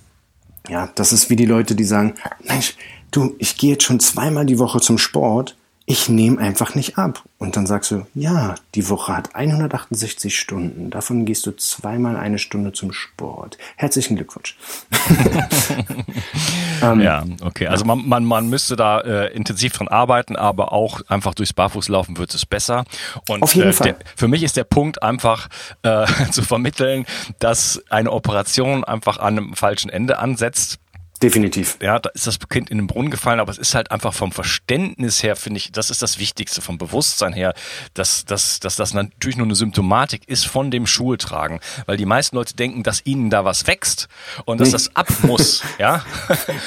ja, 0.68 0.88
das 0.94 1.12
ist 1.12 1.30
wie 1.30 1.36
die 1.36 1.46
Leute, 1.46 1.74
die 1.74 1.84
sagen, 1.84 2.14
Mensch, 2.42 2.76
du, 3.10 3.34
ich 3.38 3.56
gehe 3.56 3.72
jetzt 3.72 3.84
schon 3.84 4.00
zweimal 4.00 4.46
die 4.46 4.58
Woche 4.58 4.80
zum 4.80 4.98
Sport 4.98 5.56
ich 5.90 6.08
nehme 6.08 6.38
einfach 6.38 6.76
nicht 6.76 6.98
ab. 6.98 7.24
Und 7.38 7.56
dann 7.56 7.66
sagst 7.66 7.90
du, 7.90 8.06
ja, 8.14 8.54
die 8.76 8.88
Woche 8.88 9.16
hat 9.16 9.34
168 9.34 10.38
Stunden. 10.38 10.90
Davon 10.90 11.24
gehst 11.24 11.46
du 11.46 11.50
zweimal 11.56 12.16
eine 12.16 12.38
Stunde 12.38 12.72
zum 12.72 12.92
Sport. 12.92 13.58
Herzlichen 13.74 14.14
Glückwunsch. 14.14 14.56
ähm, 16.82 17.00
ja, 17.00 17.24
okay. 17.42 17.66
Also 17.66 17.84
man, 17.84 18.06
man, 18.06 18.24
man 18.24 18.48
müsste 18.48 18.76
da 18.76 19.00
äh, 19.00 19.34
intensiv 19.34 19.72
dran 19.72 19.88
arbeiten, 19.88 20.36
aber 20.36 20.72
auch 20.72 21.00
einfach 21.08 21.34
durchs 21.34 21.54
Barfußlaufen 21.54 22.18
wird 22.18 22.34
es 22.34 22.46
besser. 22.46 22.84
Und 23.28 23.42
Auf 23.42 23.56
jeden 23.56 23.70
äh, 23.70 23.72
Fall. 23.72 23.94
Der, 23.94 23.96
für 24.14 24.28
mich 24.28 24.44
ist 24.44 24.56
der 24.56 24.64
Punkt 24.64 25.02
einfach 25.02 25.48
äh, 25.82 26.06
zu 26.30 26.42
vermitteln, 26.42 27.04
dass 27.40 27.82
eine 27.90 28.12
Operation 28.12 28.84
einfach 28.84 29.18
an 29.18 29.38
einem 29.38 29.54
falschen 29.54 29.90
Ende 29.90 30.20
ansetzt 30.20 30.78
Definitiv. 31.22 31.76
Ja, 31.82 31.98
da 31.98 32.08
ist 32.10 32.26
das 32.26 32.38
Kind 32.48 32.70
in 32.70 32.78
den 32.78 32.86
Brunnen 32.86 33.10
gefallen, 33.10 33.40
aber 33.40 33.52
es 33.52 33.58
ist 33.58 33.74
halt 33.74 33.90
einfach 33.90 34.14
vom 34.14 34.32
Verständnis 34.32 35.22
her, 35.22 35.36
finde 35.36 35.58
ich, 35.58 35.70
das 35.70 35.90
ist 35.90 36.00
das 36.00 36.18
Wichtigste, 36.18 36.62
vom 36.62 36.78
Bewusstsein 36.78 37.34
her, 37.34 37.52
dass, 37.92 38.24
dass, 38.24 38.58
dass 38.58 38.76
das 38.76 38.94
natürlich 38.94 39.36
nur 39.36 39.46
eine 39.46 39.54
Symptomatik 39.54 40.26
ist 40.28 40.46
von 40.46 40.70
dem 40.70 40.86
Schultragen. 40.86 41.60
Weil 41.84 41.98
die 41.98 42.06
meisten 42.06 42.36
Leute 42.36 42.54
denken, 42.56 42.82
dass 42.84 43.04
ihnen 43.04 43.28
da 43.28 43.44
was 43.44 43.66
wächst 43.66 44.08
und 44.46 44.60
dass 44.60 44.68
nee. 44.68 44.72
das 44.72 44.96
ab 44.96 45.08
muss. 45.22 45.62
ja? 45.78 46.02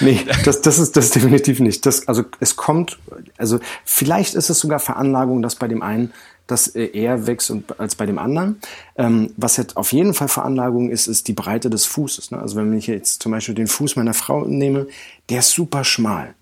Nee, 0.01 0.23
das, 0.45 0.61
das 0.61 0.77
ist 0.77 0.95
das 0.95 1.09
definitiv 1.09 1.59
nicht. 1.59 1.87
Das, 1.87 2.07
also 2.07 2.23
es 2.39 2.55
kommt, 2.55 2.99
also 3.37 3.59
vielleicht 3.85 4.35
ist 4.35 4.51
es 4.51 4.59
sogar 4.59 4.79
Veranlagung, 4.79 5.41
dass 5.41 5.55
bei 5.55 5.67
dem 5.67 5.81
einen 5.81 6.13
das 6.47 6.67
eher 6.67 7.25
wächst 7.25 7.51
und, 7.51 7.79
als 7.79 7.95
bei 7.95 8.06
dem 8.06 8.19
anderen. 8.19 8.60
Ähm, 8.97 9.32
was 9.38 9.58
jetzt 9.58 9.77
auf 9.77 9.93
jeden 9.93 10.13
Fall 10.13 10.27
Veranlagung 10.27 10.89
ist, 10.89 11.08
ist 11.08 11.27
die 11.27 11.34
Breite 11.34 11.69
des 11.69 11.86
Fußes. 11.86 12.32
Ne? 12.32 12.39
Also 12.39 12.56
wenn 12.58 12.73
ich 12.73 12.88
jetzt 12.88 13.23
zum 13.23 13.32
Beispiel 13.32 13.56
den 13.56 13.67
Fuß 13.67 13.95
meiner 13.95 14.13
Frau 14.13 14.45
nehme, 14.45 14.88
der 15.29 15.39
ist 15.39 15.51
super 15.51 15.84
schmal. 15.84 16.36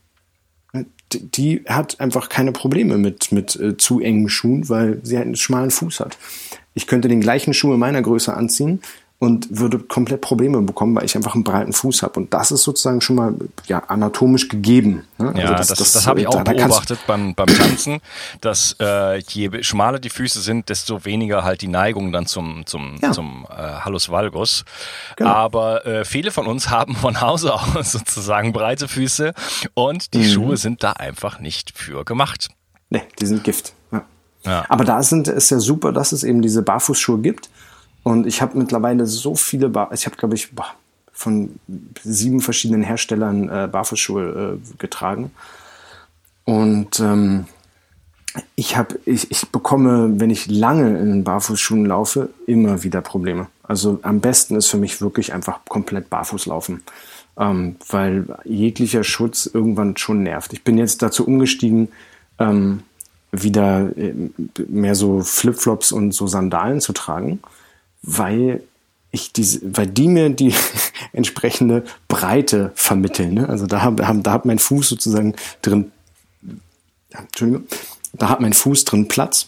Ne? 0.73 0.85
Die 1.13 1.63
hat 1.67 1.99
einfach 1.99 2.29
keine 2.29 2.51
Probleme 2.51 2.97
mit, 2.97 3.31
mit 3.31 3.55
äh, 3.57 3.77
zu 3.77 3.99
engen 3.99 4.29
Schuhen, 4.29 4.69
weil 4.69 4.99
sie 5.03 5.17
halt 5.17 5.27
einen 5.27 5.35
schmalen 5.35 5.71
Fuß 5.71 5.99
hat. 5.99 6.17
Ich 6.73 6.87
könnte 6.87 7.07
den 7.07 7.21
gleichen 7.21 7.53
Schuh 7.53 7.73
in 7.73 7.79
meiner 7.79 8.01
Größe 8.01 8.33
anziehen 8.33 8.81
und 9.21 9.55
würde 9.55 9.77
komplett 9.77 10.19
Probleme 10.19 10.59
bekommen, 10.63 10.95
weil 10.95 11.05
ich 11.05 11.15
einfach 11.15 11.35
einen 11.35 11.43
breiten 11.43 11.73
Fuß 11.73 12.01
habe. 12.01 12.19
Und 12.19 12.33
das 12.33 12.49
ist 12.49 12.63
sozusagen 12.63 13.01
schon 13.01 13.17
mal 13.17 13.35
ja, 13.67 13.77
anatomisch 13.87 14.47
gegeben. 14.47 15.03
Ne? 15.19 15.27
Also 15.27 15.39
ja, 15.39 15.53
das, 15.53 15.67
das, 15.67 15.77
das, 15.77 15.91
das 15.93 16.07
habe 16.07 16.21
ich 16.21 16.27
auch 16.27 16.41
da, 16.41 16.51
beobachtet 16.51 16.97
beim, 17.05 17.35
beim 17.35 17.45
Tanzen, 17.45 17.99
dass 18.41 18.75
äh, 18.79 19.19
je 19.19 19.61
schmaler 19.61 19.99
die 19.99 20.09
Füße 20.09 20.41
sind, 20.41 20.69
desto 20.69 21.05
weniger 21.05 21.43
halt 21.43 21.61
die 21.61 21.67
Neigung 21.67 22.11
dann 22.11 22.25
zum, 22.25 22.65
zum, 22.65 22.97
ja. 22.99 23.11
zum 23.11 23.45
äh, 23.51 23.61
Hallus 23.61 24.09
Valgus. 24.09 24.65
Genau. 25.17 25.29
Aber 25.29 25.85
äh, 25.85 26.03
viele 26.03 26.31
von 26.31 26.47
uns 26.47 26.69
haben 26.71 26.95
von 26.95 27.21
Hause 27.21 27.53
aus 27.53 27.91
sozusagen 27.91 28.53
breite 28.53 28.87
Füße 28.87 29.35
und 29.75 30.15
die 30.15 30.21
mhm. 30.21 30.31
Schuhe 30.31 30.57
sind 30.57 30.81
da 30.81 30.93
einfach 30.93 31.39
nicht 31.39 31.77
für 31.77 32.05
gemacht. 32.05 32.47
Nee, 32.89 33.03
die 33.19 33.27
sind 33.27 33.43
Gift. 33.43 33.73
Ja. 33.91 34.03
Ja. 34.45 34.65
Aber 34.67 34.83
da 34.83 35.03
sind, 35.03 35.27
ist 35.27 35.51
ja 35.51 35.59
super, 35.59 35.91
dass 35.91 36.11
es 36.11 36.23
eben 36.23 36.41
diese 36.41 36.63
Barfußschuhe 36.63 37.19
gibt 37.19 37.51
und 38.03 38.25
ich 38.25 38.41
habe 38.41 38.57
mittlerweile 38.57 39.05
so 39.05 39.35
viele, 39.35 39.69
Bar 39.69 39.91
ich 39.93 40.05
habe 40.05 40.15
glaube 40.15 40.35
ich 40.35 40.49
von 41.11 41.59
sieben 42.03 42.41
verschiedenen 42.41 42.81
Herstellern 42.81 43.49
äh, 43.49 43.69
Barfußschuhe 43.71 44.59
äh, 44.59 44.77
getragen. 44.79 45.31
Und 46.45 46.99
ähm, 46.99 47.45
ich 48.55 48.75
habe, 48.75 48.99
ich, 49.05 49.29
ich 49.29 49.49
bekomme, 49.49 50.19
wenn 50.19 50.29
ich 50.31 50.47
lange 50.49 50.97
in 50.97 51.23
Barfußschuhen 51.23 51.85
laufe, 51.85 52.29
immer 52.47 52.83
wieder 52.83 53.01
Probleme. 53.01 53.47
Also 53.61 53.99
am 54.01 54.19
besten 54.19 54.55
ist 54.55 54.67
für 54.67 54.77
mich 54.77 55.01
wirklich 55.01 55.33
einfach 55.33 55.59
komplett 55.65 56.09
barfuß 56.09 56.47
laufen, 56.47 56.81
ähm, 57.37 57.75
weil 57.87 58.25
jeglicher 58.43 59.03
Schutz 59.03 59.45
irgendwann 59.45 59.97
schon 59.97 60.23
nervt. 60.23 60.53
Ich 60.53 60.63
bin 60.63 60.77
jetzt 60.77 61.01
dazu 61.01 61.27
umgestiegen, 61.27 61.89
ähm, 62.39 62.81
wieder 63.31 63.95
äh, 63.95 64.13
mehr 64.67 64.95
so 64.95 65.21
Flipflops 65.21 65.91
und 65.91 66.13
so 66.13 66.25
Sandalen 66.25 66.81
zu 66.81 66.93
tragen 66.93 67.39
weil 68.01 68.63
ich 69.11 69.33
diese, 69.33 69.59
weil 69.77 69.87
die 69.87 70.07
mir 70.07 70.29
die 70.29 70.53
entsprechende 71.13 71.83
Breite 72.07 72.71
vermitteln. 72.75 73.35
Ne? 73.35 73.49
Also 73.49 73.67
da, 73.67 73.81
haben, 73.81 74.23
da 74.23 74.31
hat 74.31 74.45
mein 74.45 74.59
Fuß 74.59 74.87
sozusagen 74.89 75.35
drin, 75.61 75.91
ja, 77.11 77.19
Entschuldigung, 77.19 77.67
da 78.13 78.29
hat 78.29 78.39
mein 78.39 78.53
Fuß 78.53 78.85
drin 78.85 79.07
Platz. 79.07 79.47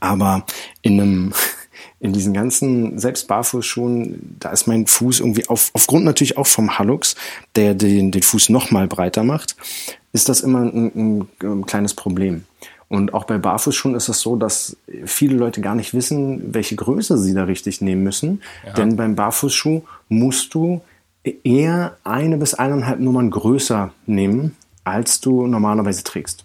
Aber 0.00 0.44
in 0.82 1.00
einem, 1.00 1.32
in 2.00 2.12
diesen 2.12 2.34
ganzen 2.34 2.98
selbst 2.98 3.28
Barfußschuhen, 3.28 4.36
da 4.38 4.50
ist 4.50 4.66
mein 4.66 4.86
Fuß 4.86 5.20
irgendwie 5.20 5.48
auf, 5.48 5.70
aufgrund 5.72 6.04
natürlich 6.04 6.36
auch 6.36 6.46
vom 6.46 6.78
Hallux, 6.78 7.16
der 7.54 7.74
den, 7.74 8.10
den 8.10 8.22
Fuß 8.22 8.50
noch 8.50 8.70
mal 8.70 8.86
breiter 8.86 9.24
macht, 9.24 9.56
ist 10.12 10.28
das 10.28 10.40
immer 10.40 10.60
ein, 10.60 10.92
ein, 10.94 11.28
ein 11.42 11.66
kleines 11.66 11.94
Problem. 11.94 12.44
Und 12.88 13.14
auch 13.14 13.24
bei 13.24 13.38
Barfußschuhen 13.38 13.94
ist 13.94 14.08
es 14.08 14.20
so, 14.20 14.36
dass 14.36 14.76
viele 15.04 15.36
Leute 15.36 15.60
gar 15.60 15.74
nicht 15.74 15.92
wissen, 15.92 16.54
welche 16.54 16.76
Größe 16.76 17.18
sie 17.18 17.34
da 17.34 17.44
richtig 17.44 17.80
nehmen 17.80 18.04
müssen. 18.04 18.42
Ja. 18.64 18.74
Denn 18.74 18.96
beim 18.96 19.16
Barfußschuh 19.16 19.82
musst 20.08 20.54
du 20.54 20.80
eher 21.24 21.96
eine 22.04 22.36
bis 22.36 22.54
eineinhalb 22.54 23.00
Nummern 23.00 23.30
größer 23.30 23.90
nehmen, 24.06 24.56
als 24.84 25.20
du 25.20 25.48
normalerweise 25.48 26.04
trägst. 26.04 26.44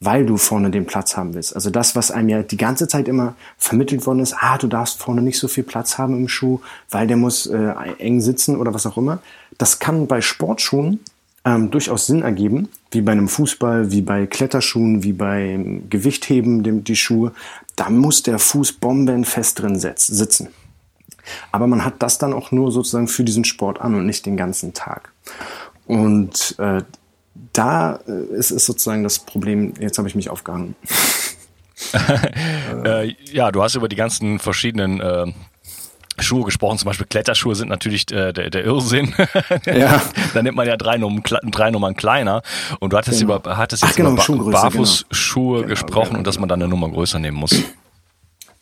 Weil 0.00 0.26
du 0.26 0.36
vorne 0.36 0.70
den 0.70 0.86
Platz 0.86 1.16
haben 1.16 1.34
willst. 1.34 1.54
Also 1.54 1.70
das, 1.70 1.94
was 1.94 2.10
einem 2.10 2.28
ja 2.28 2.42
die 2.42 2.56
ganze 2.56 2.88
Zeit 2.88 3.08
immer 3.08 3.34
vermittelt 3.58 4.06
worden 4.06 4.20
ist, 4.20 4.34
ah, 4.38 4.56
du 4.58 4.66
darfst 4.66 4.98
vorne 4.98 5.22
nicht 5.22 5.38
so 5.38 5.48
viel 5.48 5.64
Platz 5.64 5.98
haben 5.98 6.16
im 6.16 6.28
Schuh, 6.28 6.60
weil 6.90 7.06
der 7.06 7.18
muss 7.18 7.46
äh, 7.46 7.72
eng 7.98 8.20
sitzen 8.20 8.56
oder 8.56 8.72
was 8.72 8.86
auch 8.86 8.96
immer. 8.96 9.20
Das 9.58 9.78
kann 9.78 10.06
bei 10.06 10.20
Sportschuhen 10.20 11.00
ähm, 11.44 11.70
durchaus 11.70 12.06
Sinn 12.06 12.22
ergeben, 12.22 12.68
wie 12.90 13.00
bei 13.00 13.12
einem 13.12 13.28
Fußball, 13.28 13.90
wie 13.90 14.02
bei 14.02 14.26
Kletterschuhen, 14.26 15.02
wie 15.02 15.12
beim 15.12 15.88
Gewichtheben, 15.88 16.62
dem, 16.62 16.84
die 16.84 16.96
Schuhe. 16.96 17.32
Da 17.76 17.88
muss 17.88 18.22
der 18.22 18.38
Fuß 18.38 18.74
bombenfest 18.74 19.60
drin 19.60 19.78
sitzen. 19.78 20.48
Aber 21.52 21.66
man 21.66 21.84
hat 21.84 21.94
das 22.02 22.18
dann 22.18 22.32
auch 22.32 22.50
nur 22.50 22.72
sozusagen 22.72 23.08
für 23.08 23.24
diesen 23.24 23.44
Sport 23.44 23.80
an 23.80 23.94
und 23.94 24.06
nicht 24.06 24.26
den 24.26 24.36
ganzen 24.36 24.74
Tag. 24.74 25.12
Und 25.86 26.56
äh, 26.58 26.82
da 27.52 28.00
äh, 28.06 28.36
ist, 28.36 28.50
ist 28.50 28.66
sozusagen 28.66 29.02
das 29.02 29.18
Problem, 29.18 29.74
jetzt 29.80 29.98
habe 29.98 30.08
ich 30.08 30.14
mich 30.14 30.30
aufgehangen. 30.30 30.74
äh, 32.84 33.14
ja, 33.32 33.50
du 33.50 33.62
hast 33.62 33.74
über 33.74 33.88
die 33.88 33.96
ganzen 33.96 34.38
verschiedenen 34.38 35.00
äh, 35.00 35.32
Schuhe 36.22 36.44
gesprochen, 36.44 36.78
zum 36.78 36.86
Beispiel 36.86 37.06
Kletterschuhe 37.06 37.54
sind 37.54 37.68
natürlich 37.68 38.10
äh, 38.12 38.32
der, 38.32 38.50
der 38.50 38.64
Irrsinn. 38.64 39.14
Ja. 39.66 40.00
da 40.34 40.42
nimmt 40.42 40.56
man 40.56 40.66
ja 40.66 40.76
drei 40.76 40.96
Nummern, 40.96 41.22
drei 41.22 41.70
Nummern 41.70 41.94
kleiner. 41.94 42.42
Und 42.80 42.92
du 42.92 42.96
hattest, 42.96 43.20
genau. 43.20 43.36
über, 43.36 43.56
hattest 43.56 43.82
jetzt 43.82 43.96
genau, 43.96 44.12
über 44.12 44.44
ba 44.44 44.62
Barfußschuhe 44.62 45.58
genau. 45.58 45.68
gesprochen 45.68 46.08
genau, 46.08 46.18
und 46.18 46.26
dass 46.26 46.38
man 46.38 46.48
dann 46.48 46.60
eine 46.60 46.68
Nummer 46.68 46.88
größer 46.88 47.18
nehmen 47.18 47.36
muss. 47.36 47.54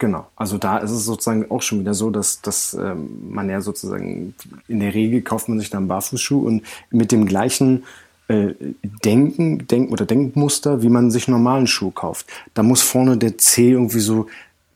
Genau, 0.00 0.28
also 0.36 0.59
da 0.59 0.78
ist 0.78 0.92
es 0.92 1.04
sozusagen 1.04 1.50
auch 1.50 1.61
schon 1.61 1.80
wieder 1.80 1.92
so, 1.92 2.11
dass, 2.11 2.40
dass 2.40 2.72
ähm, 2.72 3.30
man 3.30 3.50
ja 3.50 3.61
sozusagen 3.61 4.32
in 4.68 4.78
der 4.78 4.94
Regel 4.94 5.22
kauft 5.22 5.48
man 5.48 5.59
sich 5.59 5.70
dann 5.70 5.78
einen 5.78 5.88
Barfußschuh 5.88 6.38
und 6.38 6.62
mit 6.92 7.11
dem 7.11 7.26
gleichen 7.26 7.82
äh, 8.28 8.54
Denken, 9.04 9.66
Denk 9.66 9.90
oder 9.90 10.06
Denkmuster, 10.06 10.82
wie 10.82 10.88
man 10.88 11.11
sich 11.11 11.26
normalen 11.26 11.66
Schuh 11.66 11.90
kauft. 11.90 12.26
Da 12.54 12.62
muss 12.62 12.80
vorne 12.80 13.16
der 13.16 13.38
Zeh 13.38 13.72
irgendwie 13.72 13.98
so 13.98 14.28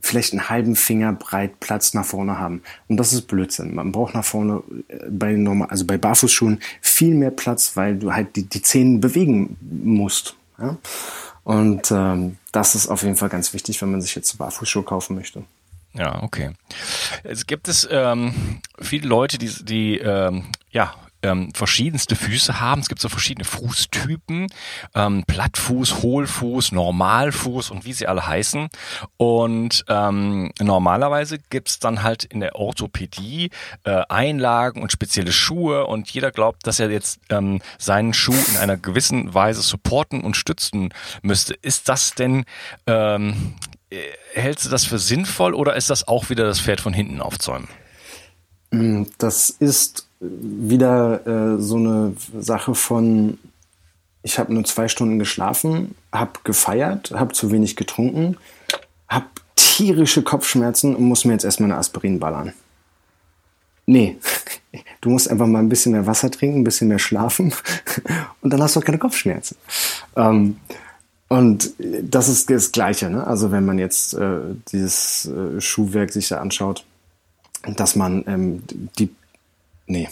vielleicht 0.03 0.33
einen 0.33 0.51
halben 0.51 0.77
Finger 0.77 1.13
breit 1.13 1.61
Platz 1.61 1.95
nach 1.95 2.05
vorne 2.05 2.39
haben. 2.39 2.63
Und 2.89 2.99
das 2.99 3.13
ist 3.13 3.23
Blödsinn. 3.23 3.75
Man 3.75 3.93
braucht 3.93 4.15
nach 4.15 4.25
vorne 4.25 4.63
äh, 4.89 4.99
bei 5.09 5.33
normal, 5.33 5.69
also 5.69 5.87
bei 5.87 5.97
Barfußschuhen 5.97 6.61
viel 6.81 7.15
mehr 7.15 7.31
Platz, 7.31 7.77
weil 7.77 7.97
du 7.97 8.13
halt 8.13 8.37
die, 8.37 8.43
die 8.43 8.61
Zehen 8.61 9.01
bewegen 9.01 9.57
musst. 9.61 10.37
Ja? 10.59 10.77
Und 11.45 11.91
ähm, 11.91 12.37
das 12.51 12.75
ist 12.75 12.89
auf 12.89 13.03
jeden 13.03 13.17
Fall 13.17 13.29
ganz 13.29 13.55
wichtig, 13.55 13.81
wenn 13.81 13.91
man 13.91 14.03
sich 14.03 14.15
jetzt 14.15 14.37
Barfußschuhe 14.37 14.83
kaufen 14.83 15.17
möchte. 15.17 15.45
Ja, 15.95 16.23
okay. 16.23 16.51
Es 17.23 17.47
gibt 17.47 17.69
es 17.69 17.87
ähm, 17.91 18.61
viele 18.81 19.07
Leute, 19.07 19.39
die, 19.39 19.51
die 19.65 19.99
ähm, 19.99 20.47
ja 20.71 20.95
ähm, 21.23 21.53
verschiedenste 21.55 22.17
Füße 22.17 22.61
haben. 22.61 22.81
Es 22.81 22.89
gibt 22.89 23.01
so 23.01 23.09
verschiedene 23.09 23.45
Fußtypen, 23.45 24.49
ähm, 24.95 25.25
Plattfuß, 25.27 26.03
Hohlfuß, 26.03 26.73
Normalfuß 26.73 27.71
und 27.71 27.85
wie 27.85 27.93
sie 27.93 28.07
alle 28.07 28.27
heißen. 28.27 28.69
Und 29.17 29.85
ähm, 29.89 30.53
normalerweise 30.61 31.39
gibt's 31.39 31.79
dann 31.79 32.03
halt 32.03 32.25
in 32.25 32.41
der 32.41 32.57
Orthopädie 32.57 33.51
äh, 33.85 34.03
Einlagen 34.09 34.83
und 34.83 34.93
spezielle 34.93 35.33
Schuhe 35.33 35.87
und 35.87 36.11
jeder 36.11 36.31
glaubt, 36.31 36.67
dass 36.67 36.81
er 36.81 36.91
jetzt 36.91 37.21
ähm, 37.31 37.61
seinen 37.79 38.15
Schuh 38.15 38.35
in 38.51 38.57
einer 38.57 38.77
gewissen 38.77 39.35
Weise 39.35 39.63
supporten 39.63 40.23
und 40.23 40.37
stützen 40.37 40.93
müsste. 41.23 41.55
Ist 41.55 41.89
das 41.89 42.15
denn 42.15 42.45
ähm, 42.87 43.55
äh, 43.91 44.01
hältst 44.35 44.67
du 44.67 44.71
das 44.71 44.85
für 44.85 44.99
sinnvoll 44.99 45.55
oder 45.55 45.77
ist 45.77 45.91
das 45.91 46.09
auch 46.09 46.31
wieder 46.31 46.45
das 46.45 46.61
Pferd 46.61 46.81
von 46.81 46.93
hinten 46.93 47.21
aufzäumen? 47.21 47.69
Das 49.19 49.51
ist 49.51 50.07
wieder 50.21 51.27
äh, 51.27 51.61
so 51.61 51.77
eine 51.77 52.15
Sache 52.39 52.75
von, 52.75 53.39
ich 54.23 54.39
habe 54.39 54.55
nur 54.55 54.65
zwei 54.65 54.89
Stunden 54.89 55.19
geschlafen, 55.19 55.95
habe 56.11 56.41
gefeiert, 56.45 57.13
habe 57.15 57.35
zu 57.35 57.53
wenig 57.53 57.77
getrunken, 57.77 58.37
habe 59.09 59.27
tierische 59.57 60.23
Kopfschmerzen 60.23 60.97
und 60.97 61.05
muss 61.05 61.25
mir 61.27 61.35
jetzt 61.35 61.45
erstmal 61.45 61.71
eine 61.71 61.79
Aspirin 61.79 62.19
ballern. 62.19 62.55
Nee, 63.85 64.17
du 65.03 65.11
musst 65.11 65.31
einfach 65.31 65.47
mal 65.47 65.59
ein 65.59 65.69
bisschen 65.69 65.93
mehr 65.93 66.07
Wasser 66.07 66.31
trinken, 66.31 66.61
ein 66.61 66.65
bisschen 66.65 66.89
mehr 66.89 66.99
schlafen 66.99 67.53
und 68.41 68.53
dann 68.53 68.63
hast 68.63 68.77
du 68.77 68.81
auch 68.81 68.85
keine 68.85 68.99
Kopfschmerzen. 68.99 69.57
Ähm, 70.17 70.57
und 71.29 71.73
das 71.79 72.29
ist 72.29 72.49
das 72.49 72.73
Gleiche, 72.73 73.11
ne? 73.11 73.27
Also 73.27 73.51
wenn 73.51 73.65
man 73.65 73.79
jetzt 73.79 74.15
äh, 74.15 74.41
dieses 74.71 75.27
äh, 75.27 75.61
Schuhwerk 75.61 76.13
sich 76.13 76.29
da 76.29 76.41
anschaut, 76.41 76.85
dass 77.63 77.97
man 77.97 78.25
ähm, 78.27 78.63
die 78.99 79.11
Nee. 79.87 80.09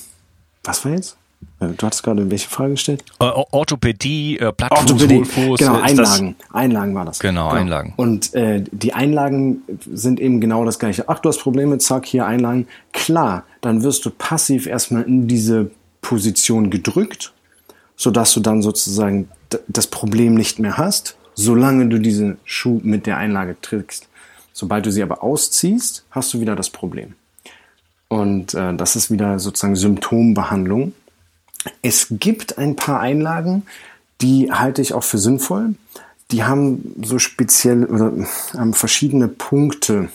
Was 0.64 0.84
war 0.84 0.92
jetzt? 0.92 1.16
Äh, 1.58 1.68
du 1.68 1.86
hattest 1.86 2.02
gerade 2.02 2.30
welche 2.30 2.48
Frage 2.48 2.72
gestellt? 2.72 3.02
Äh, 3.18 3.24
Orthopädie, 3.24 4.38
äh, 4.38 4.52
Plattfuß, 4.52 4.92
Orthopädie. 4.92 5.18
Hohlfuß. 5.18 5.58
Genau, 5.58 5.80
Einlagen. 5.80 6.36
Einlagen 6.52 6.94
war 6.94 7.04
das. 7.06 7.18
Genau, 7.18 7.48
genau. 7.48 7.60
Einlagen. 7.60 7.94
Und 7.96 8.34
äh, 8.34 8.62
die 8.70 8.92
Einlagen 8.92 9.62
sind 9.90 10.20
eben 10.20 10.40
genau 10.40 10.64
das 10.64 10.78
gleiche. 10.78 11.08
Ach, 11.08 11.18
du 11.18 11.28
hast 11.28 11.38
Probleme, 11.38 11.78
zack, 11.78 12.06
hier 12.06 12.26
Einlagen. 12.26 12.66
Klar, 12.92 13.44
dann 13.62 13.82
wirst 13.82 14.04
du 14.04 14.10
passiv 14.10 14.66
erstmal 14.66 15.04
in 15.04 15.28
diese 15.28 15.70
Position 16.02 16.70
gedrückt, 16.70 17.32
sodass 17.96 18.34
du 18.34 18.40
dann 18.40 18.60
sozusagen 18.62 19.28
das 19.66 19.86
Problem 19.86 20.34
nicht 20.34 20.58
mehr 20.58 20.76
hast, 20.76 21.16
solange 21.34 21.88
du 21.88 21.98
diesen 21.98 22.38
Schuh 22.44 22.80
mit 22.82 23.06
der 23.06 23.16
Einlage 23.16 23.56
trägst. 23.60 24.08
Sobald 24.52 24.84
du 24.84 24.92
sie 24.92 25.02
aber 25.02 25.22
ausziehst, 25.22 26.04
hast 26.10 26.34
du 26.34 26.40
wieder 26.40 26.54
das 26.54 26.68
Problem. 26.68 27.14
Und 28.10 28.54
äh, 28.54 28.74
das 28.74 28.96
ist 28.96 29.12
wieder 29.12 29.38
sozusagen 29.38 29.76
Symptombehandlung. 29.76 30.94
Es 31.80 32.08
gibt 32.10 32.58
ein 32.58 32.74
paar 32.74 32.98
Einlagen, 32.98 33.62
die 34.20 34.50
halte 34.50 34.82
ich 34.82 34.94
auch 34.94 35.04
für 35.04 35.18
sinnvoll. 35.18 35.76
Die 36.32 36.42
haben 36.42 36.96
so 37.02 37.20
speziell 37.20 37.84
oder 37.84 38.12
haben 38.52 38.74
verschiedene 38.74 39.28
Punkte, 39.28 40.08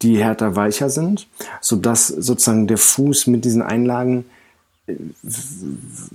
die 0.00 0.16
härter 0.16 0.56
weicher 0.56 0.88
sind, 0.88 1.28
sodass 1.60 2.08
sozusagen 2.08 2.66
der 2.66 2.78
Fuß 2.78 3.26
mit 3.26 3.44
diesen 3.44 3.60
Einlagen 3.60 4.24
äh, 4.86 4.94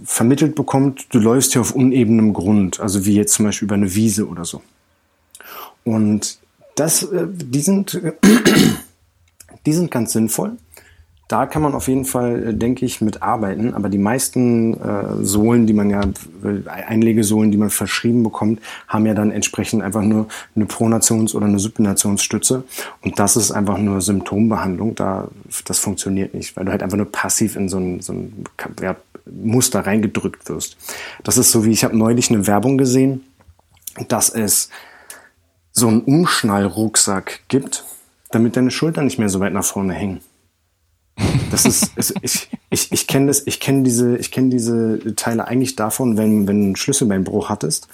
vermittelt 0.04 0.56
bekommt, 0.56 1.14
du 1.14 1.20
läufst 1.20 1.54
hier 1.54 1.62
auf 1.62 1.76
unebenem 1.76 2.34
Grund, 2.34 2.80
also 2.80 3.06
wie 3.06 3.14
jetzt 3.14 3.36
zum 3.36 3.46
Beispiel 3.46 3.68
über 3.68 3.76
eine 3.76 3.94
Wiese 3.94 4.28
oder 4.28 4.46
so. 4.46 4.64
Und 5.84 6.40
das, 6.76 7.04
äh, 7.04 7.28
die 7.30 7.62
sind, 7.62 8.02
die 9.68 9.74
sind 9.74 9.92
ganz 9.92 10.14
sinnvoll 10.14 10.58
da 11.34 11.48
kann 11.48 11.64
man 11.64 11.74
auf 11.74 11.88
jeden 11.88 12.06
Fall, 12.06 12.50
äh, 12.50 12.54
denke 12.54 12.86
ich, 12.86 13.02
mit 13.02 13.24
arbeiten. 13.24 13.74
Aber 13.74 13.90
die 13.90 13.98
meisten 13.98 14.76
äh, 14.80 15.24
Sohlen, 15.24 15.66
die 15.66 15.74
man 15.74 15.90
ja, 15.90 16.04
äh, 16.44 16.70
Einlegesohlen, 16.70 17.50
die 17.50 17.58
man 17.58 17.72
verschrieben 17.72 18.22
bekommt, 18.22 18.62
haben 18.88 19.08
ja 19.08 19.16
dann 19.16 19.32
entsprechend 19.32 19.82
einfach 19.82 20.04
nur 20.04 20.28
eine 20.56 20.66
Pronations- 20.66 21.34
oder 21.34 21.48
eine 21.48 21.58
Supinationsstütze. 21.58 22.66
Und 23.02 23.18
das 23.18 23.36
ist 23.36 23.50
einfach 23.50 23.80
nur 23.80 24.00
Symptombehandlung. 24.02 24.94
Da, 24.94 25.28
das 25.66 25.80
funktioniert 25.80 26.36
nicht, 26.36 26.56
weil 26.56 26.66
du 26.66 26.72
halt 26.72 26.84
einfach 26.84 26.98
nur 26.98 27.12
passiv 27.12 27.56
in 27.56 27.68
so 27.68 27.80
ein, 27.80 28.00
so 28.02 28.14
ein 28.14 28.44
ja, 28.80 28.96
Muster 29.26 29.80
reingedrückt 29.88 30.48
wirst. 30.50 30.78
Das 31.24 31.40
ist 31.40 31.50
so 31.50 31.66
wie, 31.66 31.72
ich 31.72 31.84
habe 31.84 31.98
neulich 31.98 32.30
eine 32.30 32.46
Werbung 32.46 32.78
gesehen, 32.78 33.22
dass 34.08 34.30
es 34.30 34.70
so 35.72 35.88
einen 35.88 36.02
Umschnallrucksack 36.02 37.40
gibt, 37.48 37.86
damit 38.30 38.56
deine 38.56 38.70
Schultern 38.70 39.06
nicht 39.06 39.18
mehr 39.18 39.30
so 39.30 39.40
weit 39.40 39.54
nach 39.54 39.66
vorne 39.66 39.94
hängen. 39.94 40.22
Das 41.52 41.66
ist, 41.66 41.92
es, 41.96 42.14
ich, 42.22 42.50
ich, 42.70 42.92
ich 42.92 43.08
kenne 43.08 43.28
das, 43.28 43.46
ich 43.46 43.60
kenne 43.60 43.84
diese, 43.84 44.18
ich 44.18 44.32
kenne 44.32 44.50
diese 44.50 45.16
Teile 45.16 45.48
eigentlich 45.48 45.76
davon, 45.76 46.18
wenn, 46.18 46.48
wenn 46.48 46.64
einen 46.64 46.76
Schlüsselbeinbruch 46.76 47.50
hattest, 47.50 47.88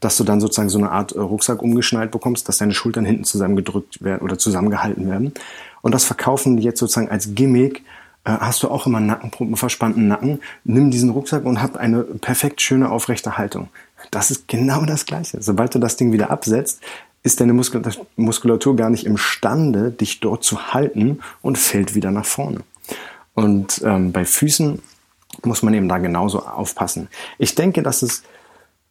dass 0.00 0.16
du 0.16 0.24
dann 0.24 0.40
sozusagen 0.40 0.68
so 0.68 0.78
eine 0.78 0.90
Art 0.90 1.12
äh, 1.12 1.20
Rucksack 1.20 1.62
umgeschnallt 1.62 2.10
bekommst, 2.10 2.48
dass 2.48 2.58
deine 2.58 2.74
Schultern 2.74 3.04
hinten 3.04 3.24
zusammengedrückt 3.24 4.02
werden 4.02 4.22
oder 4.22 4.38
zusammengehalten 4.38 5.08
werden. 5.08 5.32
Und 5.80 5.94
das 5.94 6.04
verkaufen 6.04 6.56
die 6.56 6.62
jetzt 6.62 6.80
sozusagen 6.80 7.08
als 7.08 7.34
Gimmick. 7.34 7.84
Äh, 8.24 8.32
hast 8.32 8.62
du 8.62 8.68
auch 8.68 8.86
immer 8.86 9.00
Nacken, 9.00 9.32
einen 9.38 9.56
verspannten 9.56 10.06
Nacken? 10.06 10.40
Nimm 10.64 10.90
diesen 10.90 11.10
Rucksack 11.10 11.44
und 11.44 11.62
hab 11.62 11.76
eine 11.76 12.02
perfekt 12.02 12.60
schöne 12.60 12.90
aufrechte 12.90 13.38
Haltung. 13.38 13.68
Das 14.10 14.30
ist 14.30 14.48
genau 14.48 14.84
das 14.84 15.06
Gleiche. 15.06 15.40
Sobald 15.40 15.74
du 15.74 15.78
das 15.78 15.96
Ding 15.96 16.12
wieder 16.12 16.30
absetzt, 16.30 16.80
ist 17.28 17.40
deine 17.40 17.52
Muskulatur 18.16 18.74
gar 18.74 18.88
nicht 18.88 19.04
imstande, 19.04 19.90
dich 19.90 20.20
dort 20.20 20.44
zu 20.44 20.72
halten 20.72 21.18
und 21.42 21.58
fällt 21.58 21.94
wieder 21.94 22.10
nach 22.10 22.24
vorne. 22.24 22.60
Und 23.34 23.82
ähm, 23.84 24.12
bei 24.12 24.24
Füßen 24.24 24.80
muss 25.44 25.62
man 25.62 25.74
eben 25.74 25.90
da 25.90 25.98
genauso 25.98 26.40
aufpassen. 26.40 27.08
Ich 27.38 27.54
denke, 27.54 27.82
dass 27.82 28.00
es 28.00 28.22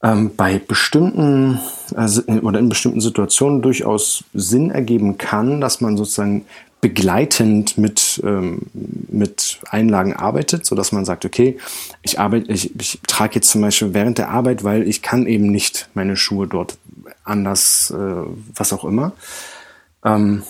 ähm, 0.04 0.36
bei 0.38 0.60
bestimmten 0.60 1.60
also, 1.96 2.22
oder 2.44 2.60
in 2.60 2.70
bestimmten 2.70 3.02
Situationen 3.02 3.64
durchaus 3.64 4.24
Sinn 4.36 4.70
ergeben 4.70 5.18
kann, 5.18 5.60
dass 5.60 5.82
man 5.82 5.98
sozusagen 5.98 6.46
begleitend 6.80 7.80
mit, 7.80 8.22
ähm, 8.24 8.62
mit 9.10 9.60
Einlagen 9.72 10.14
arbeitet, 10.14 10.64
so 10.64 10.76
dass 10.76 10.92
man 10.92 11.06
sagt, 11.06 11.26
okay, 11.26 11.58
ich 12.04 12.20
arbeite, 12.20 12.52
ich, 12.52 12.80
ich 12.80 13.00
trage 13.08 13.36
jetzt 13.36 13.50
zum 13.50 13.62
Beispiel 13.62 13.96
während 13.96 14.20
der 14.20 14.30
Arbeit, 14.30 14.64
weil 14.64 14.88
ich 14.88 15.02
kann 15.02 15.26
eben 15.26 15.48
nicht 15.48 15.90
meine 15.96 16.16
Schuhe 16.16 16.46
dort 16.46 16.78
anders, 17.28 17.92
äh, 17.92 18.24
was 18.56 18.74
auch 18.74 18.84
immer. 18.84 19.12
Ähm, 20.04 20.44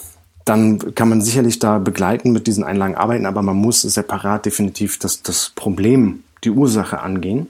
dann 0.45 0.95
kann 0.95 1.09
man 1.09 1.21
sicherlich 1.21 1.59
da 1.59 1.77
begleiten 1.77 2.31
mit 2.31 2.47
diesen 2.47 2.63
Einlagen 2.63 2.95
arbeiten, 2.95 3.25
aber 3.25 3.41
man 3.41 3.57
muss 3.57 3.81
separat 3.81 4.45
definitiv 4.45 4.97
das, 4.97 5.21
das 5.21 5.51
Problem, 5.55 6.23
die 6.43 6.51
Ursache 6.51 7.01
angehen. 7.01 7.49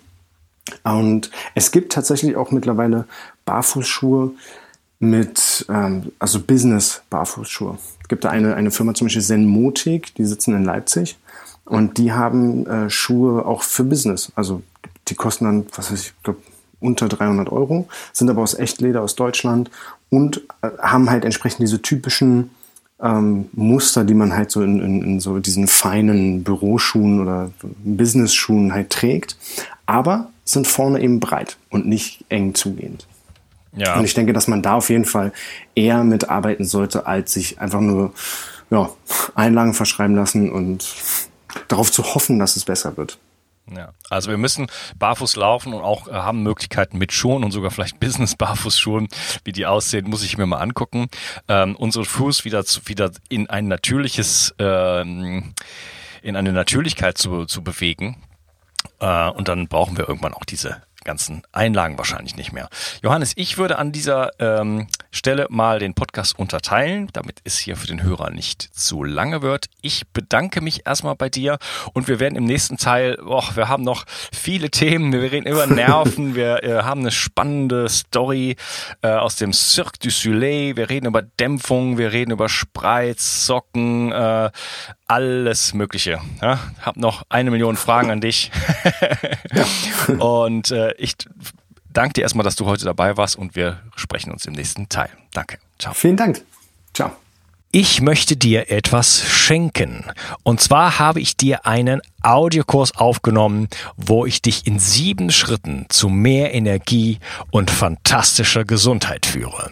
Und 0.83 1.29
es 1.53 1.71
gibt 1.71 1.93
tatsächlich 1.93 2.35
auch 2.35 2.51
mittlerweile 2.51 3.05
Barfußschuhe 3.45 4.31
mit, 4.99 5.65
ähm, 5.69 6.11
also 6.19 6.39
Business-Barfußschuhe. 6.39 7.77
Es 8.01 8.07
gibt 8.07 8.23
da 8.23 8.29
eine, 8.29 8.55
eine 8.55 8.71
Firma 8.71 8.93
zum 8.93 9.05
Beispiel 9.05 9.21
Zenmotik, 9.21 10.15
die 10.15 10.25
sitzen 10.25 10.55
in 10.55 10.65
Leipzig 10.65 11.17
und 11.65 11.97
die 11.97 12.13
haben 12.13 12.65
äh, 12.65 12.89
Schuhe 12.89 13.45
auch 13.45 13.63
für 13.63 13.83
Business. 13.83 14.31
Also 14.35 14.63
die 15.07 15.15
kosten 15.15 15.45
dann, 15.45 15.65
was 15.75 15.91
weiß 15.91 15.99
ich, 15.99 16.07
ich 16.17 16.23
glaube 16.23 16.39
unter 16.79 17.07
300 17.07 17.51
Euro, 17.51 17.87
sind 18.13 18.29
aber 18.29 18.41
aus 18.41 18.53
Echtleder 18.53 19.01
aus 19.01 19.15
Deutschland 19.15 19.71
und 20.09 20.41
äh, 20.61 20.69
haben 20.79 21.09
halt 21.09 21.25
entsprechend 21.25 21.61
diese 21.61 21.81
typischen 21.81 22.51
ähm, 23.01 23.49
Muster, 23.53 24.03
die 24.03 24.13
man 24.13 24.35
halt 24.35 24.51
so 24.51 24.61
in, 24.61 24.79
in, 24.79 25.03
in 25.03 25.19
so 25.19 25.39
diesen 25.39 25.67
feinen 25.67 26.43
Büroschuhen 26.43 27.21
oder 27.21 27.51
Business-Schuhen 27.83 28.73
halt 28.73 28.89
trägt, 28.89 29.37
aber 29.85 30.29
sind 30.45 30.67
vorne 30.67 31.01
eben 31.01 31.19
breit 31.19 31.57
und 31.69 31.87
nicht 31.87 32.25
eng 32.29 32.55
zugehend. 32.55 33.07
Ja. 33.75 33.97
Und 33.97 34.05
ich 34.05 34.13
denke, 34.13 34.33
dass 34.33 34.47
man 34.47 34.61
da 34.61 34.73
auf 34.73 34.89
jeden 34.89 35.05
Fall 35.05 35.31
eher 35.75 36.03
mitarbeiten 36.03 36.65
sollte, 36.65 37.05
als 37.05 37.33
sich 37.33 37.59
einfach 37.59 37.81
nur 37.81 38.13
ja, 38.69 38.89
Einlagen 39.35 39.73
verschreiben 39.73 40.15
lassen 40.15 40.51
und 40.51 40.95
darauf 41.67 41.91
zu 41.91 42.03
hoffen, 42.15 42.39
dass 42.39 42.55
es 42.55 42.65
besser 42.65 42.97
wird. 42.97 43.19
Ja, 43.75 43.93
also 44.09 44.29
wir 44.29 44.37
müssen 44.37 44.67
barfuß 44.97 45.35
laufen 45.35 45.73
und 45.73 45.81
auch 45.81 46.07
äh, 46.07 46.11
haben 46.11 46.41
Möglichkeiten 46.41 46.97
mit 46.97 47.11
Schuhen 47.11 47.43
und 47.43 47.51
sogar 47.51 47.71
vielleicht 47.71 47.99
Business-Barfußschuhen, 47.99 49.09
wie 49.43 49.51
die 49.51 49.65
aussehen, 49.65 50.09
muss 50.09 50.23
ich 50.23 50.37
mir 50.37 50.45
mal 50.45 50.59
angucken. 50.59 51.07
Ähm, 51.47 51.75
unsere 51.75 52.05
Fuß 52.05 52.45
wieder 52.45 52.63
zu, 52.63 52.87
wieder 52.87 53.11
in 53.29 53.49
ein 53.49 53.67
natürliches, 53.67 54.55
ähm, 54.59 55.53
in 56.21 56.35
eine 56.35 56.53
Natürlichkeit 56.53 57.17
zu, 57.17 57.45
zu 57.45 57.63
bewegen. 57.63 58.23
Äh, 58.99 59.29
und 59.29 59.47
dann 59.49 59.67
brauchen 59.67 59.97
wir 59.97 60.07
irgendwann 60.07 60.33
auch 60.33 60.45
diese 60.45 60.81
ganzen 61.03 61.41
Einlagen 61.51 61.97
wahrscheinlich 61.97 62.35
nicht 62.35 62.51
mehr. 62.51 62.69
Johannes, 63.01 63.33
ich 63.35 63.57
würde 63.57 63.79
an 63.79 63.91
dieser 63.91 64.31
ähm, 64.39 64.87
Stelle 65.17 65.47
mal 65.49 65.79
den 65.79 65.93
Podcast 65.93 66.37
unterteilen, 66.37 67.09
damit 67.11 67.39
es 67.43 67.57
hier 67.57 67.75
für 67.75 67.87
den 67.87 68.03
Hörer 68.03 68.29
nicht 68.29 68.61
zu 68.61 69.03
lange 69.03 69.41
wird. 69.41 69.65
Ich 69.81 70.07
bedanke 70.13 70.61
mich 70.61 70.85
erstmal 70.85 71.15
bei 71.15 71.29
dir 71.29 71.57
und 71.93 72.07
wir 72.07 72.19
werden 72.19 72.35
im 72.35 72.45
nächsten 72.45 72.77
Teil, 72.77 73.17
oh, 73.25 73.43
wir 73.55 73.67
haben 73.67 73.83
noch 73.83 74.05
viele 74.31 74.69
Themen, 74.69 75.11
wir 75.11 75.31
reden 75.31 75.47
über 75.47 75.65
Nerven, 75.67 76.35
wir 76.35 76.63
äh, 76.63 76.83
haben 76.83 77.01
eine 77.01 77.11
spannende 77.11 77.89
Story 77.89 78.55
äh, 79.01 79.09
aus 79.09 79.35
dem 79.35 79.53
Cirque 79.53 79.97
du 79.99 80.11
Soleil, 80.11 80.77
wir 80.77 80.89
reden 80.89 81.07
über 81.07 81.23
Dämpfung, 81.23 81.97
wir 81.97 82.11
reden 82.11 82.31
über 82.31 82.47
Spreiz, 82.47 83.45
Socken, 83.45 84.11
äh, 84.11 84.51
alles 85.07 85.73
Mögliche. 85.73 86.19
Ja? 86.41 86.59
Hab 86.81 86.97
noch 86.97 87.23
eine 87.29 87.49
Million 87.49 87.75
Fragen 87.75 88.11
an 88.11 88.21
dich. 88.21 88.51
und 90.19 90.71
äh, 90.71 90.93
ich 90.97 91.15
danke 91.97 92.13
dir 92.13 92.21
erstmal, 92.21 92.43
dass 92.43 92.55
du 92.55 92.65
heute 92.65 92.85
dabei 92.85 93.17
warst 93.17 93.35
und 93.35 93.55
wir 93.55 93.81
sprechen 93.95 94.31
uns 94.31 94.45
im 94.45 94.53
nächsten 94.53 94.87
Teil. 94.87 95.09
Danke. 95.33 95.57
Ciao. 95.79 95.93
Vielen 95.93 96.15
Dank. 96.15 96.41
Ciao. 96.93 97.11
Ich 97.71 98.01
möchte 98.01 98.37
dir 98.37 98.71
etwas 98.71 99.21
schenken. 99.27 100.05
Und 100.43 100.61
zwar 100.61 100.99
habe 100.99 101.19
ich 101.19 101.35
dir 101.35 101.65
einen 101.65 102.01
Audiokurs 102.23 102.95
aufgenommen, 102.95 103.67
wo 103.97 104.25
ich 104.25 104.41
dich 104.41 104.65
in 104.65 104.79
sieben 104.79 105.31
Schritten 105.31 105.85
zu 105.89 106.07
mehr 106.07 106.53
Energie 106.53 107.19
und 107.51 107.69
fantastischer 107.69 108.63
Gesundheit 108.63 109.25
führe. 109.25 109.71